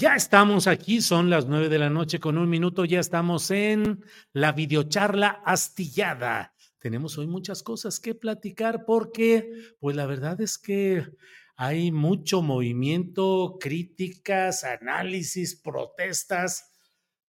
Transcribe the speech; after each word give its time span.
Ya 0.00 0.14
estamos 0.14 0.66
aquí, 0.66 1.02
son 1.02 1.28
las 1.28 1.44
nueve 1.44 1.68
de 1.68 1.78
la 1.78 1.90
noche 1.90 2.20
con 2.20 2.38
un 2.38 2.48
minuto, 2.48 2.86
ya 2.86 3.00
estamos 3.00 3.50
en 3.50 4.02
la 4.32 4.52
videocharla 4.52 5.42
astillada. 5.44 6.54
Tenemos 6.78 7.18
hoy 7.18 7.26
muchas 7.26 7.62
cosas 7.62 8.00
que 8.00 8.14
platicar 8.14 8.86
porque, 8.86 9.52
pues 9.78 9.94
la 9.94 10.06
verdad 10.06 10.40
es 10.40 10.56
que 10.56 11.06
hay 11.54 11.92
mucho 11.92 12.40
movimiento, 12.40 13.58
críticas, 13.60 14.64
análisis, 14.64 15.54
protestas, 15.54 16.70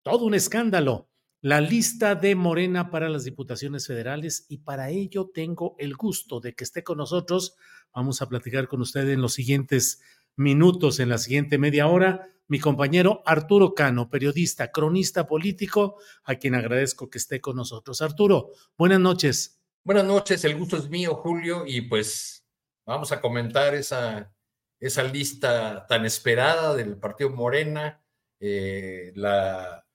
todo 0.00 0.24
un 0.24 0.32
escándalo. 0.32 1.10
La 1.42 1.60
lista 1.60 2.14
de 2.14 2.34
Morena 2.36 2.90
para 2.90 3.10
las 3.10 3.24
diputaciones 3.24 3.86
federales 3.86 4.46
y 4.48 4.58
para 4.58 4.88
ello 4.88 5.30
tengo 5.34 5.74
el 5.76 5.94
gusto 5.94 6.40
de 6.40 6.54
que 6.54 6.64
esté 6.64 6.82
con 6.82 6.96
nosotros. 6.96 7.54
Vamos 7.94 8.22
a 8.22 8.30
platicar 8.30 8.66
con 8.66 8.80
usted 8.80 9.10
en 9.10 9.20
los 9.20 9.34
siguientes 9.34 10.00
minutos, 10.36 11.00
en 11.00 11.08
la 11.08 11.18
siguiente 11.18 11.58
media 11.58 11.86
hora 11.86 12.28
mi 12.48 12.60
compañero 12.60 13.22
Arturo 13.24 13.74
Cano, 13.74 14.10
periodista, 14.10 14.70
cronista 14.70 15.26
político, 15.26 15.96
a 16.24 16.34
quien 16.34 16.54
agradezco 16.54 17.08
que 17.08 17.16
esté 17.16 17.40
con 17.40 17.56
nosotros. 17.56 18.02
Arturo, 18.02 18.50
buenas 18.76 19.00
noches. 19.00 19.58
Buenas 19.84 20.04
noches, 20.04 20.44
el 20.44 20.58
gusto 20.58 20.76
es 20.76 20.88
mío, 20.90 21.14
Julio, 21.14 21.64
y 21.66 21.80
pues 21.80 22.46
vamos 22.84 23.10
a 23.10 23.20
comentar 23.20 23.74
esa, 23.74 24.32
esa 24.78 25.02
lista 25.02 25.86
tan 25.86 26.04
esperada 26.04 26.74
del 26.74 26.98
Partido 26.98 27.30
Morena, 27.30 28.04
eh, 28.38 29.12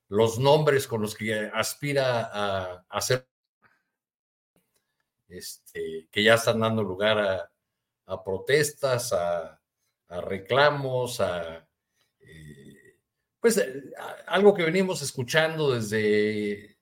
los 0.09 0.39
nombres 0.39 0.87
con 0.87 1.01
los 1.01 1.13
que 1.13 1.51
aspira 1.53 2.29
a, 2.33 2.85
hacer, 2.89 3.27
este, 5.29 6.07
que 6.11 6.23
ya 6.23 6.33
están 6.33 6.59
dando 6.59 6.81
lugar 6.83 7.49
a, 8.05 8.23
protestas, 8.23 9.13
a 9.13 9.56
reclamos, 10.09 11.19
a 11.21 11.67
pues 13.39 13.57
eh, 13.57 13.83
algo 14.27 14.53
que 14.53 14.63
venimos 14.63 15.01
escuchando 15.01 15.73
desde 15.73 16.77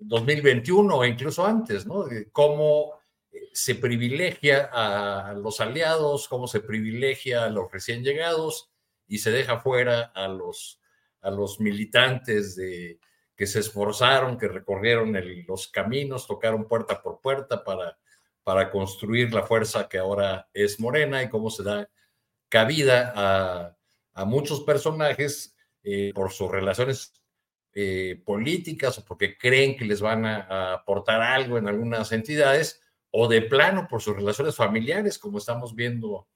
2021 0.00 0.96
o 0.96 1.04
incluso 1.04 1.46
antes, 1.46 1.86
¿no? 1.86 2.04
cómo 2.32 2.94
eh, 3.32 3.48
se 3.52 3.76
privilegia 3.76 4.68
a 4.72 5.32
los 5.34 5.60
aliados, 5.60 6.28
cómo 6.28 6.46
se 6.46 6.60
privilegia 6.60 7.44
a 7.44 7.50
los 7.50 7.70
recién 7.70 8.02
llegados 8.02 8.70
y 9.06 9.18
se 9.18 9.30
deja 9.30 9.60
fuera 9.60 10.12
a 10.14 10.28
los, 10.28 10.80
a 11.20 11.30
los 11.30 11.60
militantes 11.60 12.56
de, 12.56 12.98
que 13.36 13.46
se 13.46 13.60
esforzaron, 13.60 14.38
que 14.38 14.48
recorrieron 14.48 15.16
los 15.46 15.68
caminos, 15.68 16.26
tocaron 16.26 16.66
puerta 16.66 17.00
por 17.02 17.20
puerta 17.20 17.62
para, 17.62 17.98
para 18.42 18.70
construir 18.70 19.32
la 19.32 19.44
fuerza 19.44 19.88
que 19.88 19.98
ahora 19.98 20.48
es 20.52 20.80
Morena 20.80 21.22
y 21.22 21.28
cómo 21.28 21.50
se 21.50 21.62
da 21.62 21.88
cabida 22.48 23.76
a 24.14 24.24
muchos 24.24 24.62
personajes 24.62 25.56
eh, 25.88 26.10
por 26.12 26.32
sus 26.32 26.50
relaciones 26.50 27.12
eh, 27.72 28.20
políticas 28.24 28.98
o 28.98 29.04
porque 29.04 29.38
creen 29.38 29.76
que 29.76 29.84
les 29.84 30.00
van 30.00 30.24
a, 30.24 30.72
aportar 30.72 31.22
algo 31.22 31.58
en 31.58 31.68
algunas 31.68 32.10
entidades 32.10 32.80
o 33.12 33.28
de 33.28 33.42
plano 33.42 33.86
por 33.88 34.02
sus 34.02 34.16
relaciones 34.16 34.56
familiares, 34.56 35.16
como 35.16 35.38
estamos 35.38 35.76
viendo 35.76 36.26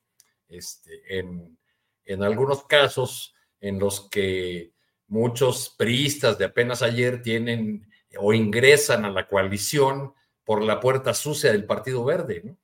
este, 0.47 1.19
en, 1.19 1.59
en 2.05 2.23
algunos 2.23 2.65
casos 2.65 3.35
en 3.61 3.81
los 3.81 4.09
que 4.09 4.73
muchos 5.09 5.75
priistas 5.77 6.39
de 6.39 6.45
apenas 6.45 6.81
ayer 6.83 7.21
tienen 7.21 7.91
o 8.19 8.33
ingresan 8.33 9.05
a 9.05 9.11
la 9.11 9.27
coalición 9.27 10.15
por 10.45 10.63
la 10.63 10.79
puerta 10.79 11.13
sucia 11.13 11.51
del 11.51 11.65
Partido 11.65 12.05
Verde. 12.05 12.43
¿no? 12.45 12.57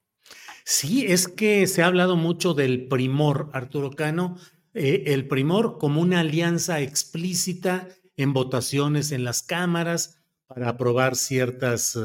Sí, 0.68 1.06
es 1.06 1.28
que 1.28 1.68
se 1.68 1.84
ha 1.84 1.86
hablado 1.86 2.16
mucho 2.16 2.52
del 2.52 2.88
primor, 2.88 3.50
Arturo 3.52 3.92
Cano, 3.92 4.36
eh, 4.74 5.04
el 5.06 5.28
primor 5.28 5.78
como 5.78 6.00
una 6.00 6.18
alianza 6.18 6.80
explícita 6.80 7.86
en 8.16 8.32
votaciones 8.32 9.12
en 9.12 9.22
las 9.22 9.44
cámaras 9.44 10.18
para 10.48 10.70
aprobar 10.70 11.14
ciertas 11.14 11.94
eh, 11.94 12.00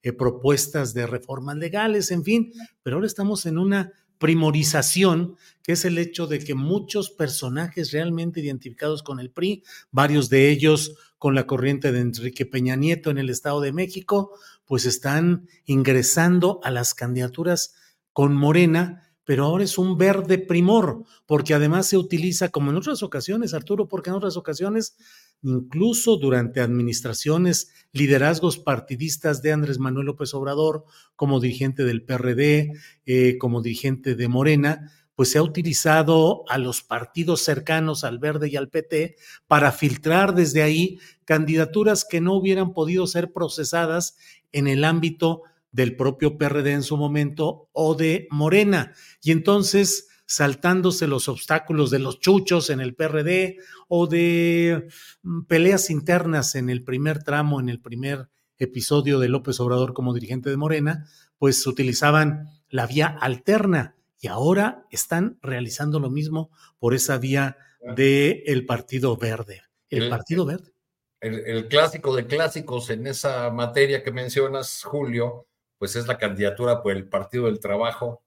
eh, 0.00 0.14
propuestas 0.14 0.94
de 0.94 1.06
reformas 1.06 1.58
legales, 1.58 2.10
en 2.10 2.24
fin, 2.24 2.50
pero 2.82 2.96
ahora 2.96 3.06
estamos 3.06 3.44
en 3.44 3.58
una 3.58 3.92
primorización, 4.16 5.36
que 5.62 5.72
es 5.72 5.84
el 5.84 5.98
hecho 5.98 6.26
de 6.26 6.38
que 6.38 6.54
muchos 6.54 7.10
personajes 7.10 7.92
realmente 7.92 8.40
identificados 8.40 9.02
con 9.02 9.20
el 9.20 9.30
PRI, 9.30 9.64
varios 9.90 10.30
de 10.30 10.48
ellos 10.48 10.96
con 11.18 11.34
la 11.34 11.46
corriente 11.46 11.92
de 11.92 12.00
Enrique 12.00 12.46
Peña 12.46 12.74
Nieto 12.74 13.10
en 13.10 13.18
el 13.18 13.28
Estado 13.28 13.60
de 13.60 13.72
México, 13.72 14.32
pues 14.64 14.86
están 14.86 15.46
ingresando 15.66 16.58
a 16.62 16.70
las 16.70 16.94
candidaturas 16.94 17.74
con 18.18 18.34
Morena 18.34 19.04
pero 19.22 19.44
ahora 19.44 19.62
es 19.62 19.78
un 19.78 19.96
verde 19.96 20.38
primor, 20.38 21.04
porque 21.24 21.54
además 21.54 21.86
se 21.86 21.96
utiliza, 21.98 22.48
como 22.48 22.70
en 22.70 22.78
otras 22.78 23.02
ocasiones, 23.04 23.54
Arturo, 23.54 23.86
porque 23.86 24.10
en 24.10 24.16
otras 24.16 24.36
ocasiones, 24.36 24.96
incluso 25.42 26.16
durante 26.16 26.60
administraciones, 26.60 27.70
liderazgos 27.92 28.58
partidistas 28.58 29.40
de 29.42 29.52
Andrés 29.52 29.78
Manuel 29.78 30.06
López 30.06 30.34
Obrador, 30.34 30.84
como 31.14 31.38
dirigente 31.38 31.84
del 31.84 32.02
PRD, 32.02 32.72
eh, 33.06 33.36
como 33.38 33.62
dirigente 33.62 34.16
de 34.16 34.28
Morena, 34.28 34.90
pues 35.14 35.30
se 35.30 35.38
ha 35.38 35.42
utilizado 35.42 36.42
a 36.48 36.58
los 36.58 36.82
partidos 36.82 37.42
cercanos 37.42 38.02
al 38.02 38.18
Verde 38.18 38.48
y 38.48 38.56
al 38.56 38.70
PT 38.70 39.14
para 39.46 39.70
filtrar 39.70 40.34
desde 40.34 40.62
ahí 40.62 40.98
candidaturas 41.24 42.04
que 42.04 42.20
no 42.20 42.34
hubieran 42.34 42.72
podido 42.72 43.06
ser 43.06 43.30
procesadas 43.30 44.16
en 44.50 44.66
el 44.66 44.84
ámbito 44.84 45.42
del 45.72 45.96
propio 45.96 46.38
PRD 46.38 46.72
en 46.72 46.82
su 46.82 46.96
momento 46.96 47.68
o 47.72 47.94
de 47.94 48.26
Morena. 48.30 48.92
Y 49.22 49.32
entonces, 49.32 50.08
saltándose 50.26 51.06
los 51.06 51.28
obstáculos 51.28 51.90
de 51.90 51.98
los 51.98 52.20
chuchos 52.20 52.70
en 52.70 52.80
el 52.80 52.94
PRD 52.94 53.56
o 53.88 54.06
de 54.06 54.88
mm, 55.22 55.44
peleas 55.44 55.90
internas 55.90 56.54
en 56.54 56.70
el 56.70 56.84
primer 56.84 57.22
tramo, 57.22 57.60
en 57.60 57.68
el 57.68 57.80
primer 57.80 58.28
episodio 58.58 59.18
de 59.18 59.28
López 59.28 59.58
Obrador 59.60 59.94
como 59.94 60.14
dirigente 60.14 60.50
de 60.50 60.56
Morena, 60.56 61.06
pues 61.38 61.66
utilizaban 61.66 62.48
la 62.68 62.86
vía 62.86 63.06
alterna 63.06 63.94
y 64.20 64.26
ahora 64.26 64.84
están 64.90 65.38
realizando 65.42 66.00
lo 66.00 66.10
mismo 66.10 66.50
por 66.78 66.94
esa 66.94 67.18
vía 67.18 67.56
del 67.96 68.42
el 68.46 68.66
Partido 68.66 69.16
Verde. 69.16 69.62
El, 69.88 70.10
Partido 70.10 70.44
Verde. 70.44 70.72
el, 71.20 71.68
clásico 71.68 72.14
de 72.14 72.26
clásicos 72.26 72.90
en 72.90 73.06
esa 73.06 73.50
materia 73.50 74.02
que 74.02 74.10
mencionas, 74.10 74.82
Julio, 74.82 75.47
pues 75.78 75.96
es 75.96 76.06
la 76.06 76.18
candidatura 76.18 76.82
por 76.82 76.92
el 76.92 77.08
Partido 77.08 77.46
del 77.46 77.60
Trabajo 77.60 78.22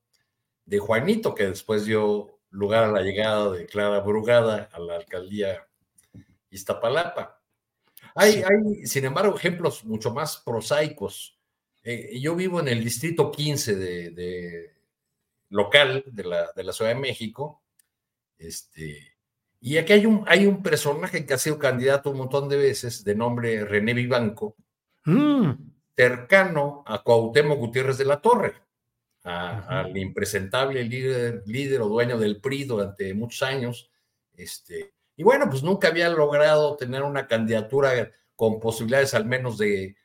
de 0.65 0.79
Juanito, 0.79 1.35
que 1.35 1.47
después 1.47 1.85
dio 1.85 2.39
lugar 2.49 2.85
a 2.85 2.91
la 2.91 3.01
llegada 3.01 3.51
de 3.51 3.65
Clara 3.65 3.99
Brugada 3.99 4.69
a 4.71 4.79
la 4.79 4.95
alcaldía 4.95 5.67
Iztapalapa. 6.49 7.41
Hay, 8.15 8.43
hay 8.43 8.85
sin 8.85 9.05
embargo, 9.05 9.35
ejemplos 9.35 9.85
mucho 9.85 10.11
más 10.11 10.37
prosaicos. 10.37 11.37
Eh, 11.83 12.19
yo 12.19 12.35
vivo 12.35 12.59
en 12.59 12.67
el 12.67 12.83
distrito 12.83 13.31
15 13.31 13.75
de, 13.75 14.73
local 15.49 16.03
de 16.07 16.23
la, 16.23 16.51
de 16.55 16.63
la, 16.63 16.73
Ciudad 16.73 16.91
de 16.91 16.99
México. 16.99 17.63
Este, 18.37 19.15
y 19.59 19.77
aquí 19.77 19.93
hay 19.93 20.05
un, 20.05 20.23
hay 20.27 20.45
un 20.45 20.61
personaje 20.61 21.25
que 21.25 21.33
ha 21.33 21.37
sido 21.37 21.57
candidato 21.57 22.11
un 22.11 22.17
montón 22.17 22.49
de 22.49 22.57
veces, 22.57 23.03
de 23.03 23.15
nombre 23.15 23.63
René 23.63 23.93
Vivanco, 23.93 24.55
mm. 25.05 25.51
Cercano 26.01 26.83
a 26.87 27.03
Cuauhtémoc 27.03 27.59
Gutiérrez 27.59 27.99
de 27.99 28.05
la 28.05 28.19
Torre, 28.19 28.55
al 29.23 29.95
impresentable 29.95 30.83
líder, 30.83 31.43
líder 31.45 31.81
o 31.81 31.89
dueño 31.89 32.17
del 32.17 32.41
PRI 32.41 32.63
durante 32.63 33.13
muchos 33.13 33.43
años. 33.43 33.91
Este, 34.33 34.93
y 35.15 35.21
bueno, 35.21 35.47
pues 35.47 35.61
nunca 35.61 35.89
había 35.89 36.09
logrado 36.09 36.75
tener 36.75 37.03
una 37.03 37.27
candidatura 37.27 38.11
con 38.35 38.59
posibilidades 38.59 39.13
al 39.13 39.25
menos 39.25 39.59
de, 39.59 39.95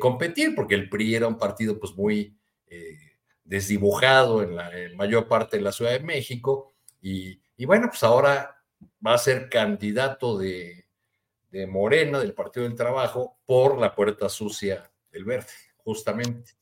competir, 0.00 0.56
porque 0.56 0.74
el 0.74 0.88
PRI 0.88 1.14
era 1.14 1.28
un 1.28 1.38
partido 1.38 1.78
pues 1.78 1.94
muy 1.94 2.36
eh, 2.66 2.98
desdibujado 3.44 4.42
en 4.42 4.56
la 4.56 4.68
mayor 4.96 5.28
parte 5.28 5.58
de 5.58 5.62
la 5.62 5.70
Ciudad 5.70 5.92
de 5.92 6.00
México. 6.00 6.74
Y, 7.00 7.40
y 7.56 7.66
bueno, 7.66 7.86
pues 7.88 8.02
ahora 8.02 8.64
va 9.06 9.14
a 9.14 9.18
ser 9.18 9.48
candidato 9.48 10.38
de, 10.38 10.88
Morena, 11.68 12.18
del 12.18 12.34
Partido 12.34 12.66
del 12.66 12.74
Trabajo, 12.74 13.38
por 13.46 13.78
la 13.78 13.94
puerta 13.94 14.28
sucia 14.28 14.90
del 15.16 15.24
verde, 15.24 15.48
justamente. 15.76 16.52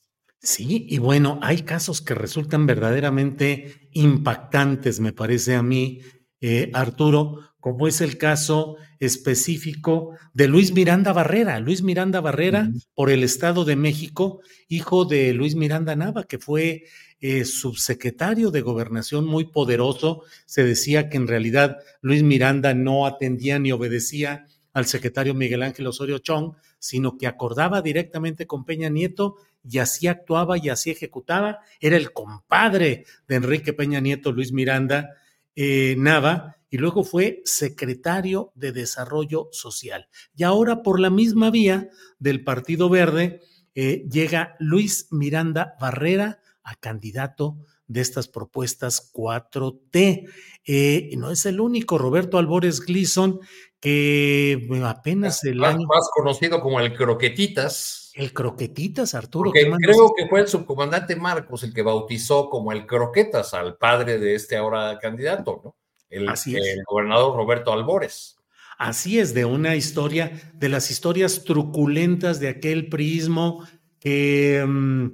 Sí, 0.40 0.86
y 0.88 0.98
bueno, 0.98 1.40
hay 1.42 1.62
casos 1.62 2.00
que 2.00 2.14
resultan 2.14 2.66
verdaderamente 2.66 3.88
impactantes, 3.92 5.00
me 5.00 5.12
parece 5.12 5.54
a 5.54 5.62
mí, 5.62 6.00
eh, 6.40 6.70
Arturo, 6.72 7.40
como 7.58 7.88
es 7.88 8.00
el 8.00 8.18
caso 8.18 8.76
específico 9.00 10.10
de 10.34 10.48
Luis 10.48 10.72
Miranda 10.72 11.12
Barrera. 11.14 11.58
Luis 11.60 11.82
Miranda 11.82 12.20
Barrera, 12.20 12.70
por 12.94 13.10
el 13.10 13.24
Estado 13.24 13.64
de 13.64 13.74
México, 13.74 14.42
hijo 14.68 15.06
de 15.06 15.32
Luis 15.32 15.54
Miranda 15.54 15.96
Nava, 15.96 16.24
que 16.24 16.38
fue 16.38 16.84
eh, 17.20 17.46
subsecretario 17.46 18.50
de 18.50 18.60
gobernación 18.60 19.24
muy 19.24 19.46
poderoso. 19.46 20.24
Se 20.44 20.62
decía 20.62 21.08
que 21.08 21.16
en 21.16 21.26
realidad 21.26 21.78
Luis 22.02 22.22
Miranda 22.22 22.74
no 22.74 23.06
atendía 23.06 23.58
ni 23.58 23.72
obedecía 23.72 24.46
al 24.74 24.84
secretario 24.84 25.32
Miguel 25.32 25.62
Ángel 25.62 25.86
Osorio 25.86 26.18
Chong, 26.18 26.52
sino 26.84 27.16
que 27.16 27.26
acordaba 27.26 27.80
directamente 27.80 28.46
con 28.46 28.66
Peña 28.66 28.90
Nieto 28.90 29.36
y 29.66 29.78
así 29.78 30.06
actuaba 30.06 30.58
y 30.58 30.68
así 30.68 30.90
ejecutaba. 30.90 31.60
Era 31.80 31.96
el 31.96 32.12
compadre 32.12 33.06
de 33.26 33.36
Enrique 33.36 33.72
Peña 33.72 34.00
Nieto, 34.00 34.32
Luis 34.32 34.52
Miranda 34.52 35.16
eh, 35.56 35.94
Nava, 35.96 36.58
y 36.68 36.76
luego 36.76 37.02
fue 37.02 37.40
secretario 37.46 38.52
de 38.54 38.72
Desarrollo 38.72 39.48
Social. 39.50 40.08
Y 40.36 40.42
ahora 40.42 40.82
por 40.82 41.00
la 41.00 41.08
misma 41.08 41.50
vía 41.50 41.88
del 42.18 42.44
Partido 42.44 42.90
Verde 42.90 43.40
eh, 43.74 44.04
llega 44.10 44.54
Luis 44.58 45.08
Miranda 45.10 45.76
Barrera, 45.80 46.40
a 46.66 46.74
candidato 46.74 47.56
de 47.86 48.02
estas 48.02 48.28
propuestas 48.28 49.10
4T. 49.12 50.28
Eh, 50.66 51.10
no 51.16 51.30
es 51.30 51.46
el 51.46 51.60
único, 51.60 51.96
Roberto 51.96 52.38
Albores 52.38 52.80
Gleason, 52.80 53.40
que 53.84 54.66
apenas 54.82 55.44
el 55.44 55.56
más, 55.56 55.74
año... 55.74 55.86
Más 55.86 56.08
conocido 56.10 56.62
como 56.62 56.80
el 56.80 56.94
Croquetitas. 56.94 58.10
El 58.14 58.32
Croquetitas, 58.32 59.14
Arturo. 59.14 59.50
creo 59.50 60.14
que 60.16 60.26
fue 60.26 60.40
el 60.40 60.48
subcomandante 60.48 61.16
Marcos 61.16 61.64
el 61.64 61.74
que 61.74 61.82
bautizó 61.82 62.48
como 62.48 62.72
el 62.72 62.86
Croquetas 62.86 63.52
al 63.52 63.76
padre 63.76 64.18
de 64.18 64.36
este 64.36 64.56
ahora 64.56 64.98
candidato, 64.98 65.60
¿no? 65.62 65.76
El, 66.08 66.30
el 66.30 66.82
gobernador 66.88 67.36
Roberto 67.36 67.74
Albores. 67.74 68.38
Así 68.78 69.18
es, 69.18 69.34
de 69.34 69.44
una 69.44 69.76
historia, 69.76 70.32
de 70.54 70.70
las 70.70 70.90
historias 70.90 71.44
truculentas 71.44 72.40
de 72.40 72.48
aquel 72.48 72.88
prismo 72.88 73.66
que 74.00 74.64
mm, 74.66 75.08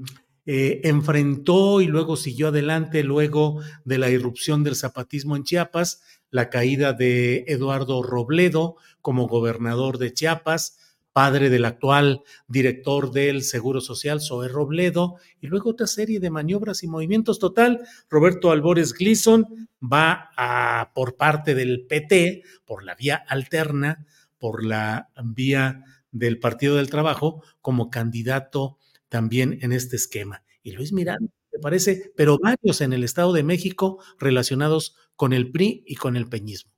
eh, 0.47 0.81
enfrentó 0.85 1.81
y 1.81 1.87
luego 1.87 2.15
siguió 2.15 2.49
adelante 2.49 3.03
luego 3.03 3.63
de 3.85 3.99
la 3.99 4.11
irrupción 4.11 4.63
del 4.63 4.77
zapatismo 4.77 5.35
en 5.35 5.43
Chiapas, 5.43 6.03
la 6.31 6.51
caída 6.51 6.93
de 6.93 7.45
Eduardo 7.49 8.03
Robledo 8.03 8.77
como 9.01 9.27
gobernador 9.27 9.99
de 9.99 10.13
Chiapas, 10.13 10.79
padre 11.13 11.51
del 11.51 11.65
actual 11.65 12.23
director 12.47 13.11
del 13.11 13.43
Seguro 13.43 13.81
Social, 13.81 14.21
Zoe 14.21 14.49
Robledo, 14.49 15.17
y 15.41 15.49
luego 15.49 15.71
otra 15.71 15.87
serie 15.87 16.21
de 16.21 16.31
maniobras 16.31 16.83
y 16.83 16.89
movimientos. 16.89 17.39
Total, 17.39 17.81
Roberto 18.09 18.51
Albores 18.51 18.93
Gleason 18.93 19.69
va 19.83 20.31
a, 20.37 20.93
por 20.95 21.17
parte 21.17 21.55
del 21.55 21.87
PT, 21.87 22.43
por 22.65 22.85
la 22.85 22.95
vía 22.95 23.17
alterna, 23.17 24.07
por 24.39 24.65
la 24.65 25.11
vía 25.25 25.85
del 26.13 26.39
Partido 26.39 26.77
del 26.77 26.91
Trabajo, 26.91 27.43
como 27.61 27.91
candidato 27.91 28.79
también 29.09 29.59
en 29.63 29.73
este 29.73 29.97
esquema. 29.97 30.45
Y 30.63 30.73
Luis 30.73 30.93
Miranda, 30.93 31.31
me 31.53 31.59
parece, 31.59 32.13
pero 32.17 32.39
varios 32.39 32.81
en 32.81 32.93
el 32.93 33.03
Estado 33.03 33.33
de 33.33 33.43
México 33.43 34.03
relacionados 34.19 34.97
con 35.21 35.35
el 35.35 35.51
PRI 35.51 35.85
y 35.87 35.97
con 35.97 36.17
el 36.17 36.31
peñismo. 36.31 36.73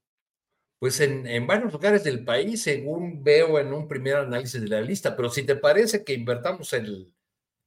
Pues 0.81 0.99
en, 0.99 1.47
varios 1.47 1.73
lugares 1.73 2.03
del 2.03 2.25
país, 2.25 2.61
según 2.61 3.23
veo 3.23 3.61
en 3.61 3.73
un 3.73 3.87
primer 3.87 4.17
análisis 4.17 4.61
de 4.61 4.67
la 4.67 4.81
lista, 4.81 5.15
pero 5.15 5.31
si 5.31 5.45
te 5.45 5.55
parece 5.55 6.03
que 6.03 6.13
invertamos 6.13 6.73
el, 6.73 7.13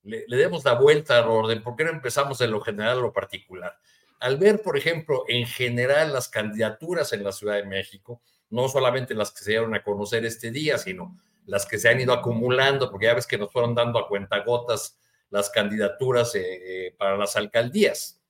le, 0.04 0.26
demos 0.28 0.66
la 0.66 0.74
vuelta 0.74 1.18
al 1.18 1.30
orden, 1.30 1.64
¿por 1.64 1.78
qué 1.78 1.86
no 1.86 1.92
empezamos 1.92 2.40
de 2.40 2.50
lo 2.50 2.60
general 2.60 2.98
a 2.98 3.02
lo 3.02 3.14
particular? 3.14 3.78
Al 4.20 4.36
ver, 4.36 4.62
por 4.62 4.78
ejemplo, 4.78 5.24
en 5.30 5.48
general 5.48 6.12
las 6.12 6.28
candidaturas 6.28 7.14
en 7.14 7.24
la 7.24 7.32
Ciudad 7.32 7.56
de 7.56 7.64
México, 7.64 8.22
no 8.50 8.68
solamente 8.68 9.14
las 9.16 9.32
que 9.32 9.46
se 9.46 9.52
dieron 9.52 9.74
a 9.76 9.82
conocer 9.82 10.26
este 10.26 10.52
día, 10.52 10.78
sino 10.78 11.18
las 11.46 11.66
que 11.66 11.78
se 11.78 11.88
han 11.88 12.02
ido 12.02 12.12
acumulando, 12.12 12.92
porque 12.92 13.06
ya 13.06 13.14
ves 13.14 13.28
que 13.28 13.38
nos 13.38 13.50
fueron 13.50 13.76
dando 13.76 13.98
a 13.98 14.10
cuentagotas 14.10 15.00
las 15.30 15.50
candidaturas 15.50 16.36
eh, 16.36 16.42
eh, 16.88 16.96
para 16.98 17.16
las 17.16 17.38
alcaldías. 17.38 18.22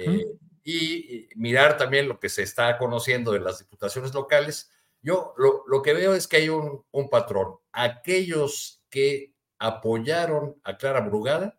Eh, 0.00 0.26
y 0.64 1.28
mirar 1.34 1.76
también 1.76 2.08
lo 2.08 2.18
que 2.20 2.28
se 2.28 2.42
está 2.42 2.78
conociendo 2.78 3.32
de 3.32 3.40
las 3.40 3.58
diputaciones 3.58 4.14
locales, 4.14 4.70
yo 5.00 5.34
lo, 5.36 5.82
que 5.82 5.94
veo 5.94 6.14
es 6.14 6.28
que 6.28 6.36
hay 6.36 6.48
un, 6.48 6.84
un, 6.92 7.10
patrón. 7.10 7.56
Aquellos 7.72 8.84
que 8.88 9.34
apoyaron 9.58 10.60
a 10.62 10.76
Clara 10.76 11.00
Brugada 11.00 11.58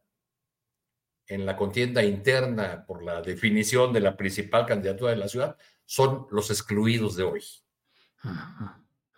en 1.28 1.46
la 1.46 1.58
contienda 1.58 2.04
interna 2.04 2.86
por 2.86 3.04
la 3.04 3.22
definición 3.22 3.92
de 3.92 4.00
la 4.00 4.16
principal 4.16 4.66
candidatura 4.66 5.12
de 5.12 5.18
la 5.18 5.28
ciudad 5.28 5.58
son 5.86 6.28
los 6.32 6.50
excluidos 6.50 7.16
de 7.18 7.24
hoy. 7.24 7.44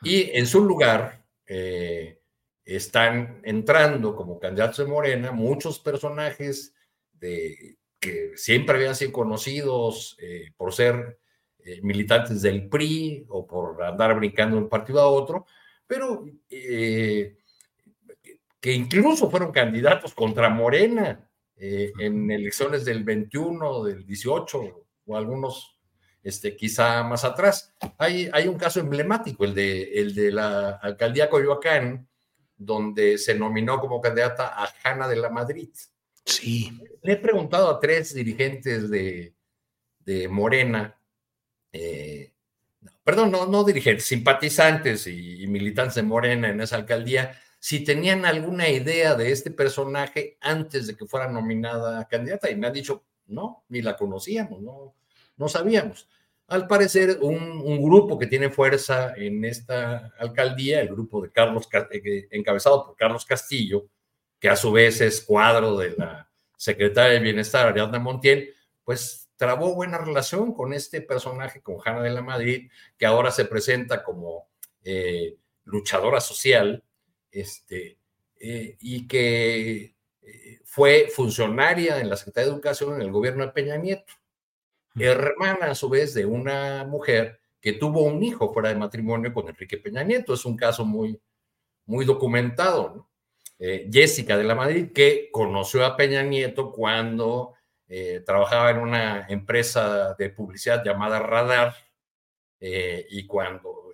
Y 0.02 0.32
en 0.38 0.48
su 0.48 0.64
lugar, 0.64 1.24
eh, 1.46 2.20
están 2.66 3.42
entrando 3.44 4.16
como 4.16 4.40
candidatos 4.40 4.78
de 4.78 4.86
Morena 4.86 5.32
muchos 5.32 5.80
personajes 5.80 6.74
de, 7.14 7.78
que 8.06 8.38
siempre 8.38 8.76
habían 8.76 8.96
sido 8.96 9.12
conocidos 9.12 10.16
eh, 10.20 10.52
por 10.56 10.74
ser 10.74 11.20
eh, 11.60 11.82
militantes 11.82 12.42
del 12.42 12.70
PRI 12.70 13.26
o 13.30 13.46
por 13.46 13.84
andar 13.84 14.16
brincando 14.16 14.56
de 14.56 14.64
un 14.64 14.70
partido 14.70 15.02
a 15.02 15.08
otro, 15.08 15.46
pero 15.88 16.26
que 16.50 18.74
incluso 18.74 19.30
fueron 19.30 19.52
candidatos 19.52 20.14
contra 20.14 20.50
Morena 20.50 21.30
en 21.58 22.32
elecciones 22.32 22.84
del 22.84 23.04
21, 23.04 23.84
del 23.84 24.06
18 24.06 24.86
o 25.06 25.18
algunos 25.18 25.76
este, 26.26 26.56
quizá 26.56 27.04
más 27.04 27.24
atrás. 27.24 27.72
Hay, 28.00 28.30
hay 28.34 28.48
un 28.48 28.58
caso 28.58 28.80
emblemático, 28.80 29.46
el 29.46 29.54
de, 29.54 30.02
el 30.02 30.16
de 30.16 30.32
la 30.32 30.72
alcaldía 30.72 31.30
Coyoacán, 31.30 32.10
donde 32.58 33.20
se 33.20 33.36
nominó 33.36 33.80
como 33.80 34.02
candidata 34.02 34.48
a 34.48 34.68
Jana 34.68 35.08
de 35.08 35.18
la 35.18 35.30
Madrid. 35.30 35.70
Sí. 36.26 36.72
Le 37.04 37.14
he 37.14 37.18
preguntado 37.18 37.70
a 37.70 37.80
tres 37.80 38.14
dirigentes 38.14 38.90
de, 38.90 39.36
de 40.00 40.28
Morena, 40.28 41.00
eh, 41.72 42.34
perdón, 43.04 43.32
no, 43.32 43.46
no 43.46 43.64
dirigentes, 43.64 44.06
simpatizantes 44.06 45.08
y, 45.08 45.46
militantes 45.48 45.96
de 45.96 46.04
Morena 46.04 46.50
en 46.50 46.62
esa 46.62 46.78
alcaldía, 46.78 47.40
si 47.60 47.84
tenían 47.84 48.26
alguna 48.26 48.70
idea 48.70 49.16
de 49.16 49.32
este 49.32 49.52
personaje 49.52 50.38
antes 50.42 50.88
de 50.88 50.96
que 50.96 51.06
fuera 51.06 51.28
nominada 51.28 52.08
candidata. 52.08 52.50
Y 52.50 52.56
me 52.56 52.68
han 52.68 52.74
dicho, 52.74 53.04
no, 53.28 53.64
ni 53.70 53.82
la 53.82 53.96
conocíamos, 53.96 54.62
no, 54.62 54.96
no 55.38 55.50
sabíamos. 55.50 56.08
Al 56.48 56.68
parecer, 56.68 57.20
un, 57.22 57.82
grupo 57.82 58.20
que 58.20 58.28
tiene 58.28 58.52
fuerza 58.52 59.14
en 59.16 59.44
esta 59.46 60.14
alcaldía, 60.20 60.82
el 60.82 60.90
grupo 60.90 61.22
de 61.22 61.32
Carlos, 61.32 61.68
eh, 61.92 62.28
encabezado 62.30 62.86
por 62.86 62.96
Carlos 62.96 63.26
Castillo, 63.26 63.88
que 64.40 64.50
a 64.50 64.56
su 64.56 64.72
vez 64.72 65.02
es 65.02 65.22
cuadro 65.22 65.78
de 65.78 65.96
la 65.98 66.30
secretaria 66.58 67.14
de 67.14 67.20
Bienestar, 67.20 67.68
Ariadna 67.68 68.00
Montiel, 68.00 68.54
pues 68.84 69.30
trabó 69.36 69.76
buena 69.76 69.98
relación 69.98 70.54
con 70.54 70.74
este 70.74 71.02
personaje, 71.02 71.62
con 71.62 71.78
Jana 71.78 72.02
de 72.02 72.12
la 72.12 72.22
Madrid, 72.22 72.70
que 72.98 73.06
ahora 73.06 73.32
se 73.32 73.46
presenta 73.46 74.04
como 74.04 74.48
eh, 74.84 75.38
luchadora 75.66 76.22
social, 76.22 76.84
este, 77.32 77.98
eh, 78.40 78.78
y 78.80 79.08
que 79.08 79.96
fue 80.64 81.08
funcionaria 81.14 82.00
en 82.00 82.10
la 82.10 82.18
Secretaría 82.18 82.48
de 82.48 82.54
Educación 82.54 82.96
en 82.96 83.02
el 83.02 83.12
gobierno 83.12 83.46
de 83.46 83.52
Peña 83.52 83.78
Nieto. 83.78 84.14
hermana 84.96 85.72
a 85.72 85.76
su 85.76 85.90
vez 85.90 86.14
de 86.14 86.26
una 86.26 86.84
mujer 86.86 87.40
que 87.62 87.74
tuvo 87.74 88.04
un 88.04 88.22
hijo 88.24 88.54
fuera 88.54 88.70
de 88.70 88.76
matrimonio 88.76 89.34
con 89.34 89.48
Enrique 89.48 89.78
Peña 89.78 90.04
Nieto. 90.04 90.34
Es 90.34 90.46
un 90.46 90.58
caso 90.58 90.86
muy, 90.86 91.20
muy 91.86 92.06
documentado. 92.06 93.08
Eh, 93.58 93.90
Jessica 93.92 94.38
de 94.38 94.44
la 94.44 94.56
Madrid, 94.56 94.92
que 94.94 95.30
conoció 95.32 95.86
a 95.86 95.96
Peña 95.96 96.24
Nieto 96.24 96.72
cuando 96.72 97.54
eh, 97.88 98.22
trabajaba 98.26 98.72
en 98.72 98.80
una 98.80 99.28
empresa 99.30 100.14
de 100.16 100.30
publicidad 100.30 100.84
llamada 100.84 101.20
Radar 101.20 101.74
eh, 102.60 103.06
y 103.10 103.26
cuando 103.26 103.94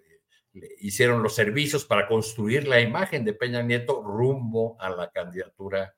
hicieron 0.80 1.24
los 1.24 1.36
servicios 1.36 1.86
para 1.86 2.08
construir 2.08 2.68
la 2.68 2.82
imagen 2.82 3.24
de 3.24 3.34
Peña 3.34 3.62
Nieto 3.62 4.01
rumbo 4.01 4.75
a 4.80 4.89
la 4.89 5.10
candidatura 5.10 5.96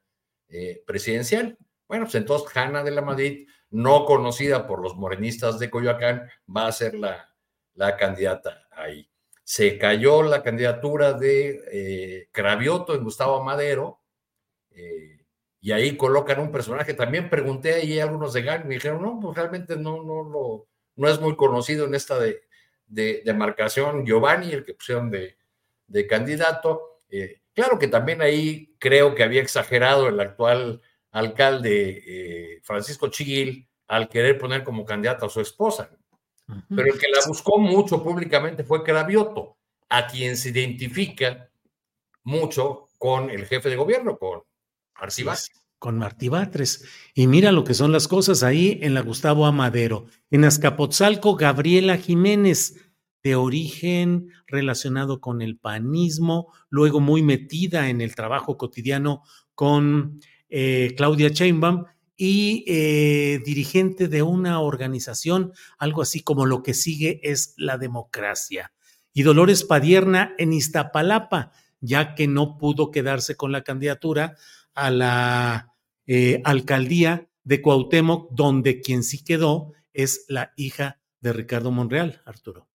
presidencial. 0.85 1.57
Bueno, 1.87 2.05
pues 2.05 2.13
entonces 2.13 2.55
Hanna 2.55 2.83
de 2.83 2.91
la 2.91 3.01
Madrid, 3.01 3.47
no 3.71 4.05
conocida 4.05 4.67
por 4.67 4.79
los 4.83 4.95
morenistas 4.95 5.57
de 5.57 5.71
Coyoacán, 5.71 6.29
va 6.55 6.67
a 6.67 6.71
ser 6.71 6.93
la, 6.93 7.33
la 7.73 7.97
candidata 7.97 8.67
ahí. 8.69 9.09
Se 9.55 9.77
cayó 9.77 10.23
la 10.23 10.41
candidatura 10.41 11.13
de 11.13 11.61
eh, 11.71 12.27
Cravioto 12.31 12.95
en 12.95 13.03
Gustavo 13.03 13.43
Madero, 13.43 14.01
eh, 14.71 15.27
y 15.61 15.71
ahí 15.71 15.95
colocan 15.95 16.39
un 16.39 16.51
personaje. 16.51 16.95
También 16.95 17.29
pregunté 17.29 17.75
ahí 17.75 17.99
a 17.99 18.05
algunos 18.05 18.33
de 18.33 18.41
GAN, 18.41 18.67
me 18.67 18.73
dijeron, 18.73 19.03
no, 19.03 19.19
pues 19.19 19.37
realmente 19.37 19.75
no, 19.75 20.01
no, 20.01 20.23
lo, 20.23 20.67
no 20.95 21.07
es 21.07 21.21
muy 21.21 21.35
conocido 21.35 21.85
en 21.85 21.93
esta 21.93 22.17
de, 22.17 22.41
de, 22.87 23.33
marcación. 23.35 24.07
Giovanni, 24.07 24.51
el 24.51 24.65
que 24.65 24.73
pusieron 24.73 25.11
de, 25.11 25.37
de 25.85 26.07
candidato. 26.07 27.01
Eh, 27.07 27.43
claro 27.53 27.77
que 27.77 27.87
también 27.87 28.23
ahí 28.23 28.75
creo 28.79 29.13
que 29.13 29.21
había 29.21 29.43
exagerado 29.43 30.07
el 30.07 30.19
actual 30.19 30.81
alcalde 31.11 32.59
Francisco 32.63 33.09
Chiguil 33.09 33.69
al 33.85 34.09
querer 34.09 34.39
poner 34.39 34.63
como 34.63 34.83
candidata 34.83 35.27
a 35.27 35.29
su 35.29 35.41
esposa. 35.41 35.91
Pero 36.47 36.93
el 36.93 36.99
que 36.99 37.07
la 37.09 37.25
buscó 37.27 37.57
mucho 37.57 38.03
públicamente 38.03 38.63
fue 38.63 38.83
Cravioto, 38.83 39.57
a 39.89 40.07
quien 40.07 40.37
se 40.37 40.49
identifica 40.49 41.49
mucho 42.23 42.87
con 42.97 43.29
el 43.29 43.45
jefe 43.45 43.69
de 43.69 43.75
gobierno, 43.75 44.17
con 44.17 44.43
Martí 44.99 45.23
Con 45.79 45.97
Martí 45.97 46.29
Batres. 46.29 46.85
Y 47.13 47.27
mira 47.27 47.51
lo 47.51 47.63
que 47.63 47.73
son 47.73 47.91
las 47.91 48.07
cosas 48.07 48.43
ahí 48.43 48.79
en 48.81 48.93
la 48.93 49.01
Gustavo 49.01 49.45
Amadero. 49.45 50.05
En 50.31 50.45
Azcapotzalco, 50.45 51.35
Gabriela 51.35 51.97
Jiménez, 51.97 52.75
de 53.23 53.35
origen 53.35 54.29
relacionado 54.47 55.21
con 55.21 55.41
el 55.41 55.57
panismo, 55.57 56.53
luego 56.69 56.99
muy 56.99 57.21
metida 57.21 57.89
en 57.89 58.01
el 58.01 58.15
trabajo 58.15 58.57
cotidiano 58.57 59.23
con 59.55 60.19
eh, 60.49 60.93
Claudia 60.97 61.29
Sheinbaum, 61.29 61.85
y 62.25 62.63
eh, 62.67 63.41
dirigente 63.43 64.07
de 64.07 64.23
una 64.23 64.61
organización, 64.61 65.51
algo 65.77 66.01
así 66.01 66.21
como 66.21 66.45
lo 66.45 66.63
que 66.63 66.73
sigue 66.73 67.19
es 67.21 67.53
la 67.57 67.77
democracia. 67.77 68.71
Y 69.11 69.23
Dolores 69.23 69.65
Padierna 69.65 70.33
en 70.37 70.53
Iztapalapa, 70.53 71.51
ya 71.81 72.15
que 72.15 72.29
no 72.29 72.57
pudo 72.57 72.91
quedarse 72.91 73.35
con 73.35 73.51
la 73.51 73.65
candidatura 73.65 74.37
a 74.73 74.89
la 74.89 75.73
eh, 76.07 76.41
alcaldía 76.45 77.27
de 77.43 77.61
Cuauhtémoc, 77.61 78.31
donde 78.31 78.79
quien 78.79 79.03
sí 79.03 79.21
quedó 79.21 79.73
es 79.91 80.23
la 80.29 80.53
hija 80.55 81.01
de 81.19 81.33
Ricardo 81.33 81.71
Monreal, 81.71 82.21
Arturo. 82.23 82.69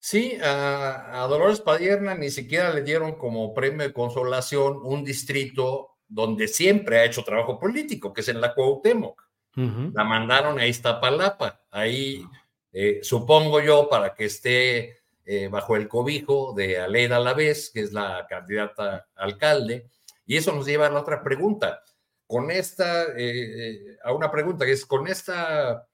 Sí, 0.00 0.36
a, 0.44 1.22
a 1.22 1.26
Dolores 1.28 1.62
Padierna 1.62 2.14
ni 2.14 2.30
siquiera 2.30 2.74
le 2.74 2.82
dieron 2.82 3.14
como 3.14 3.54
premio 3.54 3.86
de 3.86 3.94
consolación 3.94 4.80
un 4.82 5.02
distrito 5.02 5.91
donde 6.12 6.46
siempre 6.46 6.98
ha 6.98 7.04
hecho 7.04 7.24
trabajo 7.24 7.58
político, 7.58 8.12
que 8.12 8.20
es 8.20 8.28
en 8.28 8.40
la 8.40 8.54
Cuauhtémoc. 8.54 9.22
La 9.54 10.04
mandaron 10.04 10.58
a 10.58 10.66
Iztapalapa, 10.66 11.60
ahí 11.70 12.24
eh, 12.72 13.00
supongo 13.02 13.60
yo 13.60 13.88
para 13.88 14.14
que 14.14 14.24
esté 14.24 14.96
eh, 15.26 15.48
bajo 15.48 15.76
el 15.76 15.88
cobijo 15.88 16.54
de 16.54 16.78
Aleida 16.78 17.16
Alavés, 17.16 17.70
que 17.70 17.80
es 17.80 17.92
la 17.92 18.26
candidata 18.28 19.08
alcalde. 19.14 19.88
Y 20.24 20.36
eso 20.36 20.52
nos 20.52 20.66
lleva 20.66 20.86
a 20.86 20.90
la 20.90 21.00
otra 21.00 21.22
pregunta. 21.22 21.82
Con 22.26 22.50
esta, 22.50 23.06
eh, 23.16 23.98
a 24.02 24.12
una 24.12 24.30
pregunta 24.30 24.64
que 24.64 24.72
es, 24.72 24.86
con 24.86 25.06
esta 25.06 25.86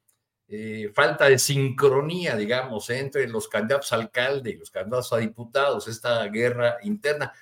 falta 0.95 1.29
de 1.29 1.39
sincronía, 1.39 2.35
digamos, 2.35 2.89
entre 2.89 3.29
los 3.29 3.49
candidatos 3.49 3.93
a 3.93 3.97
alcalde 3.97 4.51
y 4.51 4.57
los 4.57 4.71
candidatos 4.71 5.13
a 5.13 5.19
diputados, 5.19 5.89
esta 5.89 6.25
guerra 6.29 6.79
interna, 6.85 7.35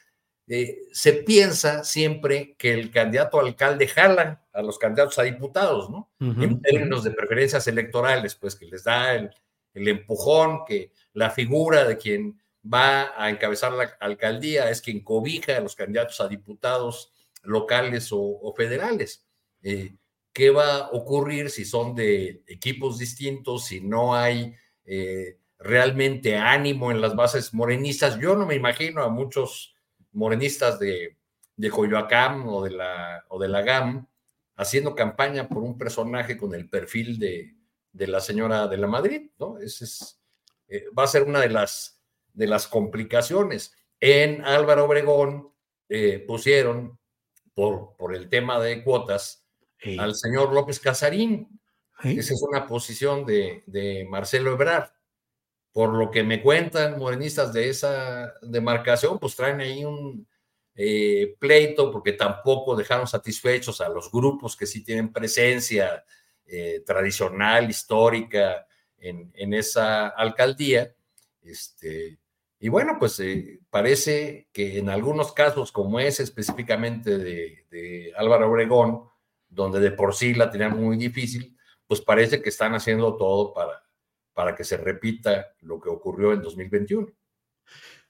eh, 0.48 0.82
se 0.92 1.12
piensa 1.12 1.82
siempre 1.82 2.54
que 2.56 2.72
el 2.72 2.92
candidato 2.92 3.40
alcalde 3.40 3.88
jala 3.88 4.46
a 4.52 4.62
los 4.62 4.78
candidatos 4.78 5.18
a 5.18 5.24
diputados, 5.24 5.90
¿no? 5.90 6.12
En 6.20 6.60
términos 6.62 7.02
de 7.02 7.10
preferencias 7.10 7.66
electorales, 7.66 8.36
pues 8.36 8.54
que 8.54 8.66
les 8.66 8.84
da 8.84 9.14
el, 9.14 9.30
empujón, 9.74 10.64
que 10.64 10.92
la 11.12 11.30
figura 11.30 11.84
de 11.84 11.98
quien 11.98 12.40
va 12.64 13.12
a 13.16 13.28
encabezar 13.28 13.72
la 13.72 13.96
alcaldía 14.00 14.70
es 14.70 14.80
quien 14.80 15.02
cobija 15.02 15.56
a 15.56 15.60
los 15.60 15.74
candidatos 15.74 16.20
a 16.20 16.28
diputados 16.28 17.12
locales 17.42 18.10
o, 18.12 18.54
federales. 18.56 19.26
Eh, 19.62 19.96
¿Qué 20.32 20.50
va 20.50 20.76
a 20.76 20.90
ocurrir 20.90 21.50
si 21.50 21.64
son 21.64 21.94
de 21.94 22.42
equipos 22.46 22.98
distintos, 22.98 23.66
si 23.66 23.80
no 23.80 24.14
hay 24.14 24.54
eh, 24.84 25.38
realmente 25.58 26.36
ánimo 26.36 26.90
en 26.92 27.00
las 27.00 27.16
bases 27.16 27.52
morenistas? 27.52 28.18
Yo 28.20 28.36
no 28.36 28.46
me 28.46 28.54
imagino 28.54 29.02
a 29.02 29.08
muchos 29.08 29.75
morenistas 30.16 30.78
de, 30.78 31.16
de 31.56 31.70
Coyoacán 31.70 32.44
o 32.46 32.64
de, 32.64 32.70
la, 32.70 33.24
o 33.28 33.38
de 33.38 33.48
la 33.48 33.62
GAM 33.62 34.06
haciendo 34.56 34.94
campaña 34.94 35.48
por 35.48 35.62
un 35.62 35.76
personaje 35.76 36.36
con 36.36 36.54
el 36.54 36.68
perfil 36.68 37.18
de, 37.18 37.54
de 37.92 38.06
la 38.06 38.20
señora 38.20 38.66
de 38.66 38.78
la 38.78 38.86
Madrid, 38.86 39.30
¿no? 39.38 39.58
Ese 39.58 39.84
es, 39.84 40.18
eh, 40.68 40.86
va 40.98 41.04
a 41.04 41.08
ser 41.08 41.24
una 41.24 41.40
de 41.40 41.50
las, 41.50 42.00
de 42.32 42.46
las 42.46 42.66
complicaciones. 42.66 43.76
En 44.00 44.42
Álvaro 44.44 44.86
Obregón 44.86 45.52
eh, 45.88 46.24
pusieron, 46.26 46.98
por, 47.54 47.96
por 47.96 48.14
el 48.14 48.28
tema 48.28 48.58
de 48.60 48.82
cuotas, 48.82 49.46
al 49.98 50.14
señor 50.14 50.52
López 50.52 50.80
Casarín. 50.80 51.60
Esa 52.02 52.34
es 52.34 52.42
una 52.42 52.66
posición 52.66 53.24
de, 53.24 53.62
de 53.66 54.06
Marcelo 54.10 54.52
Ebrard 54.52 54.90
por 55.76 55.92
lo 55.92 56.10
que 56.10 56.22
me 56.22 56.40
cuentan 56.40 56.98
morenistas 56.98 57.52
de 57.52 57.68
esa 57.68 58.32
demarcación, 58.40 59.18
pues 59.18 59.36
traen 59.36 59.60
ahí 59.60 59.84
un 59.84 60.26
eh, 60.74 61.36
pleito 61.38 61.92
porque 61.92 62.14
tampoco 62.14 62.74
dejaron 62.74 63.06
satisfechos 63.06 63.82
a 63.82 63.90
los 63.90 64.10
grupos 64.10 64.56
que 64.56 64.64
sí 64.64 64.82
tienen 64.82 65.12
presencia 65.12 66.02
eh, 66.46 66.82
tradicional, 66.86 67.68
histórica 67.68 68.66
en, 68.96 69.52
esa 69.52 70.08
alcaldía. 70.08 70.94
Este, 71.42 72.20
y 72.58 72.70
bueno, 72.70 72.96
pues 72.98 73.20
eh, 73.20 73.60
parece 73.68 74.48
que 74.54 74.78
en 74.78 74.88
algunos 74.88 75.34
casos, 75.34 75.72
como 75.72 76.00
ese 76.00 76.22
específicamente 76.22 77.18
de, 77.18 77.66
de 77.70 78.14
Álvaro 78.16 78.50
Obregón, 78.50 79.10
donde 79.46 79.80
de 79.80 79.90
por 79.90 80.14
sí 80.14 80.32
la 80.32 80.50
tenían 80.50 80.74
muy 80.74 80.96
difícil, 80.96 81.54
pues 81.86 82.00
parece 82.00 82.40
que 82.40 82.48
están 82.48 82.74
haciendo 82.74 83.14
todo 83.18 83.52
para 83.52 83.85
para 84.36 84.54
que 84.54 84.64
se 84.64 84.76
repita 84.76 85.46
lo 85.62 85.80
que 85.80 85.88
ocurrió 85.88 86.34
en 86.34 86.42
2021. 86.42 87.08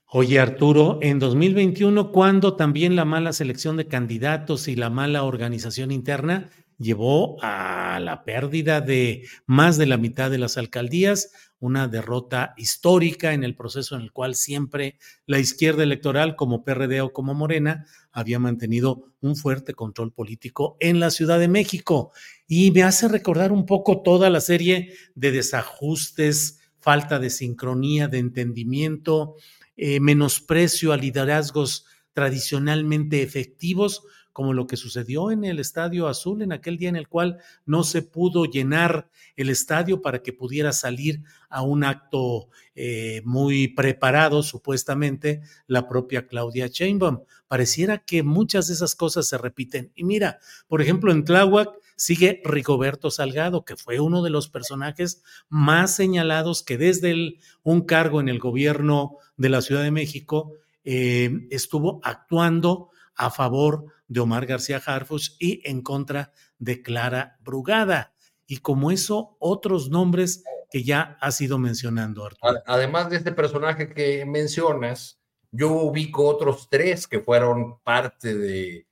Oye, 0.07 0.41
Arturo, 0.41 0.99
en 1.01 1.19
2021, 1.19 2.11
cuando 2.11 2.57
también 2.57 2.97
la 2.97 3.05
mala 3.05 3.31
selección 3.31 3.77
de 3.77 3.87
candidatos 3.87 4.67
y 4.67 4.75
la 4.75 4.89
mala 4.89 5.23
organización 5.23 5.89
interna 5.89 6.49
llevó 6.77 7.37
a 7.41 7.99
la 8.01 8.25
pérdida 8.25 8.81
de 8.81 9.25
más 9.45 9.77
de 9.77 9.85
la 9.85 9.95
mitad 9.95 10.29
de 10.29 10.37
las 10.37 10.57
alcaldías, 10.57 11.31
una 11.59 11.87
derrota 11.87 12.53
histórica 12.57 13.33
en 13.33 13.45
el 13.45 13.55
proceso 13.55 13.95
en 13.95 14.01
el 14.01 14.11
cual 14.11 14.35
siempre 14.35 14.99
la 15.25 15.39
izquierda 15.39 15.83
electoral, 15.83 16.35
como 16.35 16.65
PRD 16.65 16.99
o 17.01 17.13
como 17.13 17.33
Morena, 17.33 17.85
había 18.11 18.37
mantenido 18.37 19.13
un 19.21 19.37
fuerte 19.37 19.73
control 19.73 20.11
político 20.11 20.75
en 20.81 20.99
la 20.99 21.09
Ciudad 21.09 21.39
de 21.39 21.47
México. 21.47 22.11
Y 22.47 22.71
me 22.71 22.83
hace 22.83 23.07
recordar 23.07 23.51
un 23.51 23.65
poco 23.65 24.01
toda 24.01 24.29
la 24.29 24.39
serie 24.39 24.93
de 25.15 25.31
desajustes, 25.31 26.59
falta 26.79 27.19
de 27.19 27.29
sincronía, 27.29 28.07
de 28.07 28.19
entendimiento, 28.19 29.35
eh, 29.75 29.99
menosprecio 29.99 30.93
a 30.93 30.97
liderazgos 30.97 31.85
tradicionalmente 32.13 33.21
efectivos 33.21 34.03
como 34.37 34.53
lo 34.53 34.67
que 34.67 34.77
sucedió 34.77 35.31
en 35.31 35.43
el 35.43 35.57
Estadio 35.57 36.07
Azul 36.07 36.43
en 36.43 36.51
aquel 36.51 36.77
día 36.77 36.89
en 36.89 36.95
el 36.95 37.07
cual 37.07 37.39
no 37.65 37.83
se 37.83 38.03
pudo 38.03 38.45
llenar 38.45 39.09
el 39.35 39.49
estadio 39.49 40.03
para 40.03 40.21
que 40.21 40.31
pudiera 40.31 40.73
salir 40.73 41.23
a 41.49 41.63
un 41.63 41.83
acto 41.83 42.49
eh, 42.75 43.23
muy 43.25 43.67
preparado, 43.69 44.43
supuestamente, 44.43 45.41
la 45.65 45.87
propia 45.87 46.27
Claudia 46.27 46.67
Sheinbaum. 46.67 47.21
Pareciera 47.47 47.97
que 47.97 48.21
muchas 48.21 48.67
de 48.67 48.75
esas 48.75 48.93
cosas 48.93 49.27
se 49.27 49.39
repiten. 49.39 49.91
Y 49.95 50.03
mira, 50.03 50.37
por 50.67 50.83
ejemplo, 50.83 51.11
en 51.11 51.23
Tláhuac 51.23 51.71
sigue 51.97 52.41
Rigoberto 52.45 53.11
Salgado, 53.11 53.65
que 53.65 53.75
fue 53.75 53.99
uno 53.99 54.23
de 54.23 54.29
los 54.29 54.47
personajes 54.47 55.23
más 55.49 55.93
señalados 55.93 56.63
que 56.63 56.77
desde 56.77 57.39
un 57.63 57.81
cargo 57.81 58.21
en 58.21 58.29
el 58.29 58.39
gobierno 58.39 59.17
de 59.35 59.49
la 59.49 59.61
Ciudad 59.61 59.83
de 59.83 59.91
México 59.91 60.53
eh, 60.85 61.47
estuvo 61.49 61.99
actuando 62.03 62.91
a 63.15 63.31
favor 63.31 63.87
de 64.07 64.21
Omar 64.21 64.45
García 64.45 64.81
Harfuch 64.85 65.31
y 65.39 65.67
en 65.67 65.81
contra 65.81 66.31
de 66.59 66.81
Clara 66.81 67.37
Brugada. 67.41 68.13
y 68.49 68.59
como 68.59 68.91
eso 68.91 69.35
otros 69.39 69.89
nombres 69.89 70.45
que 70.69 70.83
ya 70.83 71.17
has 71.19 71.41
ido 71.41 71.57
mencionando, 71.57 72.25
Arturo. 72.25 72.61
Además 72.65 73.09
de 73.09 73.17
este 73.17 73.33
personaje 73.33 73.93
que 73.93 74.25
mencionas, 74.25 75.19
yo 75.51 75.71
ubico 75.71 76.25
otros 76.25 76.69
tres 76.69 77.07
que 77.07 77.19
fueron 77.19 77.79
parte 77.83 78.37
de, 78.37 78.87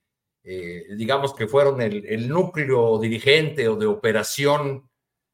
eh, 0.48 0.94
digamos 0.96 1.34
que 1.34 1.48
fueron 1.48 1.82
el, 1.82 2.28
núcleo 2.28 3.00
dirigente 3.00 3.66
o 3.66 3.74
de 3.74 3.86
operación, 3.86 4.88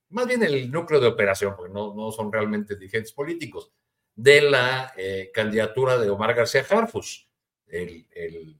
más 0.08 0.26
bien 0.26 0.42
el 0.42 0.70
núcleo 0.70 1.00
de 1.00 1.08
operación, 1.08 1.54
porque 1.54 1.70
no, 1.70 1.94
no 1.94 2.10
son 2.10 2.32
realmente 2.32 2.76
dirigentes 2.76 3.12
políticos, 3.12 3.70
de 4.14 4.40
la 4.40 4.94
eh, 4.96 5.30
candidatura 5.34 5.98
de 5.98 6.08
Omar 6.08 6.32
García 6.32 6.64
Harfus, 6.66 7.28
el, 7.66 8.06
el 8.10 8.58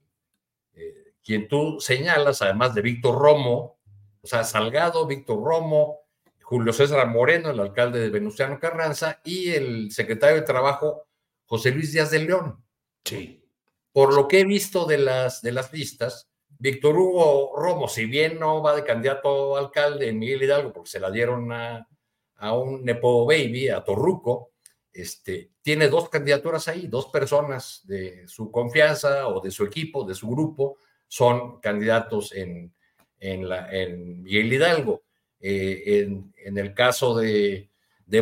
eh, 0.75 1.15
quien 1.25 1.49
tú 1.49 1.81
señalas, 1.81 2.43
además 2.43 2.75
de 2.75 2.83
Víctor 2.83 3.19
Romo, 3.19 3.79
o 4.21 4.27
sea, 4.27 4.45
Salgado, 4.45 5.07
Víctor 5.07 5.43
Romo, 5.43 6.01
Julio 6.43 6.75
César 6.75 7.07
Moreno, 7.09 7.49
el 7.49 7.61
alcalde 7.61 7.99
de 7.99 8.11
Venustiano 8.11 8.61
Carranza, 8.61 9.23
y 9.25 9.53
el 9.53 9.91
secretario 9.91 10.37
de 10.37 10.43
Trabajo, 10.43 11.07
José 11.47 11.71
Luis 11.71 11.93
Díaz 11.93 12.11
de 12.11 12.19
León. 12.19 12.63
Sí. 13.07 13.43
Por 13.91 14.13
lo 14.13 14.29
que 14.29 14.41
he 14.41 14.45
visto 14.45 14.85
de 14.85 14.99
las, 14.99 15.41
de 15.41 15.53
las 15.53 15.73
listas, 15.73 16.29
Víctor 16.63 16.97
Hugo 16.97 17.55
Romo, 17.57 17.89
si 17.89 18.07
bien 18.07 18.39
no 18.39 18.63
va 18.63 18.77
de 18.77 18.85
candidato 18.85 19.57
a 19.57 19.59
alcalde 19.59 20.09
en 20.09 20.21
Miguel 20.21 20.45
Hidalgo, 20.45 20.73
porque 20.73 20.91
se 20.91 21.01
la 21.01 21.11
dieron 21.11 21.51
a, 21.51 21.89
a 22.37 22.57
un 22.57 22.85
Nepo 22.85 23.27
Baby, 23.27 23.69
a 23.69 23.83
Torruco, 23.83 24.53
este, 24.93 25.51
tiene 25.61 25.89
dos 25.89 26.09
candidaturas 26.09 26.69
ahí, 26.69 26.87
dos 26.87 27.07
personas 27.07 27.81
de 27.83 28.29
su 28.29 28.53
confianza 28.53 29.27
o 29.27 29.41
de 29.41 29.51
su 29.51 29.65
equipo, 29.65 30.05
de 30.05 30.15
su 30.15 30.29
grupo, 30.31 30.77
son 31.09 31.59
candidatos 31.59 32.33
en, 32.33 32.73
en, 33.19 33.49
en 33.73 34.23
Miguel 34.23 34.53
Hidalgo. 34.53 35.03
Eh, 35.41 36.07
en, 36.45 36.59
el 36.59 36.75
caso 36.75 37.17
de, 37.17 37.71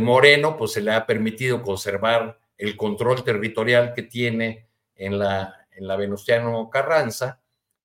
Moreno, 0.00 0.56
pues 0.56 0.73
se 0.73 0.80
le 0.80 0.92
ha 0.92 1.04
permitido 1.04 1.61
conservar 1.61 2.40
el 2.56 2.75
control 2.75 3.23
territorial 3.23 3.92
que 3.92 4.04
tiene 4.04 4.66
en 4.94 5.18
la, 5.18 5.66
en 5.73 5.87
la 5.87 5.97
Venustiano 5.97 6.70
Carranza 6.70 7.39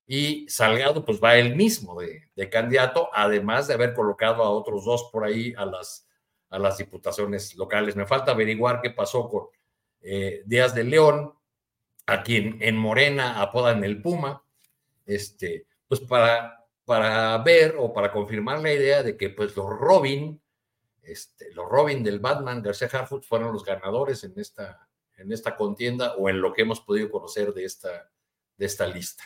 y 0.06 0.48
Salgado 0.48 1.04
pues 1.04 1.20
va 1.22 1.36
él 1.36 1.56
mismo 1.56 2.00
de, 2.00 2.50
candidato, 2.50 3.10
además 3.12 3.66
de 3.66 3.74
haber 3.74 3.94
colocado 3.94 4.42
a 4.42 4.50
otros 4.50 4.84
dos 4.84 5.08
por 5.12 5.24
ahí 5.24 5.52
a 5.56 5.66
las, 5.66 6.06
a 6.50 6.58
las 6.58 6.78
diputaciones 6.78 7.56
locales. 7.56 7.96
Me 7.96 8.06
falta 8.06 8.32
averiguar 8.32 8.80
qué 8.80 8.90
pasó 8.90 9.28
con 9.28 9.46
eh, 10.02 10.42
Díaz 10.46 10.74
de 10.74 10.84
León, 10.84 11.34
a 12.06 12.22
quien 12.22 12.58
en 12.60 12.76
Morena 12.76 13.40
apodan 13.42 13.82
el 13.82 14.00
Puma, 14.00 14.44
este, 15.04 15.66
pues 15.88 16.00
para 16.00 16.56
para 16.86 17.36
ver 17.38 17.74
o 17.78 17.92
para 17.92 18.12
confirmar 18.12 18.60
la 18.60 18.72
idea 18.72 19.02
de 19.02 19.16
que 19.16 19.28
pues 19.28 19.54
los 19.56 19.68
Robin, 19.68 20.40
este, 21.02 21.52
los 21.52 21.68
Robin 21.68 22.02
del 22.02 22.20
Batman, 22.20 22.62
García 22.62 22.88
Harfoot, 22.90 23.24
fueron 23.24 23.52
los 23.52 23.64
ganadores 23.64 24.22
en 24.22 24.38
esta, 24.38 24.88
en 25.16 25.32
esta 25.32 25.56
contienda 25.56 26.14
o 26.14 26.30
en 26.30 26.40
lo 26.40 26.54
que 26.54 26.62
hemos 26.62 26.80
podido 26.80 27.10
conocer 27.10 27.52
de 27.52 27.64
esta, 27.64 28.08
de 28.56 28.66
esta 28.66 28.86
lista. 28.86 29.24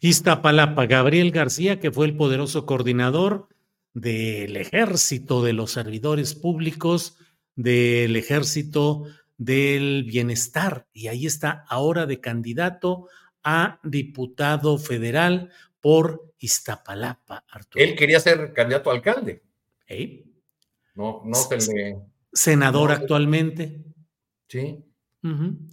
Iztapalapa, 0.00 0.86
Gabriel 0.86 1.30
García, 1.30 1.80
que 1.80 1.90
fue 1.90 2.06
el 2.06 2.16
poderoso 2.16 2.66
coordinador 2.66 3.48
del 3.94 4.56
ejército 4.56 5.42
de 5.42 5.52
los 5.52 5.72
servidores 5.72 6.34
públicos, 6.34 7.18
del 7.56 8.16
ejército 8.16 9.04
del 9.36 10.04
bienestar, 10.04 10.86
y 10.92 11.08
ahí 11.08 11.26
está 11.26 11.64
ahora 11.68 12.06
de 12.06 12.20
candidato 12.20 13.08
a 13.42 13.80
diputado 13.82 14.76
federal 14.78 15.50
por 15.80 16.34
Iztapalapa, 16.38 17.44
Arturo. 17.48 17.82
Él 17.82 17.96
quería 17.96 18.20
ser 18.20 18.52
candidato 18.52 18.90
a 18.90 18.94
alcalde. 18.94 19.42
No, 20.94 21.22
no 21.24 21.34
se 21.34 21.72
le. 21.72 21.98
Senador 22.32 22.92
actualmente. 22.92 23.82
Sí. 24.48 24.84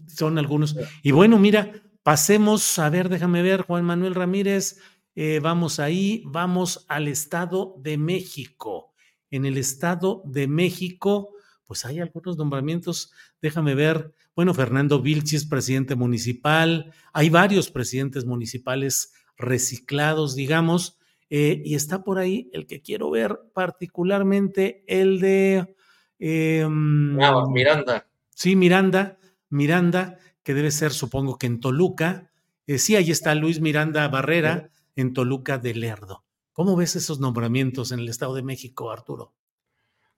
Son 0.07 0.37
algunos. 0.37 0.75
Y 1.03 1.11
bueno, 1.11 1.37
mira, 1.37 1.71
pasemos, 2.07 2.79
a 2.79 2.89
ver, 2.89 3.09
déjame 3.09 3.41
ver, 3.41 3.63
Juan 3.63 3.83
Manuel 3.83 4.15
Ramírez, 4.15 4.79
eh, 5.13 5.41
vamos 5.43 5.77
ahí, 5.77 6.23
vamos 6.25 6.85
al 6.87 7.09
Estado 7.09 7.75
de 7.79 7.97
México. 7.97 8.93
En 9.29 9.45
el 9.45 9.57
Estado 9.57 10.21
de 10.23 10.47
México, 10.47 11.31
pues 11.65 11.83
hay 11.83 11.99
algunos 11.99 12.37
nombramientos, 12.37 13.11
déjame 13.41 13.75
ver, 13.75 14.13
bueno, 14.37 14.53
Fernando 14.53 15.01
Vilchis, 15.01 15.45
presidente 15.45 15.95
municipal, 15.95 16.93
hay 17.11 17.29
varios 17.29 17.69
presidentes 17.71 18.23
municipales 18.23 19.11
reciclados, 19.37 20.33
digamos, 20.33 20.99
eh, 21.29 21.61
y 21.65 21.75
está 21.75 22.05
por 22.05 22.19
ahí 22.19 22.49
el 22.53 22.67
que 22.67 22.81
quiero 22.81 23.11
ver 23.11 23.37
particularmente, 23.53 24.85
el 24.87 25.19
de... 25.19 25.75
Em, 26.19 27.17
Miranda. 27.51 28.07
Sí, 28.33 28.55
Miranda, 28.55 29.17
Miranda, 29.49 30.19
que 30.47 30.53
debe 30.53 30.71
ser, 30.71 30.93
supongo 30.93 31.37
que 31.37 31.45
en 31.45 31.59
Toluca. 31.59 32.31
Eh, 32.67 32.77
sí, 32.77 32.95
ahí 32.95 33.11
está 33.11 33.35
Luis 33.35 33.59
Miranda 33.59 34.07
Barrera, 34.07 34.69
en 34.95 35.11
Toluca 35.11 35.57
de 35.57 35.73
Lerdo. 35.73 36.23
¿Cómo 36.53 36.77
ves 36.77 36.95
esos 36.95 37.19
nombramientos 37.19 37.91
en 37.91 37.99
el 37.99 38.07
Estado 38.07 38.33
de 38.33 38.43
México, 38.43 38.89
Arturo? 38.89 39.33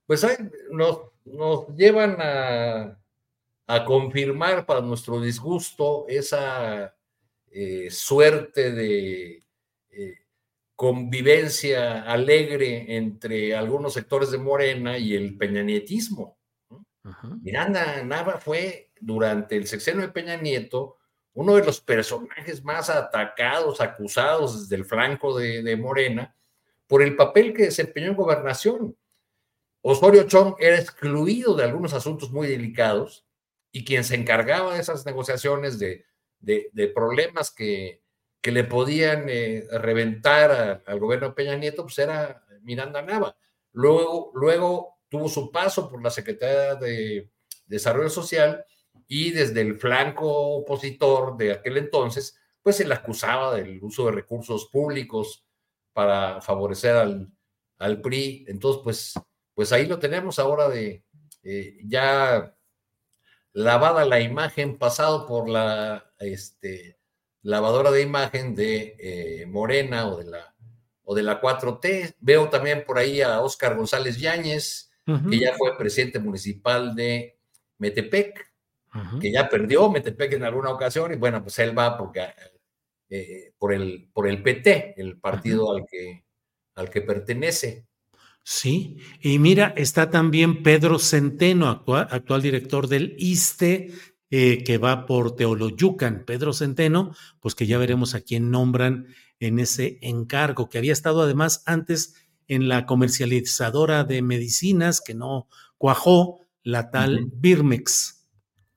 Pues 0.06 0.24
nos, 0.70 1.00
nos 1.26 1.76
llevan 1.76 2.18
a, 2.20 2.96
a 3.66 3.86
confirmar 3.86 4.68
para 4.68 4.82
nuestro 4.82 5.20
disgusto 5.20 6.06
esa 6.08 6.96
eh, 7.50 7.90
suerte 7.90 8.72
de 8.72 9.44
eh, 9.90 10.14
convivencia 10.76 12.04
alegre 12.04 12.98
entre 12.98 13.56
algunos 13.56 13.96
sectores 13.96 14.30
de 14.30 14.38
Morena 14.38 14.96
y 15.00 15.16
el 15.16 15.36
peñanietismo. 15.36 16.38
Miranda 17.42 18.04
Nava 18.04 18.38
fue 18.38 18.89
durante 19.00 19.56
el 19.56 19.68
sexenio 19.68 20.02
de 20.02 20.10
Peña 20.10 20.38
Nieto 20.38 20.98
uno 21.34 21.56
de 21.56 21.64
los 21.64 21.80
personajes 21.80 22.64
más 22.64 22.90
atacados, 22.90 23.82
acusados 23.82 24.62
desde 24.62 24.76
el 24.76 24.86
flanco 24.86 25.38
de, 25.38 25.64
de 25.64 25.78
Morena 25.78 26.36
por 26.88 27.02
el 27.02 27.16
papel 27.16 27.54
que 27.54 27.66
desempeñó 27.66 28.08
en 28.08 28.16
gobernación. 28.16 28.98
Osorio 29.82 30.24
Chong 30.24 30.56
era 30.60 30.78
excluido 30.78 31.56
de 31.56 31.64
algunos 31.64 31.94
asuntos 31.94 32.32
muy 32.32 32.48
delicados 32.48 33.26
y 33.72 33.86
quien 33.86 34.04
se 34.04 34.16
encargaba 34.16 34.74
de 34.74 34.82
esas 34.82 35.06
negociaciones 35.06 35.80
de 35.80 36.06
de, 36.40 36.92
problemas 36.94 37.52
que, 37.52 38.02
que, 38.42 38.52
le 38.52 38.64
podían 38.64 39.26
eh, 39.28 39.66
reventar 39.72 40.84
al 40.86 41.00
gobierno 41.00 41.30
de 41.30 41.34
Peña 41.34 41.56
Nieto, 41.56 41.84
pues 41.84 42.00
era 42.00 42.44
Miranda 42.62 43.02
Nava. 43.02 43.36
Luego, 43.74 44.32
luego 44.34 45.00
tuvo 45.10 45.30
su 45.30 45.52
paso 45.52 45.90
por 45.90 46.02
la 46.02 46.10
Secretaría 46.10 46.76
de 46.76 47.30
Desarrollo 47.66 48.10
Social 48.10 48.64
y 49.12 49.32
desde 49.32 49.62
el 49.62 49.80
flanco 49.80 50.30
opositor 50.58 51.36
de 51.36 51.54
aquel 51.54 51.78
entonces, 51.78 52.40
pues 52.62 52.76
se 52.76 52.88
le 52.88 52.94
acusaba 52.94 53.56
del 53.56 53.84
uso 53.84 54.06
de 54.06 54.12
recursos 54.12 54.70
públicos 54.72 55.44
para 55.94 56.40
favorecer 56.42 56.96
al, 56.96 57.28
al 57.80 58.02
PRI. 58.02 58.46
Entonces, 58.48 58.82
pues, 58.84 59.14
pues 59.56 59.74
ahí 59.74 59.88
lo 59.88 59.98
tenemos 59.98 60.38
ahora 60.38 60.70
de 60.70 61.04
eh, 61.42 61.78
ya 61.86 62.56
lavada 63.54 64.06
la 64.06 64.20
imagen, 64.20 64.78
pasado 64.78 65.26
por 65.26 65.50
la 65.50 66.14
este, 66.20 67.00
lavadora 67.42 67.90
de 67.90 68.04
imagen 68.04 68.54
de 68.54 68.96
eh, 69.00 69.46
Morena 69.48 70.08
o 70.08 70.18
de, 70.18 70.26
la, 70.26 70.56
o 71.04 71.16
de 71.16 71.24
la 71.24 71.42
4T. 71.42 72.16
Veo 72.20 72.48
también 72.50 72.84
por 72.86 73.00
ahí 73.00 73.22
a 73.22 73.42
Óscar 73.42 73.76
González 73.76 74.20
Yáñez, 74.20 74.92
que 75.28 75.40
ya 75.40 75.56
fue 75.58 75.76
presidente 75.76 76.20
municipal 76.20 76.94
de 76.94 77.40
Metepec, 77.80 78.49
que 79.22 79.32
ya 79.32 79.48
perdió 79.48 79.90
Metepec 79.90 80.34
en 80.34 80.44
alguna 80.44 80.72
ocasión, 80.72 81.14
y 81.14 81.16
bueno, 81.16 81.42
pues 81.44 81.60
él 81.60 81.78
va 81.78 81.98
porque, 81.98 82.28
eh, 83.10 83.54
por, 83.58 83.74
el, 83.74 84.10
por 84.12 84.28
el 84.28 84.42
PT, 84.42 84.96
el 84.98 85.20
partido 85.20 85.72
al, 85.72 85.86
que, 85.90 86.24
al 86.76 86.90
que 86.90 87.02
pertenece. 87.02 87.86
Sí, 88.44 88.98
y 89.22 89.38
mira, 89.38 89.74
está 89.78 90.10
también 90.10 90.64
Pedro 90.64 90.98
Centeno, 90.98 91.68
actual, 91.68 92.42
director 92.42 92.88
del 92.88 93.16
ISTE, 93.20 93.92
eh, 94.32 94.64
que 94.64 94.78
va 94.78 95.06
por 95.06 95.36
Teoloyucan. 95.36 96.24
Pedro 96.26 96.54
Centeno, 96.54 97.16
pues 97.42 97.54
que 97.54 97.68
ya 97.68 97.78
veremos 97.78 98.16
a 98.16 98.22
quién 98.22 98.50
nombran 98.50 99.08
en 99.40 99.60
ese 99.60 100.00
encargo, 100.02 100.68
que 100.68 100.78
había 100.78 100.94
estado 100.94 101.22
además 101.22 101.64
antes 101.66 102.16
en 102.48 102.68
la 102.68 102.86
comercializadora 102.86 104.04
de 104.04 104.22
medicinas, 104.22 105.02
que 105.02 105.14
no 105.14 105.48
cuajó, 105.78 106.40
la 106.64 106.92
tal 106.92 107.28
Birmex, 107.32 108.19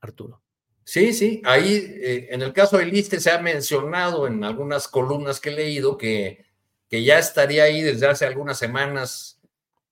Arturo. 0.02 0.42
Sí, 0.84 1.12
sí, 1.12 1.40
ahí 1.44 1.76
eh, 2.02 2.28
en 2.30 2.42
el 2.42 2.52
caso 2.52 2.76
del 2.76 2.92
ISTE 2.92 3.20
se 3.20 3.30
ha 3.30 3.40
mencionado 3.40 4.26
en 4.26 4.42
algunas 4.42 4.88
columnas 4.88 5.38
que 5.40 5.50
he 5.50 5.54
leído 5.54 5.96
que, 5.96 6.44
que 6.88 7.04
ya 7.04 7.18
estaría 7.18 7.62
ahí 7.64 7.82
desde 7.82 8.08
hace 8.08 8.26
algunas 8.26 8.58
semanas 8.58 9.40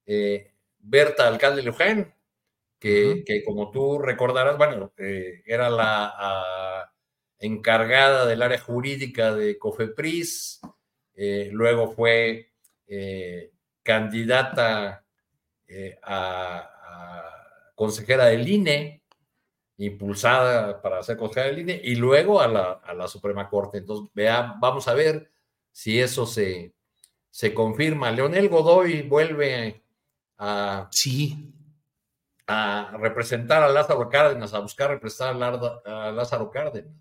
eh, 0.07 0.53
Berta 0.81 1.29
Alcalde 1.29 1.63
Luján, 1.63 2.13
que, 2.81 3.23
que, 3.25 3.45
como 3.45 3.71
tú 3.71 3.99
recordarás, 3.99 4.57
bueno, 4.57 4.93
eh, 4.99 5.43
era 5.47 5.71
la 5.71 6.93
encargada 7.39 8.27
del 8.27 8.43
área 8.43 8.59
jurídica 8.59 9.35
de 9.35 9.59
COFEPRIS, 9.59 10.61
luego 11.53 11.93
fue 11.93 12.51
candidata 13.83 15.05
a, 16.03 16.71
consejera 17.75 18.27
del 18.27 18.49
INE, 18.49 19.00
impulsada 19.87 20.81
para 20.83 21.03
ser 21.03 21.17
consejera 21.17 21.47
del 21.47 21.61
INE, 21.61 21.81
y 21.83 21.95
luego 21.97 22.41
a 22.41 22.49
la, 22.49 23.09
Suprema 23.09 23.49
Corte. 23.49 23.79
Entonces, 23.79 24.11
vea, 24.15 24.57
vamos 24.61 24.89
a 24.89 24.95
ver 24.95 25.31
si 25.73 25.99
eso 25.99 26.27
se, 26.27 26.75
se 27.31 27.55
confirma. 27.55 28.11
Leonel 28.11 28.49
Godoy 28.49 29.03
vuelve 29.03 29.83
a, 30.39 30.89
sí. 30.91 31.53
a 32.47 32.97
representar 32.99 33.63
a 33.63 33.69
Lázaro 33.69 34.09
Cárdenas, 34.09 34.55
a 34.55 34.61
buscar 34.61 34.91
representar 34.91 35.61
a 35.87 36.11
Lázaro 36.11 36.51
Cárdenas. 36.51 36.95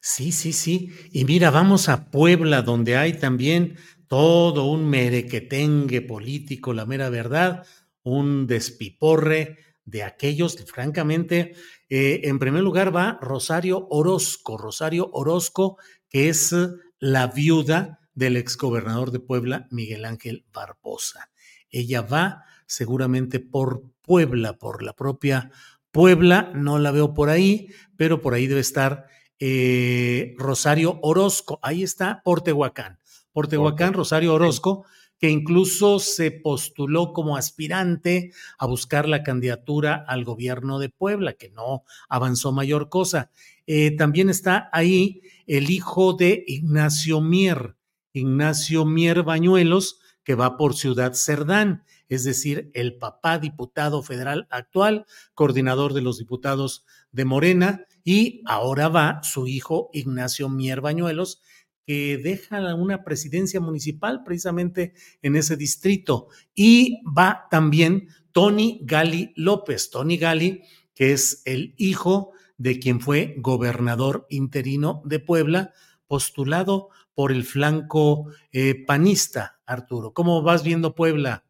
Sí, 0.00 0.32
sí, 0.32 0.52
sí. 0.52 0.92
Y 1.12 1.24
mira, 1.24 1.50
vamos 1.50 1.88
a 1.88 2.10
Puebla, 2.10 2.60
donde 2.60 2.96
hay 2.96 3.14
también 3.14 3.78
todo 4.06 4.66
un 4.66 4.88
merequetengue 4.88 6.02
político, 6.02 6.74
la 6.74 6.84
mera 6.84 7.08
verdad, 7.08 7.66
un 8.02 8.46
despiporre 8.46 9.58
de 9.84 10.02
aquellos, 10.02 10.56
francamente, 10.66 11.54
eh, 11.96 12.28
en 12.28 12.40
primer 12.40 12.64
lugar 12.64 12.92
va 12.92 13.20
Rosario 13.22 13.86
Orozco, 13.88 14.58
Rosario 14.58 15.10
Orozco, 15.12 15.78
que 16.08 16.28
es 16.28 16.52
la 16.98 17.28
viuda 17.28 18.00
del 18.14 18.36
exgobernador 18.36 19.12
de 19.12 19.20
Puebla, 19.20 19.68
Miguel 19.70 20.04
Ángel 20.04 20.44
Barbosa. 20.52 21.30
Ella 21.70 22.02
va 22.02 22.42
seguramente 22.66 23.38
por 23.38 23.84
Puebla, 24.02 24.54
por 24.54 24.82
la 24.82 24.96
propia 24.96 25.52
Puebla, 25.92 26.50
no 26.52 26.80
la 26.80 26.90
veo 26.90 27.14
por 27.14 27.30
ahí, 27.30 27.68
pero 27.96 28.20
por 28.20 28.34
ahí 28.34 28.48
debe 28.48 28.62
estar 28.62 29.06
eh, 29.38 30.34
Rosario 30.36 30.98
Orozco, 31.00 31.60
ahí 31.62 31.84
está, 31.84 32.22
por 32.24 32.40
Tehuacán. 32.40 32.98
Por 33.30 33.46
Tehuacán, 33.46 33.92
Rosario 33.92 34.34
Orozco, 34.34 34.84
que 35.24 35.30
incluso 35.30 36.00
se 36.00 36.30
postuló 36.32 37.14
como 37.14 37.38
aspirante 37.38 38.32
a 38.58 38.66
buscar 38.66 39.08
la 39.08 39.22
candidatura 39.22 40.04
al 40.06 40.22
gobierno 40.22 40.78
de 40.78 40.90
Puebla, 40.90 41.32
que 41.32 41.48
no 41.48 41.84
avanzó 42.10 42.52
mayor 42.52 42.90
cosa. 42.90 43.30
Eh, 43.66 43.96
también 43.96 44.28
está 44.28 44.68
ahí 44.70 45.22
el 45.46 45.70
hijo 45.70 46.12
de 46.12 46.44
Ignacio 46.46 47.22
Mier, 47.22 47.74
Ignacio 48.12 48.84
Mier 48.84 49.22
Bañuelos, 49.22 49.98
que 50.24 50.34
va 50.34 50.58
por 50.58 50.74
Ciudad 50.74 51.14
Cerdán, 51.14 51.84
es 52.10 52.24
decir, 52.24 52.70
el 52.74 52.98
papá 52.98 53.38
diputado 53.38 54.02
federal 54.02 54.46
actual, 54.50 55.06
coordinador 55.32 55.94
de 55.94 56.02
los 56.02 56.18
diputados 56.18 56.84
de 57.12 57.24
Morena, 57.24 57.86
y 58.04 58.42
ahora 58.44 58.90
va 58.90 59.22
su 59.22 59.46
hijo 59.46 59.88
Ignacio 59.94 60.50
Mier 60.50 60.82
Bañuelos, 60.82 61.40
que 61.86 62.18
deja 62.18 62.74
una 62.74 63.04
presidencia 63.04 63.60
municipal 63.60 64.22
precisamente 64.24 64.94
en 65.22 65.36
ese 65.36 65.56
distrito. 65.56 66.28
Y 66.54 67.02
va 67.06 67.46
también 67.50 68.08
Tony 68.32 68.80
Gali 68.82 69.32
López, 69.36 69.90
Tony 69.90 70.16
Gali, 70.16 70.62
que 70.94 71.12
es 71.12 71.42
el 71.44 71.74
hijo 71.76 72.32
de 72.56 72.78
quien 72.78 73.00
fue 73.00 73.34
gobernador 73.38 74.26
interino 74.30 75.02
de 75.04 75.18
Puebla, 75.18 75.72
postulado 76.06 76.88
por 77.14 77.32
el 77.32 77.44
flanco 77.44 78.26
eh, 78.52 78.84
panista, 78.86 79.60
Arturo. 79.66 80.12
¿Cómo 80.12 80.42
vas 80.42 80.62
viendo 80.62 80.94
Puebla? 80.94 81.44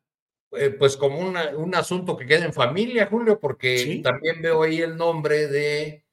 Eh, 0.56 0.70
pues 0.70 0.96
como 0.96 1.18
un 1.18 1.74
asunto 1.74 2.16
que 2.16 2.26
queda 2.26 2.44
en 2.44 2.52
familia, 2.52 3.06
Julio, 3.06 3.40
porque 3.40 4.00
también 4.02 4.40
veo 4.40 4.62
ahí 4.62 4.80
el 4.80 4.96
nombre 4.96 5.48
de... 5.48 6.03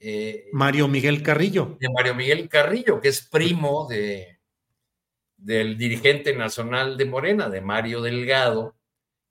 Eh, 0.00 0.48
Mario 0.52 0.88
Miguel 0.88 1.22
Carrillo. 1.22 1.76
De 1.80 1.88
Mario 1.88 2.14
Miguel 2.14 2.48
Carrillo, 2.48 3.00
que 3.00 3.08
es 3.08 3.26
primo 3.26 3.86
de, 3.88 4.40
del 5.36 5.76
dirigente 5.76 6.34
nacional 6.34 6.96
de 6.96 7.04
Morena, 7.04 7.48
de 7.48 7.60
Mario 7.60 8.00
Delgado, 8.02 8.76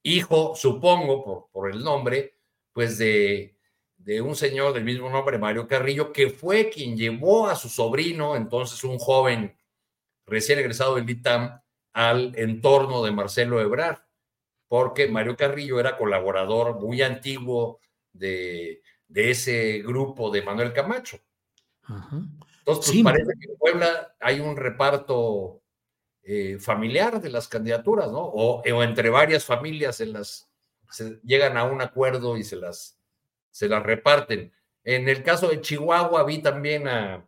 hijo, 0.04 0.56
supongo, 0.56 1.24
por, 1.24 1.50
por 1.52 1.72
el 1.72 1.84
nombre, 1.84 2.36
pues 2.74 2.98
de, 2.98 3.56
de 3.98 4.22
un 4.22 4.36
señor 4.36 4.74
del 4.74 4.84
mismo 4.84 5.10
nombre, 5.10 5.38
Mario 5.38 5.68
Carrillo, 5.68 6.12
que 6.12 6.30
fue 6.30 6.70
quien 6.70 6.98
llevó 6.98 7.48
a 7.48 7.56
su 7.56 7.70
sobrino, 7.70 8.36
entonces 8.36 8.84
un 8.84 8.98
joven 9.00 9.58
recién 10.26 10.60
egresado 10.60 10.96
del 10.96 11.10
ITAM, 11.10 11.62
al 11.94 12.34
entorno 12.38 13.04
de 13.04 13.12
Marcelo 13.12 13.60
Ebrard 13.60 13.98
porque 14.68 15.08
Mario 15.08 15.36
Carrillo 15.36 15.80
era 15.80 15.98
colaborador 15.98 16.80
muy 16.80 17.02
antiguo 17.02 17.80
de, 18.12 18.82
ese 19.14 19.80
grupo 19.80 20.30
de 20.30 20.42
Manuel 20.42 20.74
Camacho. 20.74 21.20
Entonces, 21.88 22.92
pues, 22.92 23.04
parece 23.04 23.34
que 23.40 23.52
en 23.52 23.58
Puebla 23.58 24.16
hay 24.20 24.40
un 24.40 24.58
reparto 24.58 25.62
eh, 26.24 26.58
familiar 26.60 27.22
de 27.22 27.30
las 27.30 27.48
candidaturas, 27.48 28.12
¿no? 28.12 28.20
O, 28.20 28.62
entre 28.84 29.10
varias 29.10 29.46
familias 29.46 30.02
en 30.02 30.14
las, 30.14 30.50
se 30.92 31.22
llegan 31.24 31.56
a 31.56 31.64
un 31.64 31.82
acuerdo 31.82 32.38
y 32.38 32.44
se 32.44 32.58
las, 32.58 33.00
se 33.50 33.70
las 33.70 33.84
reparten. 33.84 34.52
En 34.84 35.08
el 35.08 35.24
caso 35.24 35.48
de 35.48 35.62
Chihuahua 35.62 36.24
vi 36.26 36.42
también 36.42 36.88
a, 36.88 37.26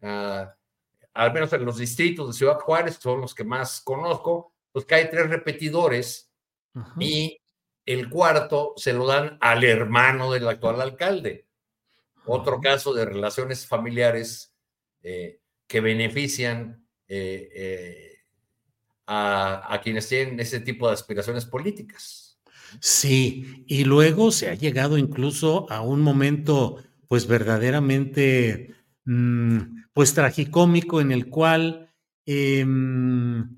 al 0.00 1.32
menos 1.32 1.52
en 1.52 1.64
los 1.64 1.78
distritos 1.78 2.28
de 2.28 2.32
Ciudad 2.32 2.58
Juárez, 2.58 2.96
que 2.96 3.02
son 3.02 3.20
los 3.20 3.34
que 3.34 3.44
más 3.44 3.80
conozco, 3.80 4.54
pues 4.72 4.84
que 4.84 4.94
hay 4.94 5.10
tres 5.10 5.28
repetidores 5.28 6.32
y 6.98 7.38
el 7.88 8.10
cuarto 8.10 8.74
se 8.76 8.92
lo 8.92 9.06
dan 9.06 9.38
al 9.40 9.64
hermano 9.64 10.30
del 10.30 10.46
actual 10.46 10.82
alcalde. 10.82 11.46
Otro 12.26 12.60
caso 12.60 12.92
de 12.92 13.06
relaciones 13.06 13.66
familiares 13.66 14.54
eh, 15.02 15.40
que 15.66 15.80
benefician 15.80 16.86
eh, 17.08 17.48
eh, 17.54 18.18
a, 19.06 19.72
a, 19.72 19.80
quienes 19.80 20.06
tienen 20.06 20.38
ese 20.38 20.60
tipo 20.60 20.86
de 20.86 20.92
aspiraciones 20.92 21.46
políticas. 21.46 22.38
Sí, 22.78 23.64
y 23.66 23.84
luego 23.84 24.32
se 24.32 24.50
ha 24.50 24.54
llegado 24.54 24.98
incluso 24.98 25.66
a 25.72 25.80
un 25.80 26.02
momento, 26.02 26.84
pues 27.08 27.26
verdaderamente, 27.26 28.74
mm, 29.06 29.84
pues 29.94 30.12
tragicómico 30.12 31.00
en 31.00 31.10
el 31.10 31.30
cual 31.30 31.90
em, 32.26 33.56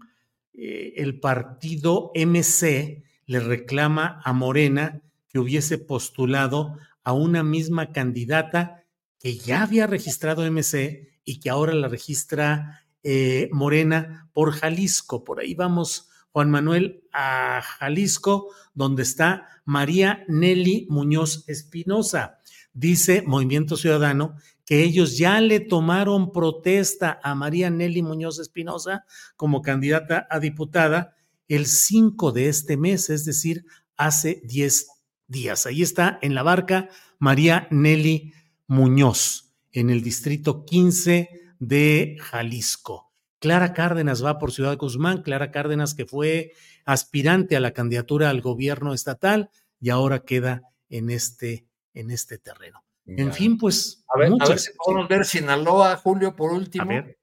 el 0.54 1.18
partido 1.18 2.12
MC 2.14 3.09
le 3.30 3.38
reclama 3.38 4.20
a 4.24 4.32
Morena 4.32 5.02
que 5.28 5.38
hubiese 5.38 5.78
postulado 5.78 6.76
a 7.04 7.12
una 7.12 7.44
misma 7.44 7.92
candidata 7.92 8.82
que 9.20 9.36
ya 9.36 9.62
había 9.62 9.86
registrado 9.86 10.44
MC 10.50 11.20
y 11.24 11.38
que 11.38 11.48
ahora 11.48 11.72
la 11.74 11.86
registra 11.86 12.82
eh, 13.04 13.48
Morena 13.52 14.28
por 14.32 14.50
Jalisco. 14.50 15.22
Por 15.22 15.38
ahí 15.38 15.54
vamos, 15.54 16.08
Juan 16.32 16.50
Manuel, 16.50 17.04
a 17.12 17.62
Jalisco, 17.62 18.48
donde 18.74 19.04
está 19.04 19.46
María 19.64 20.24
Nelly 20.26 20.88
Muñoz 20.90 21.44
Espinosa. 21.46 22.40
Dice 22.72 23.22
Movimiento 23.24 23.76
Ciudadano 23.76 24.34
que 24.64 24.82
ellos 24.82 25.18
ya 25.18 25.40
le 25.40 25.60
tomaron 25.60 26.32
protesta 26.32 27.20
a 27.22 27.36
María 27.36 27.70
Nelly 27.70 28.02
Muñoz 28.02 28.40
Espinosa 28.40 29.04
como 29.36 29.62
candidata 29.62 30.26
a 30.28 30.40
diputada 30.40 31.14
el 31.50 31.66
5 31.66 32.30
de 32.30 32.48
este 32.48 32.76
mes, 32.76 33.10
es 33.10 33.24
decir, 33.24 33.66
hace 33.96 34.40
10 34.44 34.86
días. 35.26 35.66
Ahí 35.66 35.82
está 35.82 36.18
en 36.22 36.36
la 36.36 36.44
barca 36.44 36.88
María 37.18 37.66
Nelly 37.70 38.32
Muñoz, 38.68 39.52
en 39.72 39.90
el 39.90 40.00
distrito 40.00 40.64
15 40.64 41.28
de 41.58 42.16
Jalisco. 42.20 43.10
Clara 43.40 43.74
Cárdenas 43.74 44.24
va 44.24 44.38
por 44.38 44.52
Ciudad 44.52 44.78
Guzmán, 44.78 45.22
Clara 45.22 45.50
Cárdenas 45.50 45.94
que 45.94 46.06
fue 46.06 46.52
aspirante 46.84 47.56
a 47.56 47.60
la 47.60 47.72
candidatura 47.72 48.30
al 48.30 48.42
gobierno 48.42 48.94
estatal 48.94 49.50
y 49.80 49.90
ahora 49.90 50.20
queda 50.20 50.62
en 50.88 51.10
este, 51.10 51.66
en 51.94 52.12
este 52.12 52.38
terreno. 52.38 52.84
En 53.06 53.32
fin, 53.32 53.58
pues. 53.58 54.04
A 54.14 54.18
ver, 54.20 54.30
a 54.38 54.48
ver 54.48 54.58
si 54.60 54.70
podemos 54.76 55.08
ver 55.08 55.24
Sinaloa, 55.24 55.96
Julio, 55.96 56.36
por 56.36 56.52
último. 56.52 56.84
A 56.84 56.86
ver 56.86 57.19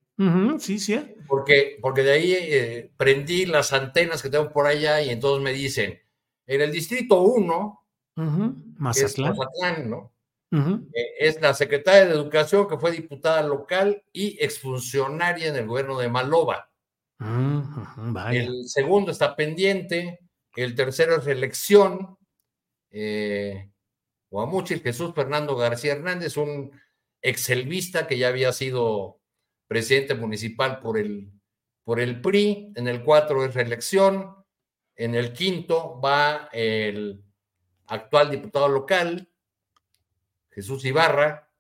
sí, 0.60 0.80
sí. 0.80 1.16
Porque, 1.28 1.78
porque 1.82 2.04
de 2.04 2.12
ahí 2.12 2.34
eh, 2.34 2.92
prendí 2.98 3.46
las 3.46 3.74
antenas 3.74 4.22
que 4.22 4.30
tengo 4.30 4.50
por 4.50 4.66
allá 4.66 5.02
y 5.02 5.10
entonces 5.10 5.44
me 5.44 5.54
dicen, 5.54 6.00
en 6.46 6.62
el 6.62 6.72
distrito 6.72 7.22
1, 7.22 7.86
Mazatlán. 8.78 9.90
¿no? 9.90 10.14
Eh, 10.52 11.14
es 11.20 11.42
la 11.42 11.54
secretaria 11.54 12.06
de 12.06 12.14
Educación 12.14 12.68
que 12.68 12.78
fue 12.78 12.92
diputada 12.92 13.44
local 13.44 14.04
y 14.14 14.38
exfuncionaria 14.44 15.48
en 15.48 15.56
el 15.58 15.68
gobierno 15.68 15.98
de 16.00 16.10
Maloba. 16.10 16.72
El 18.32 18.68
segundo 18.68 19.12
está 19.12 19.36
pendiente, 19.36 20.20
el 20.56 20.76
tercero 20.76 21.18
es 21.18 21.28
elección. 21.28 22.18
Eh, 22.92 23.70
Guamuchil 24.30 24.82
Jesús 24.82 25.14
Fernando 25.14 25.56
García 25.56 25.94
Hernández, 25.94 26.38
un 26.38 26.72
exelvista 27.22 28.08
que 28.08 28.18
ya 28.18 28.30
había 28.30 28.54
sido 28.54 29.17
presidente 29.68 30.16
municipal 30.16 30.80
por 30.80 30.98
el, 30.98 31.32
por 31.84 32.00
el 32.00 32.22
PRI, 32.22 32.72
en 32.76 32.88
el 32.88 33.04
4 33.04 33.46
es 33.46 33.54
reelección, 33.54 34.36
en 34.96 35.16
el 35.16 35.34
quinto 35.34 36.00
va 36.02 36.50
el 36.52 37.24
actual 37.88 38.32
diputado 38.32 38.68
local, 38.68 39.30
Jesús 40.52 40.84
Ibarra, 40.86 41.52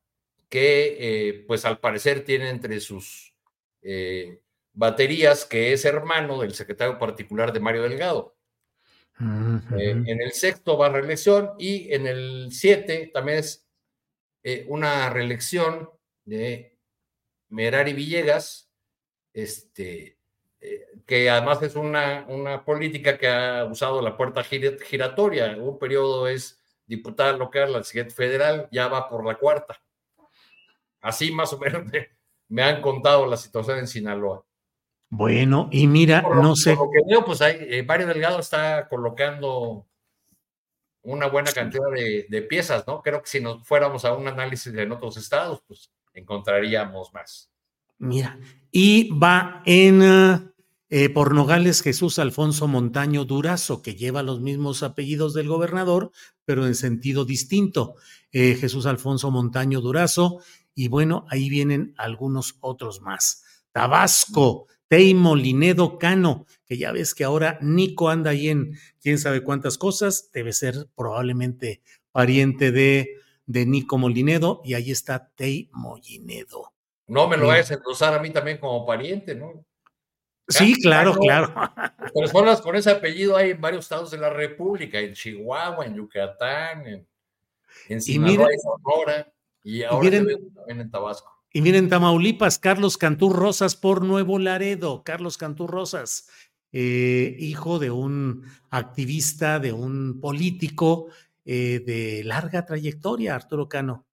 que 0.49 0.97
eh, 0.99 1.45
pues 1.45 1.65
al 1.65 1.79
parecer 1.79 2.23
tiene 2.23 2.49
entre 2.49 2.79
sus 2.79 3.35
eh, 3.81 4.41
baterías 4.73 5.45
que 5.45 5.73
es 5.73 5.85
hermano 5.85 6.39
del 6.41 6.53
secretario 6.53 6.97
particular 6.97 7.51
de 7.51 7.59
Mario 7.59 7.83
Delgado. 7.83 8.35
en 9.19 10.21
el 10.21 10.31
sexto 10.31 10.77
va 10.77 10.89
reelección 10.89 11.51
y 11.57 11.91
en 11.93 12.05
el 12.05 12.49
siete 12.51 13.09
también 13.13 13.39
es 13.39 13.67
una 14.67 15.09
reelección 15.09 15.89
de 16.23 16.76
Merari 17.49 17.93
Villegas, 17.93 18.69
este, 19.33 20.17
que 21.05 21.29
además 21.29 21.61
es 21.63 21.75
una, 21.75 22.25
una 22.27 22.65
política 22.65 23.17
que 23.17 23.27
ha 23.27 23.65
usado 23.65 24.01
la 24.01 24.17
puerta 24.17 24.43
giratoria. 24.43 25.55
Un 25.57 25.79
periodo 25.79 26.27
es 26.27 26.61
diputada 26.85 27.33
local, 27.33 27.73
la 27.73 27.83
siguiente 27.83 28.13
federal, 28.13 28.67
ya 28.71 28.87
va 28.87 29.09
por 29.09 29.25
la 29.25 29.35
cuarta. 29.35 29.81
Así 31.01 31.31
más 31.31 31.53
o 31.53 31.59
menos 31.59 31.83
me, 32.49 32.63
han 32.63 32.81
contado 32.81 33.25
la 33.27 33.37
situación 33.37 33.79
en 33.79 33.87
Sinaloa. 33.87 34.43
Bueno, 35.09 35.69
y 35.71 35.87
mira, 35.87 36.21
no 36.21 36.55
sé. 36.55 36.75
Por 36.75 36.87
lo 36.87 36.91
que 36.91 37.09
veo, 37.09 37.23
pues 37.23 37.41
hay, 37.41 37.57
eh, 37.61 37.83
Mario 37.83 38.07
Delgado 38.07 38.39
está 38.39 38.89
colocando 38.89 39.87
una 41.03 41.27
buena 41.27 41.51
cantidad 41.53 41.89
de, 41.91 42.41
piezas, 42.49 42.85
¿no? 42.85 43.01
Creo 43.01 43.21
que 43.21 43.29
si 43.29 43.39
nos 43.39 43.65
fuéramos 43.65 44.03
a 44.03 44.13
un 44.13 44.27
análisis 44.27 44.73
en 44.73 44.91
otros 44.91 45.15
estados, 45.15 45.63
pues 45.65 45.89
encontraríamos 46.19 47.13
más. 47.13 47.51
Mira, 47.99 48.39
y 48.71 49.09
va 49.09 49.61
en 49.65 50.01
eh, 50.89 51.09
por 51.09 51.33
Nogales 51.33 51.81
Jesús 51.81 52.17
Alfonso 52.17 52.67
Montaño 52.67 53.25
Durazo, 53.25 53.81
que 53.81 53.95
lleva 53.95 54.23
los 54.23 54.39
mismos 54.39 54.83
apellidos 54.83 55.33
del 55.33 55.49
gobernador, 55.49 56.11
pero 56.45 56.65
en 56.65 56.75
sentido 56.75 57.25
distinto. 57.25 57.95
Eh, 58.31 58.55
Jesús 58.55 58.85
Alfonso 58.85 59.29
Montaño 59.29 59.81
Durazo, 59.81 60.39
y 60.73 60.87
bueno, 60.87 61.25
ahí 61.29 61.49
vienen 61.49 61.93
algunos 61.97 62.57
otros 62.61 63.01
más. 63.01 63.43
Tabasco, 63.73 64.67
Teimo, 64.87 65.35
Linedo, 65.35 65.97
Cano, 65.97 66.45
que 66.65 66.77
ya 66.77 66.93
ves 66.93 67.13
que 67.13 67.25
ahora 67.25 67.59
Nico 67.61 68.09
anda 68.09 68.31
ahí 68.31 68.47
en 68.47 68.77
quién 69.01 69.19
sabe 69.19 69.43
cuántas 69.43 69.77
cosas, 69.77 70.29
debe 70.33 70.53
ser 70.53 70.87
probablemente 70.95 71.81
pariente 72.13 72.71
de, 72.71 73.17
de 73.47 73.65
Nico 73.65 73.97
Molinedo, 73.97 74.61
y 74.63 74.75
ahí 74.75 74.91
está 74.91 75.31
Teimo 75.35 75.97
Linedo. 75.97 76.73
No 77.07 77.27
me 77.27 77.37
lo 77.37 77.47
vayas 77.47 77.71
a 77.71 77.75
endosar 77.75 78.13
a 78.13 78.19
mí 78.19 78.29
también 78.29 78.57
como 78.59 78.85
pariente, 78.85 79.33
¿no? 79.33 79.65
Sí, 80.49 80.75
claro, 80.81 81.15
claro. 81.15 81.53
Personas 82.13 82.61
con 82.61 82.75
ese 82.75 82.91
apellido 82.91 83.35
hay 83.35 83.51
en 83.51 83.61
varios 83.61 83.85
estados 83.85 84.11
de 84.11 84.17
la 84.17 84.29
República, 84.29 84.99
en 84.99 85.13
Chihuahua, 85.13 85.85
en 85.85 85.95
Yucatán, 85.95 86.87
en, 86.87 87.07
en 87.89 88.01
Sinaloa 88.01 88.49
y, 88.53 88.59
Sonora, 88.59 89.33
y 89.63 89.83
ahora 89.83 90.11
también 90.11 90.53
en 90.67 90.91
Tabasco. 90.91 91.33
Y 91.51 91.61
miren, 91.61 91.89
Tamaulipas, 91.89 92.59
Carlos 92.59 92.97
Cantú 92.97 93.29
Rosas 93.29 93.75
por 93.75 94.03
Nuevo 94.03 94.39
Laredo. 94.39 95.03
Carlos 95.03 95.37
Cantú 95.37 95.67
Rosas, 95.67 96.29
eh, 96.71 97.35
hijo 97.39 97.79
de 97.79 97.91
un 97.91 98.43
activista, 98.69 99.59
de 99.59 99.73
un 99.73 100.19
político 100.21 101.07
eh, 101.49 101.79
de 101.79 102.25
larga 102.25 102.65
trayectoria, 102.65 103.33
Arturo 103.33 103.69
Cano. 103.69 104.05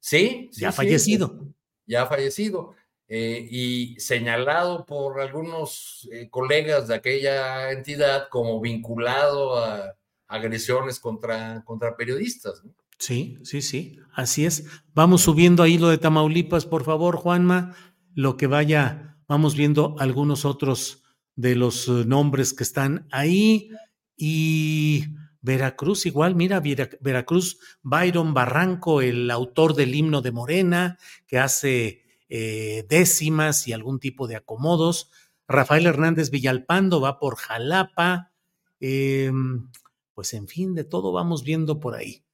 Sí, 0.00 0.48
ya 0.52 0.72
fallecido. 0.72 1.54
Ya 1.84 2.02
ha 2.02 2.06
fallecido. 2.06 2.74
Eh, 3.08 3.46
y 3.50 4.00
señalado 4.00 4.86
por 4.86 5.20
algunos 5.20 6.08
eh, 6.10 6.30
colegas 6.30 6.88
de 6.88 6.94
aquella 6.94 7.72
entidad 7.72 8.28
como 8.30 8.58
vinculado 8.62 9.58
a 9.58 9.98
agresiones 10.28 10.98
contra, 10.98 11.62
contra 11.66 11.94
periodistas. 11.94 12.62
Sí, 12.98 13.38
sí, 13.44 13.60
sí, 13.60 13.98
así 14.14 14.46
es. 14.46 14.64
Vamos 14.94 15.20
subiendo 15.20 15.62
ahí 15.62 15.76
lo 15.76 15.90
de 15.90 15.98
Tamaulipas, 15.98 16.64
por 16.64 16.84
favor, 16.84 17.16
Juanma, 17.16 17.76
lo 18.14 18.38
que 18.38 18.46
vaya, 18.46 19.18
vamos 19.28 19.54
viendo 19.56 19.94
algunos 19.98 20.46
otros 20.46 21.04
de 21.34 21.54
los 21.54 21.86
nombres 21.86 22.54
que 22.54 22.64
están 22.64 23.06
ahí 23.10 23.68
y 24.16 25.04
Veracruz 25.46 26.06
igual, 26.06 26.34
mira, 26.34 26.60
Veracruz, 27.00 27.58
Byron 27.82 28.34
Barranco, 28.34 29.00
el 29.00 29.30
autor 29.30 29.74
del 29.74 29.94
himno 29.94 30.20
de 30.20 30.32
Morena, 30.32 30.98
que 31.28 31.38
hace 31.38 32.02
eh, 32.28 32.84
décimas 32.88 33.68
y 33.68 33.72
algún 33.72 34.00
tipo 34.00 34.26
de 34.26 34.34
acomodos. 34.34 35.08
Rafael 35.46 35.86
Hernández 35.86 36.30
Villalpando 36.30 37.00
va 37.00 37.20
por 37.20 37.36
Jalapa. 37.36 38.32
Em, 38.80 39.70
pues 40.14 40.34
en 40.34 40.48
fin, 40.48 40.74
de 40.74 40.82
todo 40.82 41.12
vamos 41.12 41.44
viendo 41.44 41.78
por 41.78 41.94
ahí. 41.94 42.24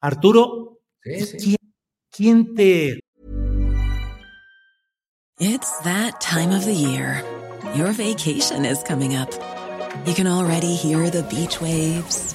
Arturo, 0.00 0.80
¿quién, 2.10 2.54
te... 2.54 3.00
It's 5.38 5.78
that 5.84 6.20
time 6.20 6.56
of 6.56 6.64
the 6.64 6.74
year. 6.74 7.22
Your 7.76 7.92
vacation 7.92 8.64
is 8.64 8.82
coming 8.82 9.14
up. 9.14 9.28
You 10.06 10.14
can 10.14 10.26
already 10.26 10.74
hear 10.74 11.10
the 11.10 11.22
beach 11.24 11.60
waves, 11.60 12.34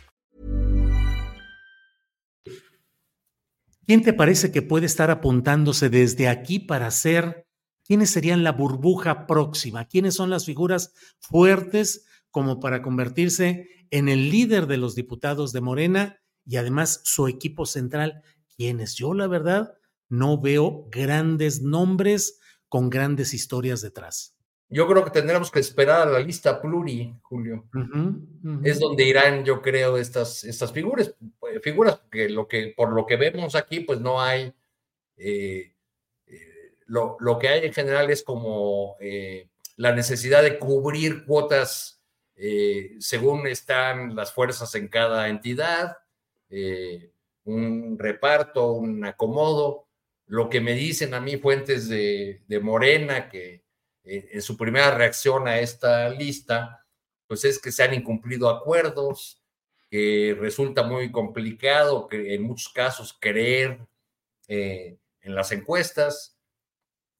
¿Quién 3.85 4.03
te 4.03 4.13
parece 4.13 4.51
que 4.51 4.61
puede 4.61 4.85
estar 4.85 5.09
apuntándose 5.11 5.89
desde 5.89 6.27
aquí 6.27 6.59
para 6.59 6.89
ser 6.91 7.47
¿Quiénes 7.91 8.11
serían 8.11 8.45
la 8.45 8.53
burbuja 8.53 9.27
próxima? 9.27 9.83
¿Quiénes 9.83 10.13
son 10.13 10.29
las 10.29 10.45
figuras 10.45 10.93
fuertes 11.19 12.05
como 12.29 12.61
para 12.61 12.81
convertirse 12.81 13.67
en 13.89 14.07
el 14.07 14.29
líder 14.29 14.67
de 14.67 14.77
los 14.77 14.95
diputados 14.95 15.51
de 15.51 15.59
Morena 15.59 16.21
y 16.45 16.55
además 16.55 17.01
su 17.03 17.27
equipo 17.27 17.65
central? 17.65 18.23
¿Quiénes? 18.55 18.95
Yo 18.95 19.13
la 19.13 19.27
verdad 19.27 19.73
no 20.07 20.39
veo 20.39 20.87
grandes 20.89 21.61
nombres 21.61 22.39
con 22.69 22.89
grandes 22.89 23.33
historias 23.33 23.81
detrás. 23.81 24.37
Yo 24.69 24.87
creo 24.87 25.03
que 25.03 25.11
tendremos 25.11 25.51
que 25.51 25.59
esperar 25.59 26.07
a 26.07 26.11
la 26.11 26.19
lista 26.19 26.61
pluri, 26.61 27.13
Julio. 27.23 27.67
Es 28.63 28.79
donde 28.79 29.05
irán, 29.05 29.43
yo 29.43 29.61
creo, 29.61 29.97
estas, 29.97 30.45
estas 30.45 30.71
figuras, 30.71 31.13
figuras, 31.59 31.97
porque 31.97 32.29
lo 32.29 32.47
que, 32.47 32.73
por 32.75 32.93
lo 32.93 33.05
que 33.05 33.15
vemos 33.17 33.55
aquí, 33.55 33.81
pues 33.81 33.99
no 33.99 34.21
hay 34.21 34.53
eh, 35.17 35.71
lo, 36.91 37.39
que 37.39 37.47
hay 37.47 37.65
en 37.65 37.73
general 37.73 38.11
es 38.11 38.21
como 38.21 38.97
eh, 38.99 39.47
la 39.77 39.93
necesidad 39.93 40.43
de 40.43 40.59
cubrir 40.59 41.25
cuotas 41.25 42.03
eh, 42.35 42.97
según 42.99 43.47
están 43.47 44.13
las 44.13 44.33
fuerzas 44.33 44.75
en 44.75 44.89
cada 44.89 45.29
entidad, 45.29 45.97
eh, 46.49 47.13
un 47.45 47.97
reparto, 47.97 48.73
un 48.73 49.05
acomodo. 49.05 49.87
Lo 50.25 50.49
que 50.49 50.59
me 50.59 50.73
dicen 50.73 51.13
a 51.13 51.21
mí 51.21 51.37
fuentes 51.37 51.87
de, 51.87 52.41
Morena, 52.61 53.29
que 53.29 53.63
en 54.03 54.41
su 54.41 54.57
primera 54.57 54.91
reacción 54.91 55.47
a 55.47 55.59
esta 55.59 56.09
lista, 56.09 56.85
pues 57.27 57.45
es 57.45 57.59
que 57.59 57.71
se 57.71 57.83
han 57.83 57.93
incumplido 57.93 58.49
acuerdos, 58.49 59.40
que 59.91 60.35
resulta 60.39 60.81
muy 60.83 61.11
complicado 61.11 62.07
que 62.07 62.33
en 62.33 62.41
muchos 62.41 62.73
casos 62.73 63.15
creer 63.19 63.79
en 64.47 64.97
las 65.35 65.51
encuestas, 65.51 66.41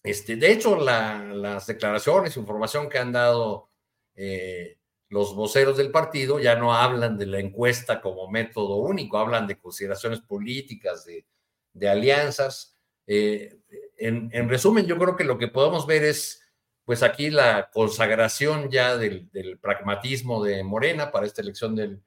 este, 0.03 0.35
de 0.35 0.51
hecho, 0.51 0.77
las 0.77 1.67
declaraciones, 1.67 2.37
información 2.37 2.89
que 2.89 2.97
han 2.97 3.11
dado 3.11 3.69
eh, 4.15 4.77
los 5.09 5.35
voceros 5.35 5.77
del 5.77 5.91
partido 5.91 6.39
ya 6.39 6.55
no 6.55 6.73
hablan 6.73 7.17
de 7.17 7.27
la 7.27 7.39
encuesta 7.39 8.01
como 8.01 8.29
método 8.29 8.77
único, 8.77 9.17
hablan 9.17 9.45
de 9.45 9.59
consideraciones 9.59 10.21
políticas, 10.21 11.05
de, 11.05 11.89
alianzas. 11.89 12.77
Eh, 13.05 13.59
en, 13.97 14.49
resumen, 14.49 14.85
yo 14.87 14.97
creo 14.97 15.15
que 15.15 15.23
lo 15.23 15.37
que 15.37 15.47
podemos 15.47 15.85
ver 15.85 16.03
es, 16.03 16.41
pues 16.83 17.03
aquí 17.03 17.29
la 17.29 17.69
consagración 17.71 18.71
ya 18.71 18.97
del, 18.97 19.29
pragmatismo 19.61 20.43
de 20.43 20.63
Morena 20.63 21.11
para 21.11 21.27
esta 21.27 21.41
elección 21.41 21.75
del, 21.75 22.01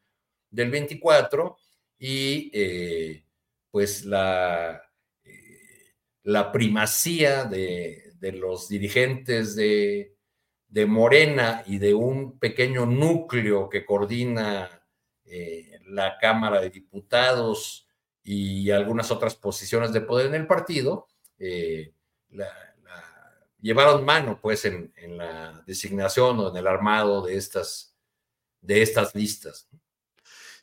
24 0.54 1.56
y 1.98 2.50
eh, 2.54 3.24
pues 3.70 4.04
la 4.04 4.84
la 6.24 6.50
primacía 6.50 7.44
de, 7.44 8.16
los 8.32 8.68
dirigentes 8.68 9.54
de, 9.54 10.10
Morena 10.88 11.62
y 11.66 11.78
de 11.78 11.94
un 11.94 12.38
pequeño 12.38 12.84
núcleo 12.84 13.68
que 13.68 13.86
coordina 13.86 14.82
eh, 15.24 15.78
la 15.86 16.18
Cámara 16.18 16.60
de 16.60 16.70
Diputados 16.70 17.86
y 18.24 18.70
algunas 18.70 19.12
otras 19.12 19.36
posiciones 19.36 19.92
de 19.92 20.00
poder 20.00 20.26
en 20.26 20.34
el 20.34 20.46
partido, 20.48 21.06
eh, 21.38 21.92
llevaron 23.60 24.04
mano 24.04 24.40
pues 24.40 24.64
en, 24.64 24.92
en, 24.96 25.16
la 25.16 25.62
designación 25.64 26.40
o 26.40 26.50
en 26.50 26.56
el 26.56 26.66
armado 26.66 27.22
de 27.22 27.36
estas, 27.36 27.94
de 28.60 28.82
estas 28.82 29.14
listas. 29.14 29.68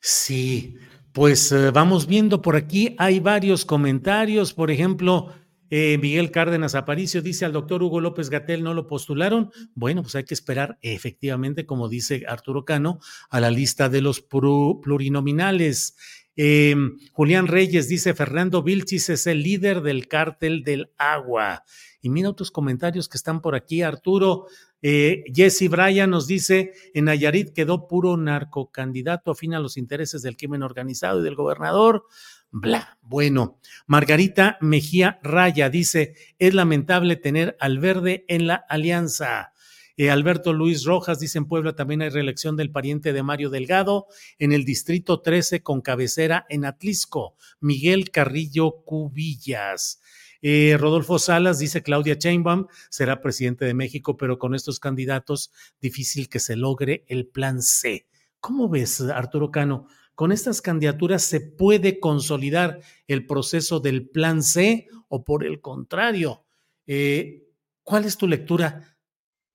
Sí, 0.01 0.75
pues 1.11 1.51
eh, 1.51 1.69
vamos 1.69 2.07
viendo 2.07 2.41
por 2.41 2.55
aquí, 2.55 2.95
hay 2.97 3.19
varios 3.19 3.65
comentarios, 3.65 4.51
por 4.51 4.71
ejemplo, 4.71 5.31
eh, 5.69 5.97
Miguel 5.99 6.31
Cárdenas 6.31 6.75
Aparicio 6.75 7.21
dice 7.21 7.45
al 7.45 7.53
doctor 7.53 7.81
Hugo 7.81 8.01
López 8.01 8.29
Gatel 8.29 8.61
no 8.61 8.73
lo 8.73 8.87
postularon. 8.87 9.51
Bueno, 9.73 10.01
pues 10.01 10.15
hay 10.15 10.25
que 10.25 10.33
esperar 10.33 10.77
efectivamente, 10.81 11.65
como 11.65 11.87
dice 11.87 12.25
Arturo 12.27 12.65
Cano, 12.65 12.99
a 13.29 13.39
la 13.39 13.49
lista 13.51 13.87
de 13.87 14.01
los 14.01 14.19
plurinominales. 14.19 15.95
Em, 16.35 16.97
Julián 17.11 17.47
Reyes 17.47 17.87
dice 17.87 18.13
Fernando 18.13 18.63
Vilchis 18.63 19.09
es 19.09 19.27
el 19.27 19.43
líder 19.43 19.81
del 19.81 20.07
cártel 20.07 20.63
del 20.63 20.91
agua. 20.97 21.63
Y 22.01 22.09
mira 22.09 22.29
otros 22.29 22.51
comentarios 22.51 23.09
que 23.09 23.17
están 23.17 23.41
por 23.41 23.55
aquí, 23.55 23.81
Arturo. 23.81 24.47
Eh, 24.81 25.23
Jesse 25.33 25.69
Bryan 25.69 26.09
nos 26.09 26.25
dice, 26.25 26.71
en 26.93 27.05
Nayarit 27.05 27.53
quedó 27.53 27.87
puro 27.87 28.17
narcocandidato 28.17 29.31
afín 29.31 29.53
a 29.53 29.59
los 29.59 29.77
intereses 29.77 30.23
del 30.23 30.37
crimen 30.37 30.63
organizado 30.63 31.19
y 31.19 31.23
del 31.23 31.35
gobernador. 31.35 32.05
Bla, 32.49 32.97
bueno. 33.01 33.59
Margarita 33.85 34.57
Mejía 34.61 35.19
Raya 35.23 35.69
dice, 35.69 36.15
es 36.39 36.53
lamentable 36.53 37.15
tener 37.15 37.55
al 37.59 37.79
verde 37.79 38.25
en 38.27 38.47
la 38.47 38.55
alianza. 38.55 39.53
Eh, 39.97 40.09
Alberto 40.09 40.53
Luis 40.53 40.83
Rojas 40.85 41.19
dice 41.19 41.37
en 41.37 41.45
Puebla 41.45 41.75
también 41.75 42.01
hay 42.01 42.09
reelección 42.09 42.55
del 42.55 42.71
pariente 42.71 43.13
de 43.13 43.23
Mario 43.23 43.49
Delgado 43.49 44.07
en 44.39 44.51
el 44.53 44.65
distrito 44.65 45.21
13 45.21 45.63
con 45.63 45.81
cabecera 45.81 46.45
en 46.49 46.65
Atlisco. 46.65 47.35
Miguel 47.59 48.11
Carrillo 48.11 48.83
Cubillas. 48.85 50.01
Eh, 50.41 50.75
Rodolfo 50.79 51.19
Salas 51.19 51.59
dice 51.59 51.83
Claudia 51.83 52.15
Sheinbaum 52.15 52.65
será 52.89 53.21
presidente 53.21 53.65
de 53.65 53.75
México, 53.75 54.17
pero 54.17 54.39
con 54.39 54.55
estos 54.55 54.79
candidatos 54.79 55.51
difícil 55.79 56.29
que 56.29 56.39
se 56.39 56.55
logre 56.55 57.05
el 57.07 57.27
plan 57.27 57.61
C. 57.61 58.07
¿Cómo 58.39 58.67
ves, 58.69 59.01
Arturo 59.01 59.51
Cano? 59.51 59.85
¿Con 60.15 60.31
estas 60.31 60.61
candidaturas 60.61 61.23
se 61.23 61.41
puede 61.41 61.99
consolidar 61.99 62.79
el 63.07 63.25
proceso 63.25 63.79
del 63.79 64.09
plan 64.09 64.41
C 64.41 64.87
o 65.09 65.23
por 65.23 65.45
el 65.45 65.61
contrario? 65.61 66.43
Eh, 66.87 67.47
¿Cuál 67.83 68.05
es 68.05 68.17
tu 68.17 68.27
lectura? 68.27 68.97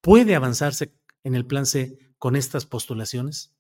¿Puede 0.07 0.37
avanzarse 0.37 0.93
en 1.25 1.35
el 1.35 1.45
plan 1.45 1.67
C 1.67 1.99
con 2.17 2.37
estas 2.37 2.65
postulaciones? 2.65 3.53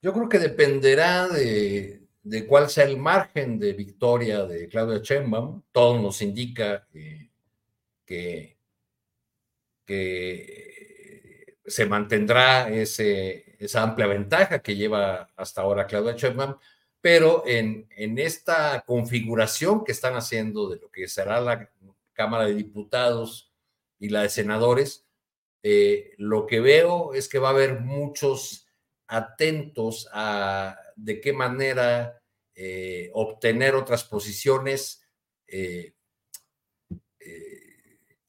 Yo 0.00 0.12
creo 0.12 0.28
que 0.28 0.40
dependerá 0.40 1.28
de, 1.28 2.08
de 2.24 2.44
cuál 2.44 2.68
sea 2.68 2.86
el 2.86 2.96
margen 2.96 3.60
de 3.60 3.72
victoria 3.72 4.42
de 4.46 4.66
Claudia 4.66 4.98
Sheinbaum, 5.00 5.62
todo 5.70 6.02
nos 6.02 6.20
indica 6.22 6.88
que, 6.90 7.30
se 11.66 11.86
mantendrá 11.86 12.68
ese, 12.68 13.54
esa 13.60 13.84
amplia 13.84 14.08
ventaja 14.08 14.60
que 14.60 14.74
lleva 14.74 15.30
hasta 15.36 15.60
ahora 15.60 15.86
Claudia 15.86 16.16
Sheinbaum, 16.16 16.56
pero 17.00 17.44
en, 17.46 17.86
en 17.96 18.18
esta 18.18 18.82
configuración 18.84 19.84
que 19.84 19.92
están 19.92 20.16
haciendo 20.16 20.68
de 20.68 20.80
lo 20.80 20.90
que 20.90 21.06
será 21.06 21.40
la 21.40 21.70
Cámara 22.12 22.46
de 22.46 22.54
Diputados 22.54 23.52
y 24.00 24.08
la 24.08 24.22
de 24.22 24.28
Senadores, 24.28 25.06
eh, 25.62 26.12
lo 26.18 26.46
que 26.46 26.60
veo 26.60 27.14
es 27.14 27.28
que 27.28 27.38
va 27.38 27.48
a 27.48 27.52
haber 27.52 27.80
muchos 27.80 28.66
atentos 29.06 30.08
a 30.12 30.76
de 30.96 31.20
qué 31.20 31.32
manera 31.32 32.20
eh, 32.54 33.10
obtener 33.14 33.74
otras 33.74 34.04
posiciones 34.04 35.06
eh, 35.46 35.94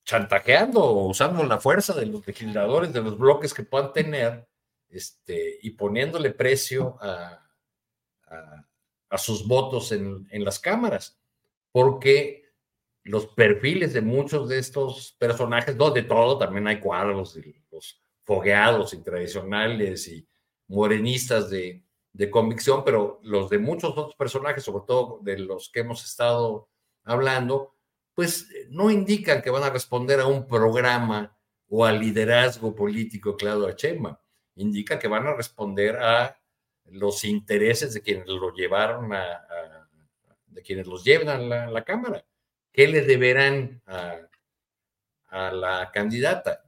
chantajeando 0.03 0.83
o 0.83 1.07
usando 1.07 1.43
la 1.43 1.59
fuerza 1.59 1.93
de 1.93 2.05
los 2.05 2.25
legisladores, 2.27 2.93
de 2.93 3.01
los 3.01 3.17
bloques 3.17 3.53
que 3.53 3.63
puedan 3.63 3.93
tener, 3.93 4.47
este, 4.89 5.57
y 5.61 5.71
poniéndole 5.71 6.31
precio 6.31 6.97
a, 7.01 7.39
sus 9.15 9.47
votos 9.47 9.91
en, 9.91 10.27
las 10.43 10.59
cámaras, 10.59 11.19
porque 11.71 12.42
los 13.03 13.27
perfiles 13.27 13.93
de 13.93 14.01
muchos 14.01 14.49
de 14.49 14.59
estos 14.59 15.15
personajes, 15.19 15.77
donde 15.77 16.03
todo, 16.03 16.37
también 16.37 16.67
hay 16.67 16.79
cuadros 16.79 17.33
de 17.35 17.63
los 17.71 18.01
fogueados 18.23 18.93
y 18.93 19.03
tradicionales 19.03 20.07
y 20.07 20.27
morenistas 20.67 21.49
de, 21.49 21.83
de 22.13 22.29
convicción, 22.29 22.83
pero 22.85 23.19
los 23.23 23.49
de 23.49 23.59
muchos 23.59 23.91
otros 23.91 24.15
personajes, 24.15 24.63
sobre 24.63 24.85
todo 24.87 25.19
de 25.21 25.39
los 25.39 25.69
que 25.69 25.81
hemos 25.81 26.03
estado 26.05 26.69
hablando, 27.03 27.75
pues 28.13 28.49
eh, 28.51 28.67
no 28.69 28.89
indican 28.91 29.41
que 29.41 29.49
van 29.49 29.63
a 29.63 29.69
responder 29.69 30.19
a 30.19 30.27
un 30.27 30.47
programa 30.47 31.35
o 31.67 31.85
al 31.85 31.99
liderazgo 31.99 32.75
político 32.75 33.35
claro 33.35 33.67
a 33.67 33.75
Chema. 33.75 34.19
Indica 34.55 34.99
que 34.99 35.07
van 35.07 35.25
a 35.25 35.33
responder 35.33 35.97
a 35.97 36.39
los 36.85 37.23
intereses 37.23 37.93
de 37.93 38.01
quienes 38.01 38.27
lo 38.27 38.53
llevaron 38.53 39.11
a, 39.13 39.47
de 40.45 40.61
quienes 40.61 40.85
los 40.85 41.03
llevan 41.03 41.51
a 41.51 41.67
la, 41.67 41.83
Cámara. 41.83 42.23
¿Qué 42.73 42.87
le 42.87 43.01
deberán 43.03 43.81
a, 43.85 44.19
la 45.51 45.91
candidata? 45.93 46.65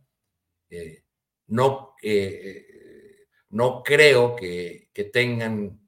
Eh, 0.70 1.04
no, 1.48 1.96
eh, 2.02 3.26
no 3.50 3.84
creo 3.84 4.36
que, 4.36 4.90
tengan, 5.12 5.80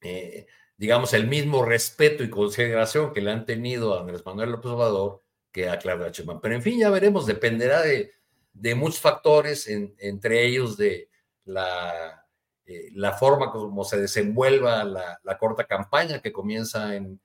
eh, 0.00 0.46
digamos, 0.76 1.12
el 1.14 1.28
mismo 1.28 1.64
respeto 1.64 2.24
y 2.24 2.30
consideración 2.30 3.12
que 3.12 3.20
le 3.20 3.30
han 3.30 3.44
tenido 3.44 3.94
a 3.94 4.00
Andrés 4.00 4.24
Manuel 4.24 4.50
López 4.50 4.72
Obrador 4.72 5.22
que 5.52 5.68
a 5.68 5.78
Claudia 5.78 6.08
Sheinbaum. 6.10 6.40
Pero 6.40 6.54
en 6.54 6.62
fin, 6.62 6.80
ya 6.80 6.90
veremos, 6.90 7.26
dependerá 7.26 7.82
de, 7.82 8.14
muchos 8.74 9.00
factores, 9.00 9.68
entre 9.68 10.46
ellos 10.46 10.76
de 10.76 11.10
la, 11.44 12.26
la 12.92 13.12
forma 13.12 13.50
como 13.50 13.84
se 13.84 14.00
desenvuelva 14.00 14.84
la, 14.84 15.38
corta 15.38 15.64
campaña 15.64 16.20
que 16.20 16.32
comienza 16.32 16.94
en, 16.94 17.20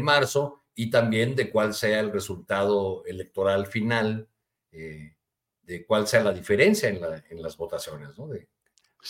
marzo 0.00 0.64
y 0.78 0.90
también 0.90 1.34
de 1.34 1.50
cuál 1.50 1.74
sea 1.74 1.98
el 1.98 2.12
resultado 2.12 3.04
electoral 3.04 3.66
final, 3.66 4.28
eh, 4.70 5.16
de 5.62 5.84
cuál 5.84 6.06
sea 6.06 6.22
la 6.22 6.32
diferencia 6.32 6.88
en, 6.88 7.42
las 7.42 7.56
votaciones, 7.56 8.16
¿no? 8.16 8.28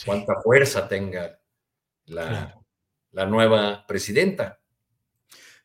cuánta 0.07 0.41
fuerza 0.43 0.89
tenga 0.89 1.39
la, 2.07 2.59
la 3.13 3.27
nueva 3.27 3.87
presidenta. 3.87 4.61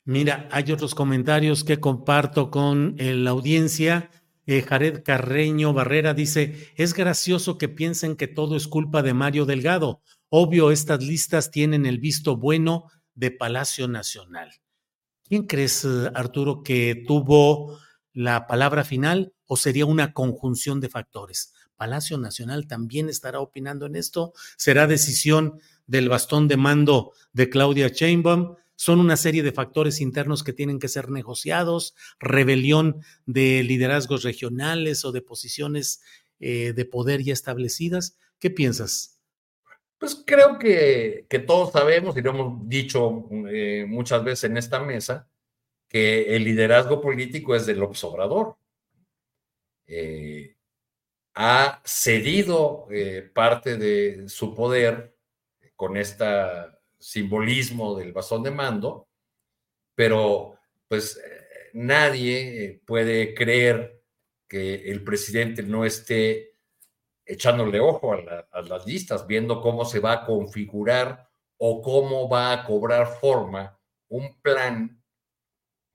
Mira, 0.04 0.50
hay 0.52 0.74
otros 0.74 0.94
comentarios 0.94 1.64
que 1.64 1.80
comparto 1.80 2.52
con 2.52 2.98
eh, 3.00 3.14
la 3.14 3.30
audiencia. 3.30 4.12
Eh, 4.46 4.62
Jared 4.62 5.04
Carreño 5.04 5.72
Barrera 5.72 6.14
dice, 6.14 6.74
es 6.76 6.94
gracioso 6.94 7.58
que 7.58 7.70
piensen 7.70 8.18
que 8.18 8.28
todo 8.28 8.58
es 8.58 8.68
culpa 8.68 9.04
de 9.04 9.14
Mario 9.14 9.46
Delgado. 9.46 10.02
Obvio, 10.28 10.70
estas 10.70 11.02
listas 11.02 11.50
tienen 11.50 11.86
el 11.86 12.00
visto 12.00 12.36
bueno 12.36 12.90
de 13.16 13.32
Palacio 13.32 13.88
Nacional. 13.88 14.52
¿Quién 15.34 15.48
crees, 15.48 15.84
eh, 15.84 16.12
Arturo, 16.14 16.62
que 16.62 17.06
tuvo 17.08 17.80
la 18.14 18.46
palabra 18.46 18.84
final 18.84 19.34
o 19.48 19.58
sería 19.58 19.88
una 19.88 20.14
conjunción 20.14 20.80
de 20.80 20.90
factores? 20.90 21.56
Palacio 21.76 22.20
Nacional 22.20 22.68
también 22.68 23.10
estará 23.10 23.40
opinando 23.40 23.88
en 23.88 23.96
esto. 23.96 24.34
Será 24.58 24.86
decisión 24.86 25.60
del 25.88 26.08
bastón 26.08 26.48
de 26.48 26.58
mando 26.58 27.14
de 27.32 27.50
Claudia 27.50 27.88
Sheinbaum. 27.88 28.58
Son 28.76 29.00
una 29.00 29.18
serie 29.18 29.42
de 29.42 29.52
factores 29.52 30.02
internos 30.02 30.44
que 30.44 30.54
tienen 30.54 30.78
que 30.78 30.88
ser 30.88 31.10
negociados, 31.10 31.96
rebelión 32.20 33.02
de 33.26 33.64
liderazgos 33.64 34.22
regionales 34.22 35.04
o 35.04 35.12
de 35.12 35.24
posiciones 35.24 36.04
eh, 36.42 36.74
de 36.74 36.86
poder 36.86 37.24
ya 37.24 37.34
establecidas. 37.34 38.20
¿Qué 38.38 38.52
piensas? 38.52 39.13
Pues 40.04 40.22
creo 40.26 40.60
que, 40.60 41.26
todos 41.48 41.72
sabemos, 41.72 42.18
y 42.18 42.22
lo 42.22 42.32
hemos 42.32 42.68
dicho 42.68 43.24
eh, 43.50 43.86
muchas 43.88 44.22
veces 44.22 44.44
en 44.50 44.58
esta 44.58 44.82
mesa, 44.82 45.30
que 45.88 46.36
el 46.36 46.44
liderazgo 46.44 47.00
político 47.00 47.56
es 47.56 47.66
del 47.66 47.82
observador. 47.82 48.58
Eh, 49.88 50.58
ha 51.36 51.82
cedido 51.86 52.90
eh, 52.92 53.32
parte 53.34 53.78
de 53.78 54.28
su 54.28 54.54
poder 54.54 55.16
con 55.74 55.96
este 55.96 56.26
simbolismo 57.00 57.96
del 57.96 58.12
bastón 58.12 58.44
de 58.44 58.52
mando, 58.52 59.08
pero 59.96 60.60
pues 60.90 61.18
nadie 61.72 62.82
puede 62.86 63.34
creer 63.34 64.02
que 64.50 64.92
el 64.92 65.02
presidente 65.02 65.64
no 65.64 65.86
esté 65.86 66.53
echándole 67.26 67.80
ojo 67.80 68.14
a, 68.14 68.48
a, 68.52 68.62
las 68.62 68.86
listas, 68.86 69.26
viendo 69.28 69.62
cómo 69.62 69.86
se 69.86 70.00
va 70.00 70.14
a 70.14 70.26
configurar 70.26 71.30
o 71.58 71.82
cómo 71.82 72.28
va 72.28 72.52
a 72.52 72.66
cobrar 72.66 73.08
forma 73.08 73.80
un 74.10 74.40
plan 74.42 75.02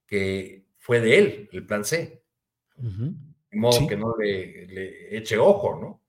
que 0.07 0.67
fue 0.79 1.01
de 1.01 1.19
él, 1.19 1.49
el 1.53 1.67
plan 1.67 1.85
C. 1.85 2.23
De 2.77 3.59
modo 3.59 3.87
que 3.87 3.97
no 3.97 4.17
le, 4.17 5.17
eche 5.17 5.37
ojo, 5.39 5.79
¿no? 5.81 6.03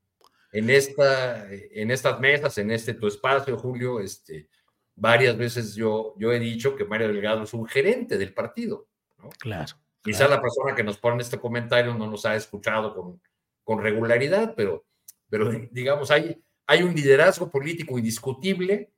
En, 0.52 0.70
esta, 0.70 1.48
en 1.52 1.92
estas 1.92 2.20
mesas, 2.20 2.58
en 2.58 2.72
este 2.72 2.94
tu 2.94 3.08
espacio, 3.08 3.58
Julio, 3.58 4.00
este, 4.00 4.50
varias 4.96 5.38
veces 5.38 5.76
yo, 5.76 6.16
yo 6.18 6.32
he 6.32 6.40
dicho 6.40 6.76
que 6.76 6.86
Mario 6.86 7.10
Delgado 7.10 7.44
es 7.44 7.54
un 7.54 7.68
gerente 7.68 8.18
del 8.18 8.34
partido. 8.34 8.88
¿no? 9.18 9.30
Claro. 9.40 9.76
Quizá 10.02 10.28
la 10.28 10.42
persona 10.42 10.74
que 10.74 10.84
nos 10.84 10.98
pone 10.98 11.22
este 11.22 11.40
comentario 11.40 11.94
no 11.94 12.08
nos 12.08 12.26
ha 12.26 12.36
escuchado 12.36 12.96
con, 12.96 13.22
con 13.64 13.82
regularidad, 13.82 14.54
pero, 14.56 14.86
pero 15.30 15.52
digamos, 15.72 16.12
hay, 16.12 16.42
hay 16.66 16.84
un 16.84 16.94
liderazgo 16.94 17.50
político 17.50 17.98
indiscutible 17.98 18.92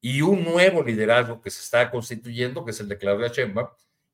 y 0.00 0.20
un 0.20 0.44
nuevo 0.44 0.82
liderazgo 0.82 1.40
que 1.40 1.50
se 1.50 1.60
está 1.60 1.90
constituyendo, 1.90 2.64
que 2.64 2.72
es 2.72 2.80
el 2.80 2.88
de 2.88 2.98
Claudia 2.98 3.28
Sheinbaum, 3.28 3.68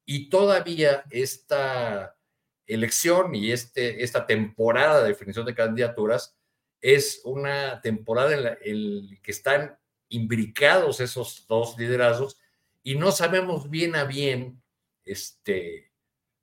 y 0.05 0.29
todavía 0.29 1.05
esta 1.11 2.17
elección 2.67 3.35
y 3.35 3.53
este, 3.53 4.03
esta 4.03 4.27
temporada 4.27 5.03
de 5.03 5.09
definición 5.09 5.45
de 5.47 5.55
candidaturas 5.55 6.37
es 6.81 7.21
una 7.25 7.81
temporada 7.81 8.33
en 8.33 8.45
la 8.45 9.17
que 9.23 9.31
están 9.31 9.79
imbricados 10.09 11.01
esos 11.01 11.47
dos 11.49 11.77
liderazgos 11.79 12.39
y 12.83 12.95
no 12.95 13.13
sabemos 13.13 13.69
bien 13.69 13.97
a 13.97 14.05
bien 14.05 14.63
este, 15.05 15.93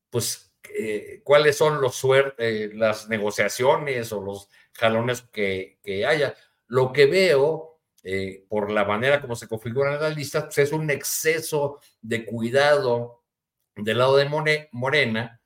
pues, 0.10 0.54
eh, 0.78 1.22
cuáles 1.24 1.58
son 1.58 1.82
los 1.82 2.02
eh, 2.38 2.72
las 2.74 3.08
negociaciones 3.08 4.12
o 4.12 4.22
los 4.22 4.50
jalones 4.78 5.22
que, 5.22 5.80
que 5.84 6.06
haya. 6.06 6.36
Lo 6.68 6.94
que 6.94 7.06
veo, 7.06 7.80
eh, 8.04 8.46
por 8.48 8.72
la 8.72 8.86
manera 8.86 9.22
como 9.22 9.36
se 9.36 9.48
configuran 9.48 10.00
las 10.00 10.16
listas, 10.16 10.46
pues 10.46 10.58
es 10.60 10.72
un 10.72 10.90
exceso 10.90 11.80
de 12.02 12.26
cuidado 12.26 13.24
del 13.76 13.98
lado 13.98 14.18
de 14.18 14.68
Morena 14.72 15.42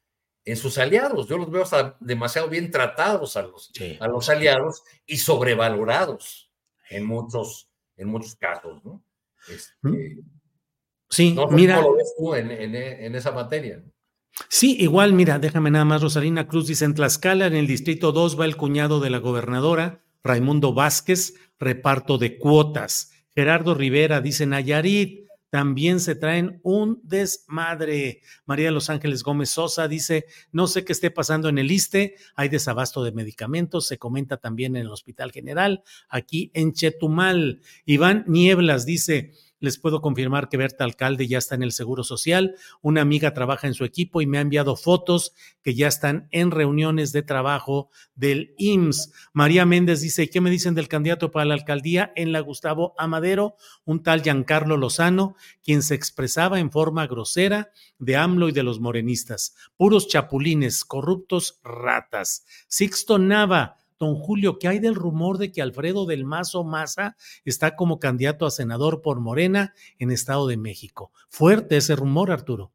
en 0.46 0.58
sus 0.58 0.78
aliados. 0.78 1.28
Yo 1.28 1.38
los 1.38 1.50
veo 1.50 1.64
hasta 1.64 1.98
demasiado 2.00 2.50
bien 2.50 2.72
tratados 2.72 3.38
a 3.38 3.44
los, 3.44 3.72
a 4.00 4.08
los 4.08 4.30
aliados 4.30 4.84
y 5.06 5.18
sobrevalorados 5.18 6.52
en 6.90 7.06
muchos, 7.06 7.70
en 7.98 8.08
muchos 8.08 8.36
casos, 8.36 8.84
¿no? 8.84 9.04
Este, 9.48 10.18
sí, 11.10 11.36
mira. 11.50 11.78
¿Cómo 11.78 11.90
lo 11.90 11.96
ves 11.96 12.14
tú 12.18 12.36
en, 12.36 12.52
en 12.52 13.16
esa 13.16 13.32
materia? 13.32 13.84
Sí, 14.50 14.76
igual, 14.80 15.14
mira, 15.14 15.40
déjame 15.40 15.72
nada 15.72 15.86
más, 15.86 16.02
Rosalina 16.02 16.48
Cruz 16.48 16.68
dice, 16.68 16.86
en 16.86 16.94
Tlaxcala, 16.94 17.48
en 17.48 17.56
el 17.56 17.68
distrito 17.68 18.12
2, 18.12 18.40
va 18.40 18.46
el 18.46 18.58
cuñado 18.58 19.00
de 19.00 19.10
la 19.10 19.20
gobernadora, 19.20 20.04
Raimundo 20.24 20.74
Vázquez, 20.74 21.36
reparto 21.60 22.18
de 22.18 22.38
cuotas. 22.38 23.12
Gerardo 23.34 23.76
Rivera 23.76 24.22
dice, 24.22 24.46
Nayarit, 24.46 25.22
también 25.52 26.00
se 26.00 26.16
traen 26.16 26.62
un 26.64 27.02
desmadre. 27.04 28.22
María 28.46 28.72
Los 28.72 28.90
Ángeles 28.90 29.22
Gómez 29.22 29.50
Sosa 29.50 29.90
dice, 29.90 30.26
no 30.54 30.66
sé 30.66 30.86
qué 30.86 30.94
esté 30.94 31.12
pasando 31.12 31.50
en 31.50 31.58
el 31.58 31.70
ISTE, 31.70 32.16
hay 32.36 32.48
desabasto 32.48 33.04
de 33.04 33.12
medicamentos, 33.12 33.86
se 33.86 33.98
comenta 33.98 34.38
también 34.38 34.78
en 34.78 34.84
el 34.84 34.92
Hospital 34.92 35.32
General, 35.34 35.84
aquí 36.08 36.52
en 36.54 36.72
Chetumal. 36.72 37.62
Iván 37.86 38.24
Nieblas 38.28 38.86
dice, 38.86 39.34
les 39.62 39.78
puedo 39.78 40.02
confirmar 40.02 40.50
que 40.50 40.58
Berta 40.58 40.84
Alcalde 40.84 41.28
ya 41.28 41.38
está 41.38 41.56
en 41.56 41.64
el 41.64 41.72
Seguro 41.72 42.04
Social. 42.04 42.56
Una 42.82 43.02
amiga 43.02 43.34
trabaja 43.34 43.68
en 43.68 43.74
su 43.74 43.86
equipo 43.86 44.22
y 44.22 44.26
me 44.26 44.38
ha 44.38 44.42
enviado 44.42 44.76
fotos 44.76 45.34
que 45.62 45.76
ya 45.76 45.88
están 45.88 46.28
en 46.32 46.52
reuniones 46.52 47.14
de 47.14 47.22
trabajo 47.22 47.90
del 48.16 48.54
IMSS. 48.58 49.14
María 49.32 49.66
Méndez 49.66 50.02
dice, 50.02 50.30
¿qué 50.30 50.42
me 50.42 50.50
dicen 50.50 50.74
del 50.74 50.88
candidato 50.88 51.32
para 51.32 51.46
la 51.46 51.54
alcaldía 51.54 52.12
en 52.16 52.32
la 52.32 52.40
Gustavo 52.40 52.96
Amadero? 52.98 53.56
Un 53.86 54.04
tal 54.04 54.24
Giancarlo 54.24 54.78
Lozano, 54.78 55.36
quien 55.64 55.84
se 55.84 55.96
expresaba 55.96 56.60
en 56.60 56.72
forma 56.72 57.06
grosera 57.06 57.70
de 58.00 58.18
AMLO 58.18 58.50
y 58.50 58.52
de 58.52 58.64
los 58.64 58.80
morenistas. 58.80 59.56
Puros 59.78 60.08
chapulines, 60.08 60.84
corruptos 60.84 61.60
ratas. 61.64 62.46
Sixto 62.68 63.20
Nava 63.20 63.78
Don 64.02 64.16
Julio, 64.16 64.58
¿qué 64.58 64.68
hay 64.68 64.80
del 64.80 64.96
rumor 64.96 65.38
de 65.38 65.52
que 65.52 65.62
Alfredo 65.62 66.08
del 66.08 66.26
Mazo 66.26 66.64
Maza 66.64 67.16
está 67.46 67.76
como 67.76 68.00
candidato 68.00 68.48
a 68.48 68.52
senador 68.52 69.04
por 69.04 69.20
Morena 69.20 69.76
en 70.00 70.10
Estado 70.10 70.48
de 70.48 70.58
México? 70.58 71.12
Fuerte 71.30 71.78
ese 71.78 71.96
rumor, 71.96 72.32
Arturo. 72.32 72.72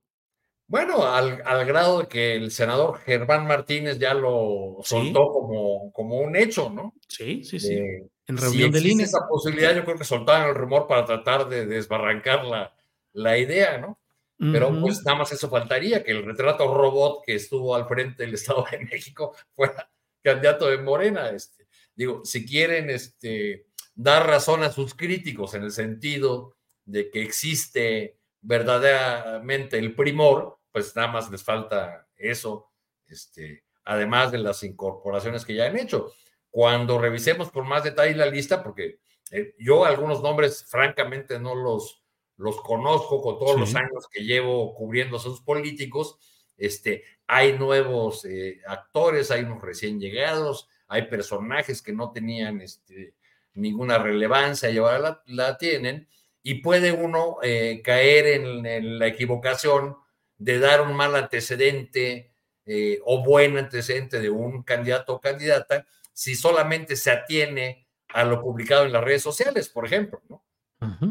Bueno, 0.68 1.04
al, 1.04 1.66
grado 1.66 1.98
de 1.98 2.06
que 2.06 2.36
el 2.36 2.52
senador 2.52 3.00
Germán 3.00 3.44
Martínez 3.44 3.98
ya 3.98 4.14
lo 4.14 4.76
soltó 4.84 5.32
como, 5.32 5.90
como 5.92 6.20
un 6.20 6.36
hecho, 6.36 6.70
¿no? 6.70 6.94
Sí, 7.08 7.42
sí, 7.42 7.58
sí. 7.58 7.74
en 7.74 8.36
reunión 8.36 8.70
de 8.70 8.80
línea. 8.80 9.06
Esa 9.06 9.26
posibilidad, 9.28 9.74
yo 9.74 9.84
creo 9.84 9.98
que 9.98 10.04
soltaron 10.04 10.50
el 10.50 10.54
rumor 10.54 10.86
para 10.86 11.06
tratar 11.06 11.48
de 11.48 11.66
desbarrancar 11.66 12.44
la, 12.44 12.72
la 13.14 13.36
idea, 13.36 13.78
¿no? 13.78 13.98
Pero 14.38 14.68
pues 14.80 15.02
nada 15.04 15.18
más 15.18 15.32
eso 15.32 15.48
faltaría, 15.48 16.04
que 16.04 16.12
el 16.12 16.24
retrato 16.24 16.72
robot 16.72 17.24
que 17.24 17.34
estuvo 17.34 17.74
al 17.74 17.88
frente 17.88 18.22
del 18.22 18.34
Estado 18.34 18.64
de 18.70 18.78
México 18.84 19.34
fuera 19.56 19.90
candidato 20.26 20.66
de 20.66 20.78
Morena. 20.78 21.30
Este, 21.30 21.68
digo, 21.94 22.24
si 22.24 22.44
quieren 22.44 22.90
este, 22.90 23.66
dar 23.94 24.26
razón 24.26 24.64
a 24.64 24.72
sus 24.72 24.94
críticos 24.94 25.54
en 25.54 25.62
el 25.62 25.70
sentido 25.70 26.56
de 26.84 27.10
que 27.10 27.22
existe 27.22 28.18
verdaderamente 28.40 29.78
el 29.78 29.94
primor, 29.94 30.58
pues 30.72 30.96
nada 30.96 31.08
más 31.08 31.30
les 31.30 31.44
falta 31.44 32.08
eso, 32.16 32.72
este, 33.06 33.64
además 33.84 34.32
de 34.32 34.38
las 34.38 34.64
incorporaciones 34.64 35.44
que 35.44 35.54
ya 35.54 35.66
han 35.66 35.78
hecho. 35.78 36.12
Cuando 36.50 36.98
revisemos 36.98 37.50
por 37.50 37.64
más 37.64 37.84
detalle 37.84 38.16
la 38.16 38.26
lista, 38.26 38.64
porque 38.64 38.98
eh, 39.30 39.54
yo 39.58 39.84
algunos 39.84 40.22
nombres 40.22 40.64
francamente 40.68 41.38
no 41.38 41.54
los, 41.54 42.02
los 42.36 42.60
conozco 42.62 43.22
con 43.22 43.38
todos 43.38 43.58
los 43.60 43.74
años 43.76 44.08
que 44.10 44.24
llevo 44.24 44.74
cubriendo 44.74 45.18
a 45.18 45.20
sus 45.20 45.40
políticos, 45.40 46.18
este, 46.56 47.04
hay 47.26 47.58
nuevos 47.58 48.24
eh, 48.24 48.60
actores, 48.66 49.30
hay 49.30 49.42
unos 49.42 49.62
recién 49.62 50.00
llegados, 50.00 50.68
hay 50.88 51.02
personajes 51.02 51.82
que 51.82 51.92
no 51.92 52.12
tenían 52.12 52.60
este, 52.60 53.14
ninguna 53.54 53.98
relevancia 53.98 54.70
y 54.70 54.78
ahora 54.78 55.22
la, 55.26 55.58
tienen, 55.58 56.08
y 56.42 56.56
puede 56.56 56.92
uno 56.92 57.38
eh, 57.42 57.82
caer 57.84 58.26
en, 58.26 58.98
la 58.98 59.06
equivocación 59.06 59.96
de 60.38 60.58
dar 60.58 60.82
un 60.82 60.94
mal 60.94 61.14
antecedente 61.16 62.30
eh, 62.66 63.00
o 63.04 63.24
buen 63.24 63.58
antecedente 63.58 64.20
de 64.20 64.30
un 64.30 64.62
candidato 64.62 65.14
o 65.14 65.20
candidata 65.20 65.86
si 66.12 66.34
solamente 66.34 66.96
se 66.96 67.10
atiene 67.10 67.86
a 68.08 68.24
lo 68.24 68.40
publicado 68.40 68.84
en 68.84 68.92
las 68.92 69.04
redes 69.04 69.22
sociales, 69.22 69.68
por 69.68 69.84
ejemplo, 69.84 70.22
¿no? 70.28 70.42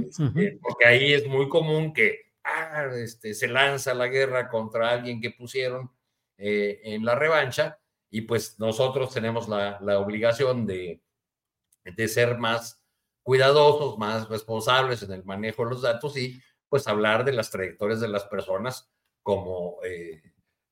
Este, 0.08 0.60
porque 0.62 0.86
ahí 0.86 1.14
es 1.14 1.28
muy 1.28 1.50
común 1.50 1.92
que 1.92 2.25
ah, 2.46 2.86
este, 2.96 3.34
se 3.34 3.48
lanza 3.48 3.94
la 3.94 4.08
guerra 4.08 4.48
contra 4.48 4.90
alguien 4.90 5.20
que 5.20 5.32
pusieron 5.32 5.92
eh, 6.38 6.82
en 6.84 7.06
la 7.06 7.16
revancha 7.16 7.80
y 8.10 8.22
pues 8.22 8.60
nosotros 8.60 9.14
tenemos 9.14 9.48
la, 9.50 9.80
obligación 10.00 10.66
de, 10.66 11.02
de, 11.84 12.08
ser 12.08 12.38
más 12.38 12.82
cuidadosos, 13.24 13.98
más 13.98 14.30
responsables 14.30 15.02
en 15.04 15.12
el 15.12 15.26
manejo 15.26 15.64
de 15.64 15.72
los 15.72 15.82
datos 15.82 16.16
y 16.18 16.40
pues 16.70 16.88
hablar 16.88 17.26
de 17.26 17.34
las 17.34 17.50
trayectorias 17.52 18.00
de 18.00 18.08
las 18.08 18.26
personas 18.26 18.90
como 19.22 19.78
eh, 19.84 20.22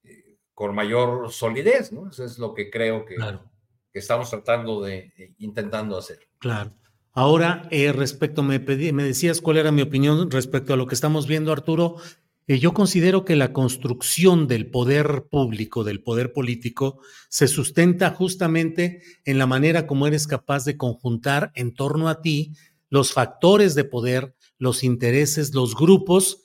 eh, 0.03 0.37
con 0.53 0.75
mayor 0.75 1.31
solidez, 1.31 1.91
¿no? 1.91 2.09
Eso 2.09 2.23
es 2.23 2.37
lo 2.37 2.53
que 2.53 2.69
creo 2.69 3.05
que, 3.05 3.15
que 3.15 3.99
estamos 3.99 4.29
tratando 4.29 4.81
de, 4.81 5.11
intentando 5.39 5.97
hacer. 5.97 6.29
Claro. 6.39 6.71
Ahora, 7.13 7.67
eh, 7.69 7.91
respecto, 7.91 8.41
me, 8.41 8.57
me 8.59 9.03
decías 9.03 9.39
cuál 9.39 9.57
era 9.57 9.71
mi 9.71 9.83
opinión 9.83 10.31
respecto 10.31 10.73
a 10.73 10.77
lo 10.77 10.87
que 10.87 10.95
estamos 10.95 11.27
viendo, 11.27 11.51
Arturo. 11.51 11.97
Eh, 12.47 12.57
yo 12.57 12.73
considero 12.73 13.23
que 13.23 13.35
la 13.35 13.53
construcción 13.53 14.47
del 14.47 14.71
poder 14.71 15.27
público, 15.29 15.83
del 15.83 16.01
poder 16.01 16.33
político, 16.33 16.99
se 17.29 17.47
sustenta 17.47 18.09
justamente 18.09 19.03
en 19.25 19.37
la 19.37 19.45
manera 19.45 19.85
como 19.85 20.07
eres 20.07 20.25
capaz 20.25 20.65
de 20.65 20.75
conjuntar 20.75 21.51
en 21.53 21.75
torno 21.75 22.09
a 22.09 22.21
ti 22.21 22.53
los 22.89 23.13
factores 23.13 23.75
de 23.75 23.85
poder, 23.85 24.35
los 24.57 24.83
intereses, 24.83 25.53
los 25.53 25.75
grupos 25.75 26.41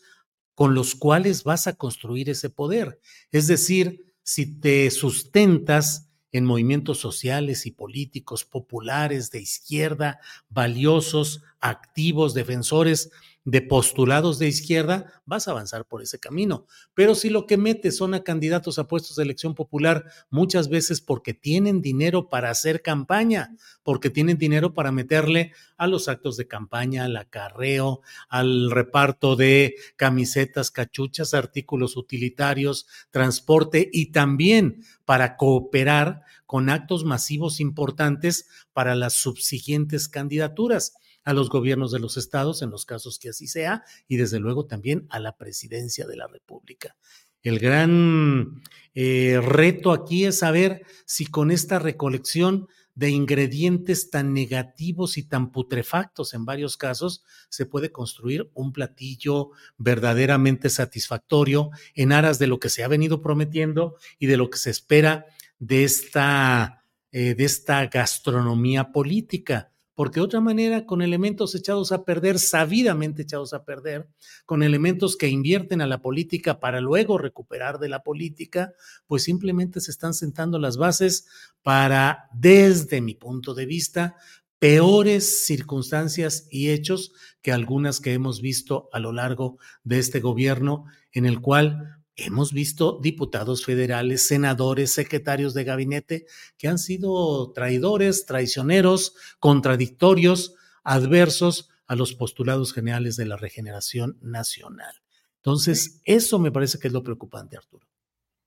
con 0.54 0.74
los 0.74 0.94
cuales 0.94 1.44
vas 1.44 1.66
a 1.66 1.76
construir 1.76 2.28
ese 2.28 2.50
poder. 2.50 3.00
Es 3.32 3.46
decir, 3.46 4.14
si 4.22 4.60
te 4.60 4.90
sustentas 4.90 6.07
en 6.32 6.44
movimientos 6.44 6.98
sociales 6.98 7.66
y 7.66 7.70
políticos 7.70 8.44
populares 8.44 9.30
de 9.30 9.40
izquierda, 9.40 10.20
valiosos, 10.50 11.42
activos, 11.60 12.34
defensores 12.34 13.10
de 13.50 13.62
postulados 13.62 14.38
de 14.38 14.46
izquierda, 14.46 15.22
vas 15.24 15.48
a 15.48 15.52
avanzar 15.52 15.86
por 15.86 16.02
ese 16.02 16.18
camino. 16.18 16.66
Pero 16.92 17.14
si 17.14 17.30
lo 17.30 17.46
que 17.46 17.56
metes 17.56 17.96
son 17.96 18.12
a 18.12 18.22
candidatos 18.22 18.78
a 18.78 18.86
puestos 18.86 19.16
de 19.16 19.22
elección 19.22 19.54
popular, 19.54 20.04
muchas 20.28 20.68
veces 20.68 21.00
porque 21.00 21.32
tienen 21.32 21.80
dinero 21.80 22.28
para 22.28 22.50
hacer 22.50 22.82
campaña, 22.82 23.56
porque 23.82 24.10
tienen 24.10 24.36
dinero 24.36 24.74
para 24.74 24.92
meterle 24.92 25.52
a 25.78 25.86
los 25.86 26.08
actos 26.08 26.36
de 26.36 26.46
campaña, 26.46 27.04
al 27.04 27.16
acarreo, 27.16 28.02
al 28.28 28.70
reparto 28.70 29.34
de 29.34 29.76
camisetas, 29.96 30.70
cachuchas, 30.70 31.32
artículos 31.32 31.96
utilitarios, 31.96 32.86
transporte 33.10 33.88
y 33.90 34.12
también 34.12 34.84
para 35.06 35.38
cooperar 35.38 36.20
con 36.44 36.68
actos 36.68 37.04
masivos 37.04 37.60
importantes 37.60 38.46
para 38.74 38.94
las 38.94 39.14
subsiguientes 39.14 40.06
candidaturas 40.08 40.92
a 41.28 41.34
los 41.34 41.50
gobiernos 41.50 41.92
de 41.92 41.98
los 41.98 42.16
estados, 42.16 42.62
en 42.62 42.70
los 42.70 42.86
casos 42.86 43.18
que 43.18 43.28
así 43.28 43.48
sea, 43.48 43.84
y 44.08 44.16
desde 44.16 44.40
luego 44.40 44.64
también 44.64 45.06
a 45.10 45.20
la 45.20 45.36
presidencia 45.36 46.06
de 46.06 46.16
la 46.16 46.26
República. 46.26 46.96
El 47.42 47.58
gran 47.58 48.62
eh, 48.94 49.38
reto 49.42 49.92
aquí 49.92 50.24
es 50.24 50.38
saber 50.38 50.86
si 51.04 51.26
con 51.26 51.50
esta 51.50 51.78
recolección 51.78 52.66
de 52.94 53.10
ingredientes 53.10 54.08
tan 54.08 54.32
negativos 54.32 55.18
y 55.18 55.22
tan 55.22 55.52
putrefactos 55.52 56.32
en 56.32 56.46
varios 56.46 56.78
casos, 56.78 57.22
se 57.50 57.66
puede 57.66 57.92
construir 57.92 58.50
un 58.54 58.72
platillo 58.72 59.50
verdaderamente 59.76 60.70
satisfactorio 60.70 61.68
en 61.94 62.12
aras 62.12 62.38
de 62.38 62.46
lo 62.46 62.58
que 62.58 62.70
se 62.70 62.84
ha 62.84 62.88
venido 62.88 63.20
prometiendo 63.20 63.96
y 64.18 64.28
de 64.28 64.38
lo 64.38 64.48
que 64.48 64.56
se 64.56 64.70
espera 64.70 65.26
de 65.58 65.84
esta, 65.84 66.86
eh, 67.12 67.34
de 67.34 67.44
esta 67.44 67.84
gastronomía 67.86 68.92
política 68.92 69.72
porque 69.98 70.20
de 70.20 70.26
otra 70.26 70.40
manera, 70.40 70.86
con 70.86 71.02
elementos 71.02 71.56
echados 71.56 71.90
a 71.90 72.04
perder, 72.04 72.38
sabidamente 72.38 73.22
echados 73.22 73.52
a 73.52 73.64
perder, 73.64 74.06
con 74.46 74.62
elementos 74.62 75.16
que 75.16 75.26
invierten 75.26 75.80
a 75.80 75.88
la 75.88 76.00
política 76.00 76.60
para 76.60 76.80
luego 76.80 77.18
recuperar 77.18 77.80
de 77.80 77.88
la 77.88 78.04
política, 78.04 78.74
pues 79.08 79.24
simplemente 79.24 79.80
se 79.80 79.90
están 79.90 80.14
sentando 80.14 80.60
las 80.60 80.76
bases 80.76 81.26
para, 81.64 82.28
desde 82.32 83.00
mi 83.00 83.16
punto 83.16 83.54
de 83.54 83.66
vista, 83.66 84.14
peores 84.60 85.44
circunstancias 85.44 86.46
y 86.48 86.70
hechos 86.70 87.12
que 87.42 87.50
algunas 87.50 87.98
que 87.98 88.12
hemos 88.12 88.40
visto 88.40 88.88
a 88.92 89.00
lo 89.00 89.10
largo 89.10 89.58
de 89.82 89.98
este 89.98 90.20
gobierno, 90.20 90.84
en 91.10 91.26
el 91.26 91.40
cual 91.40 91.97
Hemos 92.20 92.52
visto 92.52 92.98
diputados 93.00 93.64
federales, 93.64 94.26
senadores, 94.26 94.90
secretarios 94.90 95.54
de 95.54 95.62
gabinete 95.62 96.26
que 96.56 96.66
han 96.66 96.78
sido 96.78 97.52
traidores, 97.52 98.26
traicioneros, 98.26 99.14
contradictorios, 99.38 100.56
adversos 100.82 101.70
a 101.86 101.94
los 101.94 102.14
postulados 102.14 102.72
generales 102.72 103.14
de 103.14 103.26
la 103.26 103.36
regeneración 103.36 104.18
nacional. 104.20 104.96
Entonces, 105.36 106.00
eso 106.04 106.40
me 106.40 106.50
parece 106.50 106.80
que 106.80 106.88
es 106.88 106.92
lo 106.92 107.04
preocupante, 107.04 107.56
Arturo. 107.56 107.86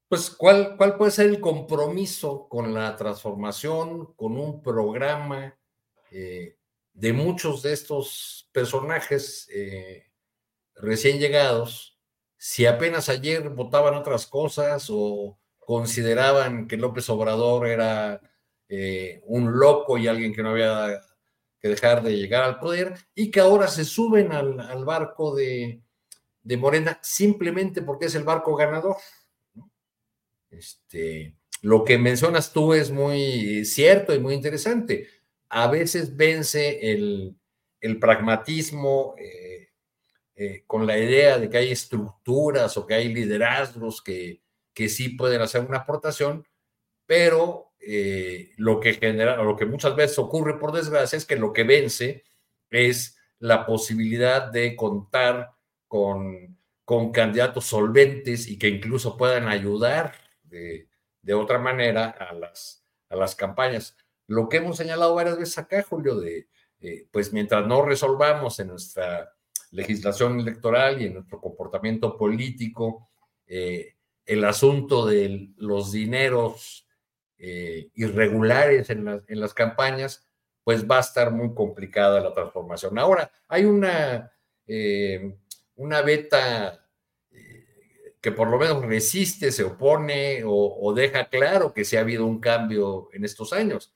Pues, 0.10 0.30
¿cuál, 0.30 0.76
cuál 0.76 0.98
puede 0.98 1.12
ser 1.12 1.28
el 1.28 1.40
compromiso 1.40 2.50
con 2.50 2.74
la 2.74 2.98
transformación, 2.98 4.14
con 4.16 4.38
un 4.38 4.62
programa 4.62 5.58
eh, 6.12 6.58
de 6.92 7.14
muchos 7.14 7.62
de 7.62 7.72
estos 7.72 8.50
personajes 8.52 9.48
eh, 9.50 10.12
recién 10.76 11.20
llegados? 11.20 11.91
Si 12.44 12.66
apenas 12.66 13.08
ayer 13.08 13.50
votaban 13.50 13.94
otras 13.94 14.26
cosas 14.26 14.88
o 14.90 15.38
consideraban 15.60 16.68
que 16.68 16.76
López 16.76 17.08
Obrador 17.12 17.68
era 17.68 18.20
eh, 18.68 19.22
un 19.26 19.60
loco 19.60 20.00
y 20.00 20.08
alguien 20.08 20.34
que 20.34 20.42
no 20.42 20.50
había 20.50 21.00
que 21.60 21.68
dejar 21.68 22.02
de 22.02 22.18
llegar 22.18 22.42
al 22.42 22.58
poder 22.58 22.96
y 23.14 23.30
que 23.30 23.42
ahora 23.42 23.68
se 23.68 23.86
suben 23.86 24.32
al, 24.32 24.84
barco 24.84 25.36
de, 25.36 25.84
Morena 26.58 26.98
simplemente 27.04 27.84
porque 27.84 28.08
es 28.08 28.16
el 28.16 28.24
barco 28.24 28.56
ganador. 28.56 28.98
Este, 30.50 31.36
lo 31.62 31.86
que 31.86 32.00
mencionas 32.00 32.52
tú 32.52 32.74
es 32.74 32.90
muy 32.90 33.66
cierto 33.66 34.16
y 34.16 34.20
muy 34.20 34.34
interesante. 34.34 35.08
A 35.48 35.68
veces 35.68 36.16
vence 36.16 36.92
el, 36.92 37.38
pragmatismo. 38.00 39.14
Eh, 39.20 39.41
eh, 40.44 40.64
con 40.66 40.88
la 40.88 40.98
idea 40.98 41.38
de 41.38 41.52
que 41.52 41.58
hay 41.60 41.72
estructuras 41.72 42.76
o 42.76 42.88
que 42.88 42.96
hay 42.96 43.14
liderazgos 43.14 44.02
que, 44.02 44.42
que 44.74 44.90
sí 44.90 45.10
pueden 45.10 45.40
hacer 45.40 45.62
una 45.62 45.78
aportación, 45.78 46.48
pero 47.06 47.74
eh, 47.80 48.52
lo 48.58 48.80
que 48.80 48.96
genera, 48.96 49.36
lo 49.44 49.56
que 49.56 49.68
muchas 49.68 49.96
veces 49.96 50.18
ocurre 50.18 50.58
por 50.58 50.72
desgracia 50.72 51.16
es 51.16 51.26
que 51.26 51.36
lo 51.36 51.54
que 51.54 51.64
vence 51.64 52.24
es 52.72 53.20
la 53.38 53.68
posibilidad 53.68 54.52
de 54.52 54.76
contar 54.76 55.52
con, 55.88 56.58
con 56.86 57.12
candidatos 57.12 57.68
solventes 57.68 58.48
y 58.48 58.58
que 58.58 58.70
incluso 58.70 59.18
puedan 59.18 59.48
ayudar 59.48 60.16
de, 60.42 60.88
de 61.22 61.34
otra 61.36 61.60
manera 61.60 62.10
a 62.10 62.34
las, 62.34 62.84
a 63.10 63.16
las 63.16 63.36
campañas. 63.36 63.96
Lo 64.26 64.50
que 64.50 64.58
hemos 64.58 64.78
señalado 64.78 65.14
varias 65.14 65.38
veces 65.38 65.60
acá, 65.60 65.84
Julio, 65.84 66.20
de 66.20 66.48
eh, 66.80 67.06
pues 67.12 67.32
mientras 67.32 67.68
no 67.68 67.84
resolvamos 67.86 68.60
en 68.60 68.70
nuestra 68.70 69.36
legislación 69.72 70.40
electoral 70.40 71.02
y 71.02 71.06
en 71.06 71.16
nuestro 71.16 71.40
comportamiento 71.40 72.18
político, 72.18 73.10
eh, 73.48 73.96
el 74.26 74.44
asunto 74.44 75.06
de 75.06 75.50
los 75.58 75.92
dineros 75.92 76.88
eh, 77.38 77.90
irregulares 77.96 78.90
en, 78.90 79.24
las 79.28 79.54
campañas, 79.54 80.28
pues 80.64 80.88
va 80.90 80.98
a 80.98 81.02
estar 81.02 81.32
muy 81.32 81.54
complicada 81.56 82.22
la 82.22 82.34
transformación. 82.34 83.00
Ahora, 83.00 83.32
hay 83.48 83.66
una, 83.66 84.32
eh, 84.68 85.36
una 85.76 86.02
beta 86.02 86.78
que 88.22 88.32
por 88.32 88.50
lo 88.50 88.60
menos 88.60 88.86
resiste, 88.86 89.52
se 89.52 89.64
opone 89.64 90.44
o, 90.46 90.94
deja 90.94 91.28
claro 91.28 91.74
que 91.74 91.84
sí 91.84 91.98
ha 91.98 92.02
habido 92.02 92.28
un 92.28 92.40
cambio 92.40 93.10
en 93.14 93.26
estos 93.26 93.52
años. 93.52 93.96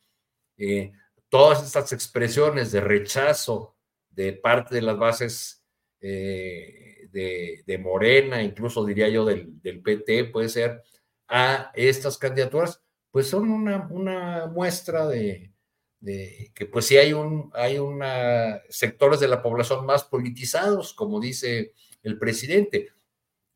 todas 1.29 1.63
estas 1.63 1.93
expresiones 1.93 2.71
de 2.71 2.81
rechazo 2.81 3.75
de 4.09 4.33
parte 4.33 4.73
de 4.75 4.81
las 4.81 4.97
bases 4.97 5.64
eh, 6.01 7.07
de, 7.11 7.77
Morena, 7.77 8.43
incluso 8.43 8.85
diría 8.85 9.09
yo 9.09 9.25
del, 9.25 9.81
PT, 9.83 10.25
puede 10.25 10.49
ser, 10.49 10.83
a 11.27 11.71
estas 11.73 12.17
candidaturas, 12.17 12.83
pues 13.11 13.27
son 13.27 13.49
una, 13.49 13.87
una 13.89 14.47
muestra 14.47 15.07
de, 15.07 15.51
que 16.53 16.65
pues 16.71 16.85
sí 16.85 16.97
hay 16.97 17.13
un 17.13 17.49
hay 17.55 17.79
una 17.79 18.61
sectores 18.69 19.19
de 19.19 19.27
la 19.27 19.41
población 19.41 19.85
más 19.85 20.03
politizados, 20.03 20.93
como 20.93 21.19
dice 21.19 21.73
el 22.03 22.19
presidente. 22.19 22.89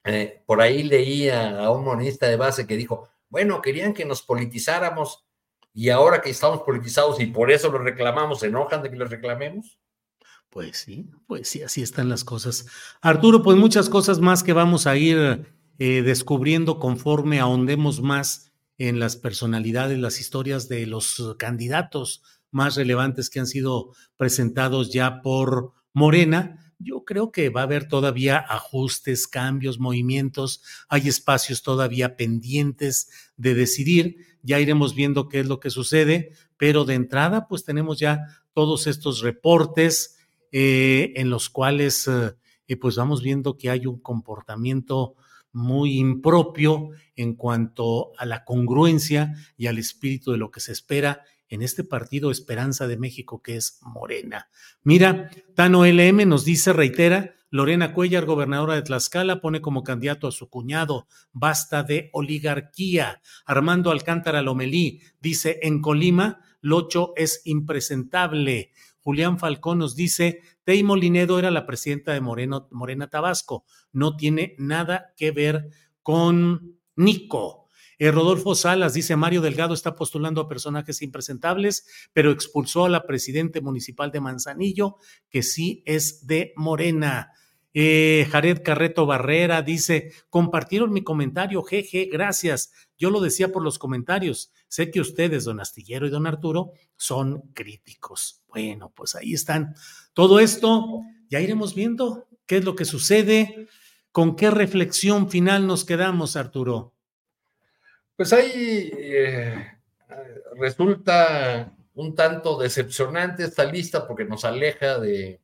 Eh, 0.06 0.42
por 0.46 0.62
ahí 0.62 0.84
leía 0.84 1.60
a 1.60 1.72
un 1.72 1.84
monista 1.84 2.28
de 2.28 2.38
base 2.38 2.66
que 2.66 2.78
dijo, 2.78 3.10
bueno, 3.30 3.62
querían 3.62 3.94
que 3.94 4.06
nos 4.06 4.24
politizáramos 4.24 5.26
y 5.74 5.90
ahora 5.90 6.22
que 6.22 6.32
estamos 6.32 6.64
politizados 6.64 7.20
y 7.20 7.28
por 7.28 7.52
eso 7.52 7.72
lo 7.72 7.80
reclamamos, 7.80 8.40
¿se 8.40 8.48
enojan 8.48 8.82
de 8.82 8.90
que 8.90 8.96
los 8.96 9.10
reclamemos? 9.10 9.80
Pues 10.50 10.78
sí, 10.78 11.08
pues 11.28 11.48
sí, 11.48 11.62
así 11.62 11.82
están 11.82 12.10
las 12.10 12.24
cosas. 12.24 12.66
Arturo, 13.02 13.44
pues 13.44 13.58
muchas 13.58 13.88
cosas 13.88 14.20
más 14.20 14.42
que 14.42 14.54
vamos 14.54 14.88
a 14.88 14.98
ir 14.98 15.46
eh, 15.78 16.02
descubriendo 16.02 16.80
conforme 16.80 17.40
ahondemos 17.40 18.02
más 18.02 18.52
en 18.80 19.00
las 19.00 19.16
personalidades, 19.16 20.00
las 20.00 20.20
historias 20.20 20.68
de 20.68 20.88
los 20.88 21.36
candidatos 21.38 22.24
más 22.50 22.76
relevantes 22.76 23.30
que 23.30 23.40
han 23.40 23.46
sido 23.46 23.92
presentados 24.18 24.92
ya 24.92 25.22
por 25.22 25.74
Morena. 25.94 26.74
Yo 26.80 27.04
creo 27.06 27.32
que 27.32 27.50
va 27.50 27.62
a 27.62 27.66
haber 27.66 27.88
todavía 27.88 28.38
ajustes, 28.38 29.28
cambios, 29.28 29.80
movimientos, 29.80 30.64
hay 30.88 31.10
espacios 31.10 31.62
todavía 31.62 32.16
pendientes 32.16 33.10
de 33.38 33.54
decidir, 33.54 34.26
ya 34.42 34.60
iremos 34.60 34.96
viendo 34.96 35.28
qué 35.28 35.42
es 35.42 35.48
lo 35.48 35.60
que 35.60 35.70
sucede, 35.70 36.32
pero 36.58 36.86
de 36.86 36.96
entrada 36.96 37.48
pues 37.48 37.66
tenemos 37.66 38.00
ya 38.00 38.26
todos 38.54 38.88
estos 38.88 39.22
reportes, 39.22 40.19
eh, 40.52 41.14
en 41.16 41.30
los 41.30 41.50
cuales 41.50 42.08
eh, 42.08 42.36
eh, 42.68 42.78
pues 42.78 42.96
vamos 42.96 43.22
viendo 43.22 43.58
que 43.58 43.70
hay 43.70 43.86
un 43.86 44.00
comportamiento 44.00 45.16
muy 45.52 45.98
impropio 45.98 46.90
en 47.16 47.36
cuanto 47.36 48.12
a 48.18 48.26
la 48.26 48.46
congruencia 48.46 49.36
y 49.58 49.68
al 49.68 49.78
espíritu 49.78 50.32
de 50.32 50.38
lo 50.38 50.52
que 50.52 50.60
se 50.60 50.72
espera 50.72 51.24
en 51.50 51.64
este 51.64 51.84
partido 51.84 52.30
Esperanza 52.30 52.88
de 52.88 52.98
México 52.98 53.42
que 53.42 53.56
es 53.56 53.80
Morena. 53.82 54.50
Mira, 54.84 55.32
Tano 55.56 55.86
LM 55.86 56.28
nos 56.28 56.46
dice, 56.46 56.74
reitera, 56.74 57.36
Lorena 57.52 57.94
Cuellar, 57.94 58.26
gobernadora 58.26 58.76
de 58.76 58.84
Tlaxcala, 58.84 59.42
pone 59.42 59.60
como 59.60 59.84
candidato 59.84 60.28
a 60.28 60.32
su 60.32 60.50
cuñado, 60.50 61.08
basta 61.32 61.82
de 61.82 62.12
oligarquía. 62.14 63.22
Armando 63.46 63.90
Alcántara 63.90 64.44
Lomelí 64.44 65.02
dice, 65.20 65.60
en 65.64 65.82
Colima, 65.82 66.42
Locho 66.62 67.14
es 67.16 67.42
impresentable. 67.46 68.72
Julián 69.02 69.40
Falcón 69.40 69.80
nos 69.80 69.96
dice, 69.96 70.42
Tei 70.64 70.84
Molinedo 70.84 71.40
era 71.40 71.52
la 71.52 71.66
presidenta 71.66 72.14
de 72.14 72.22
Morena 72.22 73.08
Tabasco, 73.10 73.66
no 73.92 74.16
tiene 74.18 74.56
nada 74.58 75.14
que 75.16 75.32
ver 75.32 75.70
con 76.02 76.80
Nico. 76.96 77.68
Eh, 77.98 78.12
Rodolfo 78.12 78.56
Salas 78.56 78.94
dice, 78.94 79.18
Mario 79.18 79.42
Delgado 79.42 79.74
está 79.74 79.96
postulando 79.96 80.40
a 80.40 80.48
personajes 80.48 81.02
impresentables, 81.02 81.86
pero 82.14 82.32
expulsó 82.32 82.86
a 82.86 82.90
la 82.90 83.06
presidenta 83.06 83.60
municipal 83.60 84.10
de 84.10 84.22
Manzanillo, 84.22 84.96
que 85.30 85.44
sí 85.44 85.84
es 85.86 86.26
de 86.26 86.54
Morena. 86.56 87.34
Eh, 87.74 88.28
Jared 88.32 88.64
Carreto 88.64 89.06
Barrera 89.06 89.62
dice, 89.62 90.12
compartieron 90.30 90.92
mi 90.92 91.04
comentario, 91.04 91.62
jeje, 91.64 92.10
gracias. 92.12 92.72
Yo 92.98 93.12
lo 93.12 93.22
decía 93.22 93.52
por 93.52 93.64
los 93.64 93.78
comentarios. 93.78 94.52
Sé 94.68 94.92
que 94.92 95.02
ustedes, 95.02 95.46
don 95.46 95.60
Astillero 95.60 96.08
y 96.08 96.10
don 96.10 96.26
Arturo, 96.26 96.72
son 96.98 97.42
críticos. 97.54 98.42
Bueno, 98.48 98.92
pues 98.96 99.16
ahí 99.16 99.34
están. 99.34 99.76
Todo 100.14 100.40
esto 100.40 101.02
ya 101.30 101.40
iremos 101.40 101.76
viendo 101.76 102.28
qué 102.46 102.58
es 102.58 102.66
lo 102.66 102.76
que 102.76 102.86
sucede, 102.86 103.68
con 104.12 104.36
qué 104.36 104.50
reflexión 104.50 105.30
final 105.30 105.68
nos 105.68 105.86
quedamos, 105.86 106.36
Arturo. 106.36 106.94
Pues 108.16 108.34
ahí 108.34 108.92
eh, 108.98 109.80
resulta 110.58 111.74
un 111.94 112.16
tanto 112.16 112.58
decepcionante 112.58 113.44
esta 113.44 113.66
lista 113.66 114.08
porque 114.08 114.26
nos 114.26 114.44
aleja 114.46 115.00
de, 115.00 115.40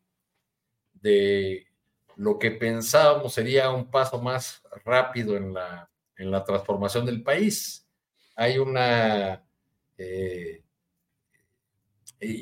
de 0.93 1.67
lo 2.17 2.39
que 2.39 2.51
pensábamos 2.51 3.33
sería 3.33 3.69
un 3.71 3.89
paso 3.89 4.21
más 4.21 4.61
rápido 4.83 5.37
en 5.37 5.53
la 5.53 5.89
en 6.17 6.31
la 6.31 6.43
transformación 6.43 7.05
del 7.05 7.21
país. 7.23 7.85
Hay 8.35 8.57
una... 8.57 9.43
Eh, 9.97 10.61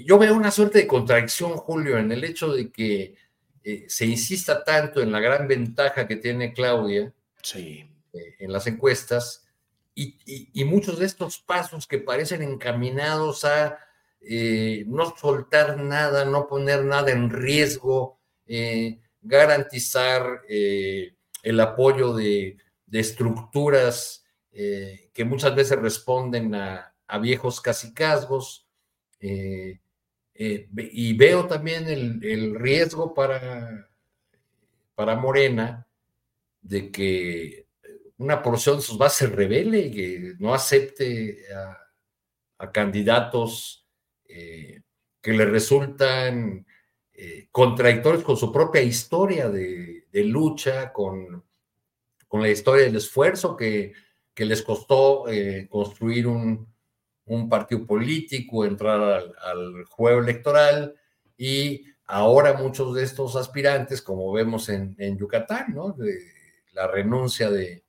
yo 0.06 0.18
veo 0.18 0.36
una 0.36 0.52
suerte 0.52 0.80
de 0.80 0.88
contradicción, 0.88 1.58
Julio, 1.58 1.98
en 1.98 2.12
el 2.12 2.24
hecho 2.24 2.54
de 2.54 2.72
que 2.72 3.16
eh, 3.64 3.86
se 3.88 4.06
insista 4.06 4.64
tanto 4.64 5.02
en 5.02 5.12
la 5.12 5.20
gran 5.20 5.48
ventaja 5.48 6.08
que 6.08 6.16
tiene 6.16 6.54
Claudia 6.54 7.14
sí. 7.42 7.90
Eh, 8.14 8.36
en 8.40 8.52
las 8.52 8.68
encuestas 8.68 9.46
y, 9.96 10.64
muchos 10.66 11.00
de 11.00 11.06
estos 11.06 11.40
pasos 11.40 11.86
que 11.86 12.00
parecen 12.00 12.42
encaminados 12.42 13.46
a 13.46 13.78
no 14.88 15.14
soltar 15.18 15.78
nada, 15.78 16.26
no 16.26 16.48
poner 16.48 16.84
nada 16.86 17.12
en 17.12 17.30
riesgo, 17.30 18.20
garantizar 19.24 20.42
el 21.44 21.60
apoyo 21.60 22.14
de, 22.14 22.58
estructuras 22.92 24.24
eh, 24.52 25.10
que 25.14 25.26
muchas 25.26 25.56
veces 25.56 25.80
responden 25.80 26.56
a, 26.56 26.90
viejos 27.22 27.62
cacicazgos. 27.62 28.68
Eh, 29.20 29.80
eh, 30.34 30.68
y 30.74 31.14
veo 31.16 31.48
también 31.48 31.88
el, 31.88 32.56
riesgo 32.56 33.14
para, 33.14 33.88
para 34.96 35.16
Morena 35.16 35.88
de 36.62 36.92
que 36.92 37.68
una 38.18 38.42
porción 38.42 38.78
de 38.78 38.82
sus 38.82 38.98
bases 38.98 39.32
revele 39.32 39.80
y 39.80 39.92
que 39.92 40.34
no 40.40 40.54
acepte 40.54 41.46
a, 41.54 41.80
candidatos 42.72 43.86
que 44.26 45.34
le 45.34 45.46
resultan 45.46 46.66
contradictorios 47.52 48.24
con 48.24 48.38
su 48.38 48.52
propia 48.52 48.82
historia 48.82 49.50
de, 49.50 50.06
lucha, 50.14 50.92
con, 50.92 51.44
con 52.28 52.42
la 52.42 52.50
historia 52.50 52.86
del 52.86 52.96
esfuerzo 52.96 53.56
que, 53.56 53.94
que 54.34 54.46
les 54.46 54.62
costó 54.62 55.28
eh, 55.30 55.68
construir 55.70 56.28
un, 56.28 56.68
un, 57.26 57.50
partido 57.50 57.86
político, 57.86 58.66
entrar 58.66 59.24
al, 59.42 59.86
juego 59.86 60.22
electoral 60.22 60.96
y 61.38 61.86
ahora 62.06 62.54
muchos 62.54 62.96
de 62.96 63.04
estos 63.04 63.36
aspirantes, 63.36 64.02
como 64.02 64.32
vemos 64.32 64.70
en, 64.70 65.18
Yucatán, 65.18 65.74
¿no? 65.74 65.92
De, 65.92 66.18
la 66.72 66.88
renuncia 66.88 67.52
de 67.52 67.84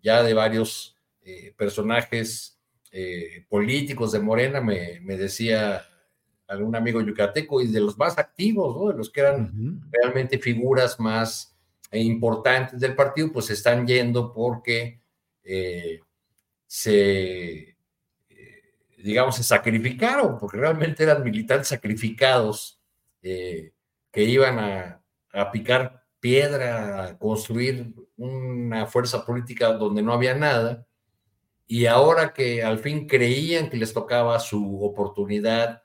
ya 0.00 0.22
de 0.22 0.32
varios 0.32 0.96
eh, 1.20 1.52
personajes 1.56 2.58
eh, 2.90 3.44
políticos 3.48 4.12
de 4.12 4.20
Morena, 4.20 4.60
me, 4.60 5.00
decía 5.00 5.84
algún 6.52 6.76
amigo 6.76 7.00
yucateco, 7.00 7.60
y 7.60 7.68
de 7.68 7.80
los 7.80 7.98
más 7.98 8.18
activos, 8.18 8.76
¿no? 8.76 8.88
de 8.88 8.98
los 8.98 9.10
que 9.10 9.20
eran 9.20 9.82
realmente 9.90 10.38
figuras 10.38 10.98
más 11.00 11.56
importantes 11.92 12.80
del 12.80 12.94
partido, 12.94 13.32
pues 13.32 13.50
están 13.50 13.86
yendo 13.86 14.32
porque 14.32 15.00
eh, 15.44 16.00
se, 16.66 17.76
eh, 18.30 18.62
digamos, 18.98 19.36
se 19.36 19.42
sacrificaron, 19.42 20.38
porque 20.38 20.56
realmente 20.56 21.02
eran 21.02 21.22
militantes 21.22 21.68
sacrificados 21.68 22.80
eh, 23.22 23.72
que 24.10 24.24
iban 24.24 24.58
a, 24.58 25.02
a, 25.32 25.50
picar 25.50 26.04
piedra, 26.20 27.04
a 27.04 27.18
construir 27.18 27.94
una 28.16 28.86
fuerza 28.86 29.24
política 29.26 29.72
donde 29.72 30.02
no 30.02 30.12
había 30.12 30.34
nada, 30.34 30.86
y 31.66 31.86
ahora 31.86 32.32
que 32.32 32.62
al 32.62 32.78
fin 32.78 33.06
creían 33.06 33.70
que 33.70 33.76
les 33.76 33.92
tocaba 33.92 34.38
su 34.40 34.82
oportunidad 34.82 35.81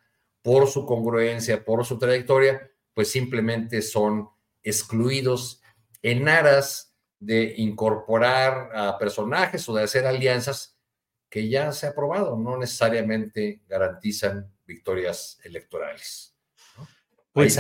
por 0.48 0.70
su 0.70 0.86
congruencia, 0.86 1.66
por 1.66 1.84
su 1.84 2.00
trayectoria, 2.00 2.72
pues 2.93 3.12
simplemente 3.12 3.82
son 3.82 4.30
excluidos 4.64 5.62
en 6.02 6.30
aras 6.30 6.95
de 7.20 7.56
incorporar 7.58 8.70
a 8.74 8.98
personajes 8.98 9.68
o 9.68 9.76
de 9.76 9.84
hacer 9.84 10.08
alianzas 10.08 10.80
que 11.30 11.50
ya 11.50 11.74
se 11.74 11.88
ha 11.88 11.93
probado, 11.93 12.38
no 12.38 12.58
necesariamente 12.58 13.62
garantizan 13.68 14.50
victorias 14.66 15.38
electorales. 15.43 16.34
Pues 17.34 17.60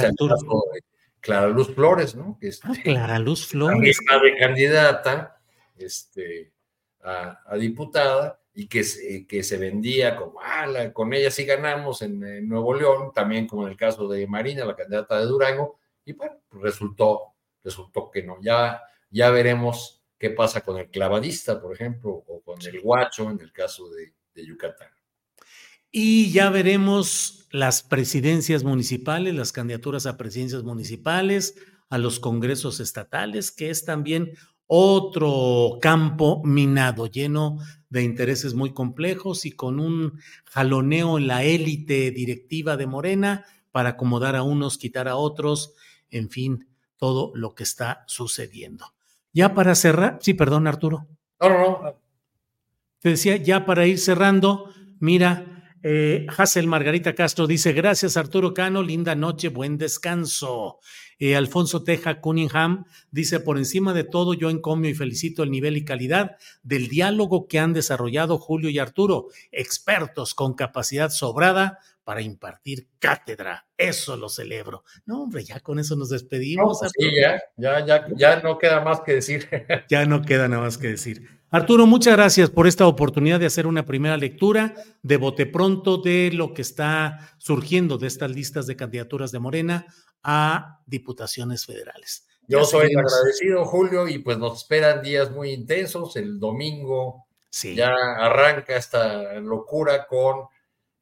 Clara 1.19 1.49
Luz 1.49 1.75
Flores, 1.75 2.15
¿no? 2.15 2.37
Que 2.39 2.47
este, 2.47 2.83
Clara 2.83 3.19
Luz 3.19 3.47
Flores. 3.47 3.99
de 4.23 4.37
candidata 4.39 5.41
este, 5.75 6.53
a, 7.01 7.57
diputada 7.57 8.41
y 8.59 8.67
que, 8.67 8.83
que 9.29 9.43
se 9.43 9.57
vendía 9.57 10.15
como, 10.15 10.39
ah, 10.41 10.65
con 10.91 11.13
ella 11.13 11.29
sí 11.29 11.45
ganamos 11.45 12.01
en, 12.01 12.49
Nuevo 12.49 12.73
León, 12.73 13.11
también 13.13 13.45
como 13.45 13.63
en 13.63 13.69
el 13.69 13.77
caso 13.77 14.07
de 14.07 14.25
Marina, 14.25 14.65
la 14.65 14.75
candidata 14.75 15.19
de 15.19 15.27
Durango, 15.27 15.79
y 16.03 16.13
bueno, 16.13 16.37
resultó 16.51 17.35
resultó 17.63 18.09
que 18.09 18.23
no. 18.23 18.37
Ya, 18.41 18.81
ya 19.11 19.29
veremos 19.29 20.01
qué 20.17 20.31
pasa 20.31 20.61
con 20.61 20.79
el 20.79 20.89
clavadista, 20.89 21.61
por 21.61 21.73
ejemplo, 21.73 22.23
o 22.27 22.41
con 22.41 22.59
el 22.65 22.81
guacho 22.81 23.29
en 23.29 23.39
el 23.41 23.51
caso 23.51 23.89
de, 23.89 24.13
Yucatán. 24.43 24.89
Y 25.91 26.31
ya 26.31 26.49
veremos 26.49 27.47
las 27.51 27.81
presidencias 27.83 28.63
municipales, 28.63 29.33
las 29.33 29.51
candidaturas 29.51 30.05
a 30.05 30.15
presidencias 30.15 30.63
municipales, 30.63 31.55
a 31.89 31.97
los 31.97 32.19
congresos 32.19 32.79
estatales, 32.79 33.51
que 33.51 33.69
es 33.71 33.85
también 33.85 34.33
otro 34.67 35.79
campo 35.81 36.41
minado, 36.43 37.07
lleno 37.07 37.57
de 37.89 38.03
intereses 38.03 38.53
muy 38.53 38.73
complejos 38.73 39.45
y 39.45 39.51
con 39.51 39.79
un 39.79 40.19
jaloneo 40.45 41.17
en 41.17 41.27
la 41.27 41.43
élite 41.43 42.11
directiva 42.11 42.77
de 42.77 42.85
Morena 42.87 43.45
para 43.71 43.89
acomodar 43.89 44.35
a 44.35 44.43
unos, 44.43 44.77
quitar 44.77 45.07
a 45.07 45.15
otros, 45.15 45.73
en 46.09 46.29
fin, 46.29 46.67
todo 46.97 47.31
lo 47.35 47.55
que 47.55 47.63
está 47.63 48.03
sucediendo. 48.07 48.93
Ya 49.33 49.53
para 49.53 49.75
cerrar, 49.75 50.19
sí, 50.21 50.33
perdón, 50.33 50.67
Arturo. 50.67 51.07
No, 51.39 51.49
no, 51.49 51.57
no. 51.57 52.01
Te 52.99 53.09
decía, 53.09 53.37
ya 53.37 53.65
para 53.65 53.85
ir 53.85 53.99
cerrando, 53.99 54.73
mira, 54.99 55.57
eh, 55.83 56.25
Hassel 56.35 56.67
Margarita 56.67 57.13
Castro 57.13 57.45
dice, 57.45 57.71
gracias 57.71 58.17
Arturo 58.17 58.53
Cano, 58.53 58.81
linda 58.81 59.15
noche, 59.15 59.49
buen 59.49 59.77
descanso. 59.77 60.79
Eh, 61.19 61.35
Alfonso 61.35 61.83
Teja 61.83 62.21
Cunningham 62.21 62.85
dice, 63.11 63.39
por 63.39 63.57
encima 63.57 63.93
de 63.93 64.03
todo, 64.03 64.33
yo 64.33 64.49
encomio 64.49 64.89
y 64.89 64.93
felicito 64.95 65.43
el 65.43 65.51
nivel 65.51 65.77
y 65.77 65.85
calidad 65.85 66.37
del 66.63 66.87
diálogo 66.87 67.47
que 67.47 67.59
han 67.59 67.73
desarrollado 67.73 68.37
Julio 68.37 68.69
y 68.69 68.79
Arturo, 68.79 69.27
expertos 69.51 70.35
con 70.35 70.53
capacidad 70.53 71.09
sobrada 71.09 71.79
para 72.03 72.21
impartir 72.21 72.87
cátedra. 72.99 73.67
Eso 73.75 74.15
lo 74.15 74.29
celebro. 74.29 74.85
No, 75.05 75.23
hombre, 75.23 75.43
ya 75.43 75.59
con 75.59 75.77
eso 75.77 75.95
nos 75.97 76.09
despedimos. 76.09 76.79
Pues 76.79 76.93
sí, 76.97 77.09
ya, 77.21 77.41
ya, 77.57 77.85
ya, 77.85 78.07
ya 78.15 78.41
no 78.41 78.57
queda 78.57 78.79
más 78.79 79.01
que 79.01 79.15
decir. 79.15 79.49
ya 79.89 80.05
no 80.05 80.21
queda 80.21 80.47
nada 80.47 80.61
más 80.61 80.77
que 80.77 80.87
decir. 80.87 81.27
Arturo, 81.49 81.85
muchas 81.85 82.15
gracias 82.15 82.49
por 82.49 82.67
esta 82.67 82.87
oportunidad 82.87 83.39
de 83.39 83.45
hacer 83.45 83.67
una 83.67 83.85
primera 83.85 84.17
lectura 84.17 84.73
de 85.01 85.17
bote 85.17 85.45
pronto 85.45 85.97
de 85.97 86.29
lo 86.31 86.53
que 86.53 86.61
está 86.61 87.35
surgiendo 87.37 87.97
de 87.97 88.07
estas 88.07 88.31
listas 88.31 88.67
de 88.67 88.75
candidaturas 88.75 89.31
de 89.31 89.39
Morena 89.39 89.87
a 90.29 90.81
diputaciones 90.85 91.65
federales. 91.65 92.27
Yo 92.49 92.65
soy 92.65 92.93
agradecido, 92.93 93.65
Julio, 93.65 94.09
y 94.09 94.19
pues 94.19 94.37
nos 94.37 94.57
esperan 94.57 95.01
días 95.01 95.31
muy 95.31 95.51
intensos. 95.51 96.17
El 96.17 96.37
domingo 96.37 97.27
sí. 97.49 97.75
ya 97.75 97.93
arranca 98.17 98.75
esta 98.75 99.33
locura 99.35 100.05
con 100.05 100.47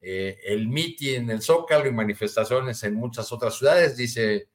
eh, 0.00 0.38
el 0.44 0.68
MITI 0.68 1.16
en 1.16 1.30
el 1.30 1.42
Zócalo 1.42 1.88
y 1.88 1.92
manifestaciones 1.92 2.84
en 2.84 2.94
muchas 2.94 3.32
otras 3.32 3.56
ciudades, 3.56 3.96
dice 3.96 4.48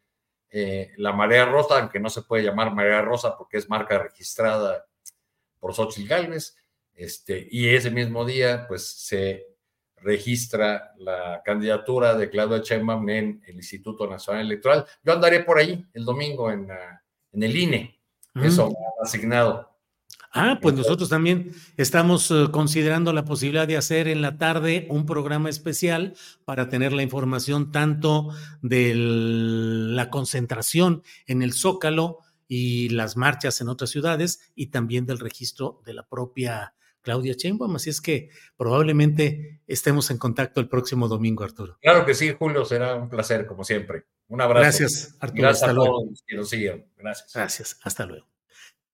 eh, 0.50 0.94
la 0.98 1.12
Marea 1.12 1.46
Rosa, 1.46 1.80
aunque 1.80 2.00
no 2.00 2.10
se 2.10 2.22
puede 2.22 2.44
llamar 2.44 2.74
Marea 2.74 3.02
Rosa 3.02 3.38
porque 3.38 3.58
es 3.58 3.70
marca 3.70 4.00
registrada 4.00 4.86
por 5.60 5.74
Xochitl 5.74 6.08
Galvez, 6.08 6.56
este, 6.94 7.46
y 7.52 7.68
ese 7.68 7.92
mismo 7.92 8.24
día, 8.24 8.66
pues 8.70 8.88
se 8.88 9.51
registra 10.02 10.94
la 10.98 11.42
candidatura 11.44 12.16
de 12.16 12.30
Claudia 12.30 12.60
Sheinbaum 12.60 13.10
en 13.10 13.42
el 13.48 13.56
Instituto 13.56 14.08
Nacional 14.08 14.46
Electoral. 14.46 14.86
Yo 15.04 15.14
andaré 15.14 15.42
por 15.42 15.58
ahí 15.58 15.86
el 15.94 16.06
domingo 16.06 16.52
en, 16.52 16.68
en 17.32 17.44
el 17.44 17.56
INE, 17.56 18.00
eso 18.36 18.68
me 18.68 18.76
ha 18.76 19.04
asignado. 19.04 19.72
Ah, 20.34 20.60
pues 20.62 20.76
nosotros 20.76 21.10
también 21.10 21.52
estamos 21.76 22.32
eh, 22.32 22.48
considerando 22.52 23.12
la 23.12 23.26
posibilidad 23.26 23.68
de 23.68 23.76
hacer 23.76 24.08
en 24.08 24.22
la 24.22 24.38
tarde 24.38 24.88
un 24.90 25.06
programa 25.06 25.50
especial 25.50 26.14
para 26.46 26.70
tener 26.70 26.94
la 26.94 27.04
información 27.04 27.74
tanto 27.74 28.30
de 28.62 28.94
la 28.96 30.10
concentración 30.10 31.04
en 31.28 31.42
el 31.42 31.52
Zócalo 31.52 32.20
y 32.48 32.90
las 32.90 33.18
marchas 33.18 33.60
en 33.60 33.68
otras 33.68 33.90
ciudades 33.90 34.40
y 34.56 34.68
también 34.68 35.06
del 35.06 35.20
registro 35.20 35.82
de 35.86 35.96
la 35.96 36.08
propia 36.08 36.76
Claudia 37.02 37.34
Sheinbaum. 37.38 37.76
Así 37.76 37.90
es 37.90 38.02
que 38.02 38.30
probablemente 38.58 39.62
estemos 39.68 40.12
en 40.12 40.18
contacto 40.18 40.62
el 40.62 40.70
próximo 40.70 41.08
domingo, 41.08 41.44
Arturo. 41.44 41.78
Claro 41.82 42.06
que 42.06 42.14
sí, 42.14 42.34
Julio, 42.38 42.66
será 42.66 42.96
un 42.96 43.10
placer, 43.10 43.46
como 43.46 43.64
siempre. 43.64 44.06
Un 44.28 44.42
abrazo. 44.42 44.62
Gracias, 44.62 45.18
Arturo. 45.20 45.42
Gracias 45.42 45.70
a 45.70 45.74
todos 45.74 46.24
que 46.26 46.36
nos 46.36 46.50
siguen. 46.50 46.86
Gracias. 46.98 47.34
Gracias. 47.34 47.80
Hasta 47.84 48.06
luego. 48.06 48.28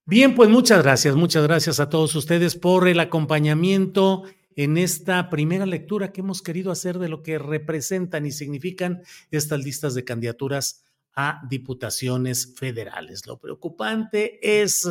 Bien, 0.06 0.36
pues 0.36 0.50
muchas 0.50 0.84
gracias, 0.84 1.16
muchas 1.16 1.44
gracias 1.44 1.82
a 1.82 1.90
todos 1.90 2.16
ustedes 2.16 2.56
por 2.56 2.88
el 2.88 3.02
acompañamiento 3.02 4.24
en 4.56 4.78
esta 4.78 5.30
primera 5.30 5.66
lectura 5.66 6.14
que 6.14 6.22
hemos 6.22 6.42
querido 6.42 6.72
hacer 6.72 6.98
de 6.98 7.10
lo 7.10 7.24
que 7.24 7.38
representan 7.38 8.26
y 8.26 8.32
significan 8.32 9.04
estas 9.32 9.64
listas 9.66 9.96
de 9.96 10.06
candidaturas 10.06 10.86
a 11.14 11.42
diputaciones 11.50 12.54
federales. 12.56 13.28
Lo 13.28 13.38
preocupante 13.38 14.40
es 14.62 14.88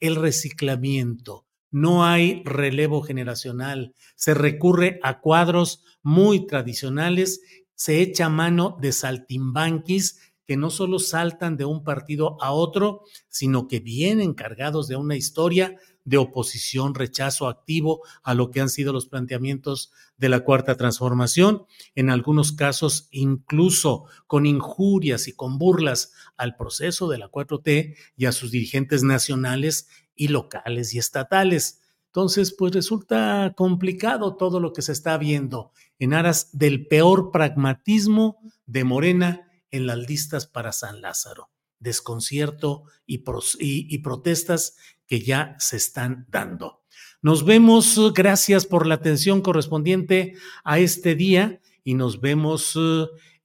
el 0.00 0.16
reciclamiento 0.16 1.44
no 1.74 2.04
hay 2.04 2.40
relevo 2.44 3.02
generacional, 3.02 3.96
se 4.14 4.32
recurre 4.32 5.00
a 5.02 5.18
cuadros 5.18 5.82
muy 6.04 6.46
tradicionales, 6.46 7.40
se 7.74 8.00
echa 8.00 8.28
mano 8.28 8.78
de 8.80 8.92
saltimbanquis 8.92 10.20
que 10.46 10.56
no 10.56 10.70
solo 10.70 11.00
saltan 11.00 11.56
de 11.56 11.64
un 11.64 11.82
partido 11.82 12.36
a 12.40 12.52
otro, 12.52 13.00
sino 13.28 13.66
que 13.66 13.80
vienen 13.80 14.34
cargados 14.34 14.86
de 14.86 14.94
una 14.94 15.16
historia 15.16 15.76
de 16.04 16.18
oposición, 16.18 16.94
rechazo 16.94 17.48
activo 17.48 18.02
a 18.22 18.34
lo 18.34 18.52
que 18.52 18.60
han 18.60 18.68
sido 18.68 18.92
los 18.92 19.06
planteamientos 19.08 19.90
de 20.16 20.28
la 20.28 20.40
cuarta 20.40 20.76
transformación, 20.76 21.64
en 21.96 22.08
algunos 22.08 22.52
casos 22.52 23.08
incluso 23.10 24.04
con 24.28 24.46
injurias 24.46 25.26
y 25.26 25.32
con 25.32 25.58
burlas 25.58 26.12
al 26.36 26.54
proceso 26.56 27.08
de 27.08 27.18
la 27.18 27.30
4T 27.30 27.96
y 28.16 28.26
a 28.26 28.32
sus 28.32 28.52
dirigentes 28.52 29.02
nacionales 29.02 29.88
y 30.14 30.28
locales 30.28 30.94
y 30.94 30.98
estatales. 30.98 31.80
Entonces, 32.06 32.54
pues 32.56 32.72
resulta 32.72 33.54
complicado 33.56 34.36
todo 34.36 34.60
lo 34.60 34.72
que 34.72 34.82
se 34.82 34.92
está 34.92 35.18
viendo 35.18 35.72
en 35.98 36.14
aras 36.14 36.50
del 36.52 36.86
peor 36.86 37.32
pragmatismo 37.32 38.38
de 38.66 38.84
Morena 38.84 39.50
en 39.70 39.86
las 39.86 39.98
listas 39.98 40.46
para 40.46 40.72
San 40.72 41.00
Lázaro. 41.00 41.50
Desconcierto 41.80 42.84
y, 43.04 43.24
y, 43.58 43.98
protestas 43.98 44.76
que 45.06 45.20
ya 45.20 45.56
se 45.58 45.76
están 45.76 46.26
dando. 46.30 46.84
Nos 47.20 47.44
vemos, 47.44 48.12
gracias 48.14 48.64
por 48.64 48.86
la 48.86 48.94
atención 48.94 49.42
correspondiente 49.42 50.34
a 50.62 50.78
este 50.78 51.14
día 51.14 51.60
y 51.82 51.94
nos 51.94 52.20
vemos 52.20 52.78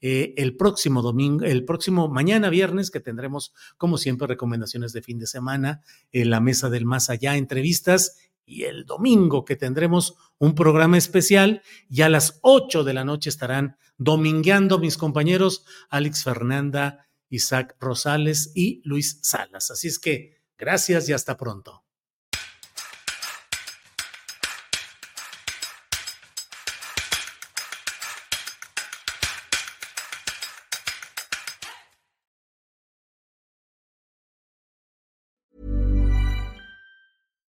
eh, 0.01 0.33
el 0.37 0.55
próximo 0.55 1.01
domingo, 1.01 1.45
el 1.45 1.65
próximo 1.65 2.07
mañana 2.07 2.49
viernes 2.49 2.91
que 2.91 2.99
tendremos, 2.99 3.53
como 3.77 3.97
siempre, 3.97 4.27
recomendaciones 4.27 4.93
de 4.93 5.01
fin 5.01 5.19
de 5.19 5.27
semana, 5.27 5.81
en 6.11 6.29
la 6.29 6.39
mesa 6.39 6.69
del 6.69 6.85
más 6.85 7.09
allá, 7.09 7.35
entrevistas 7.35 8.17
y 8.45 8.63
el 8.63 8.85
domingo 8.85 9.45
que 9.45 9.55
tendremos 9.55 10.15
un 10.39 10.55
programa 10.55 10.97
especial 10.97 11.61
y 11.89 12.01
a 12.01 12.09
las 12.09 12.39
8 12.41 12.83
de 12.83 12.93
la 12.93 13.05
noche 13.05 13.29
estarán 13.29 13.77
domingueando 13.97 14.79
mis 14.79 14.97
compañeros 14.97 15.65
Alex 15.89 16.23
Fernanda, 16.23 17.07
Isaac 17.29 17.75
Rosales 17.79 18.51
y 18.55 18.81
Luis 18.85 19.19
Salas. 19.21 19.69
Así 19.69 19.87
es 19.87 19.99
que 19.99 20.41
gracias 20.57 21.07
y 21.09 21.13
hasta 21.13 21.37
pronto. 21.37 21.83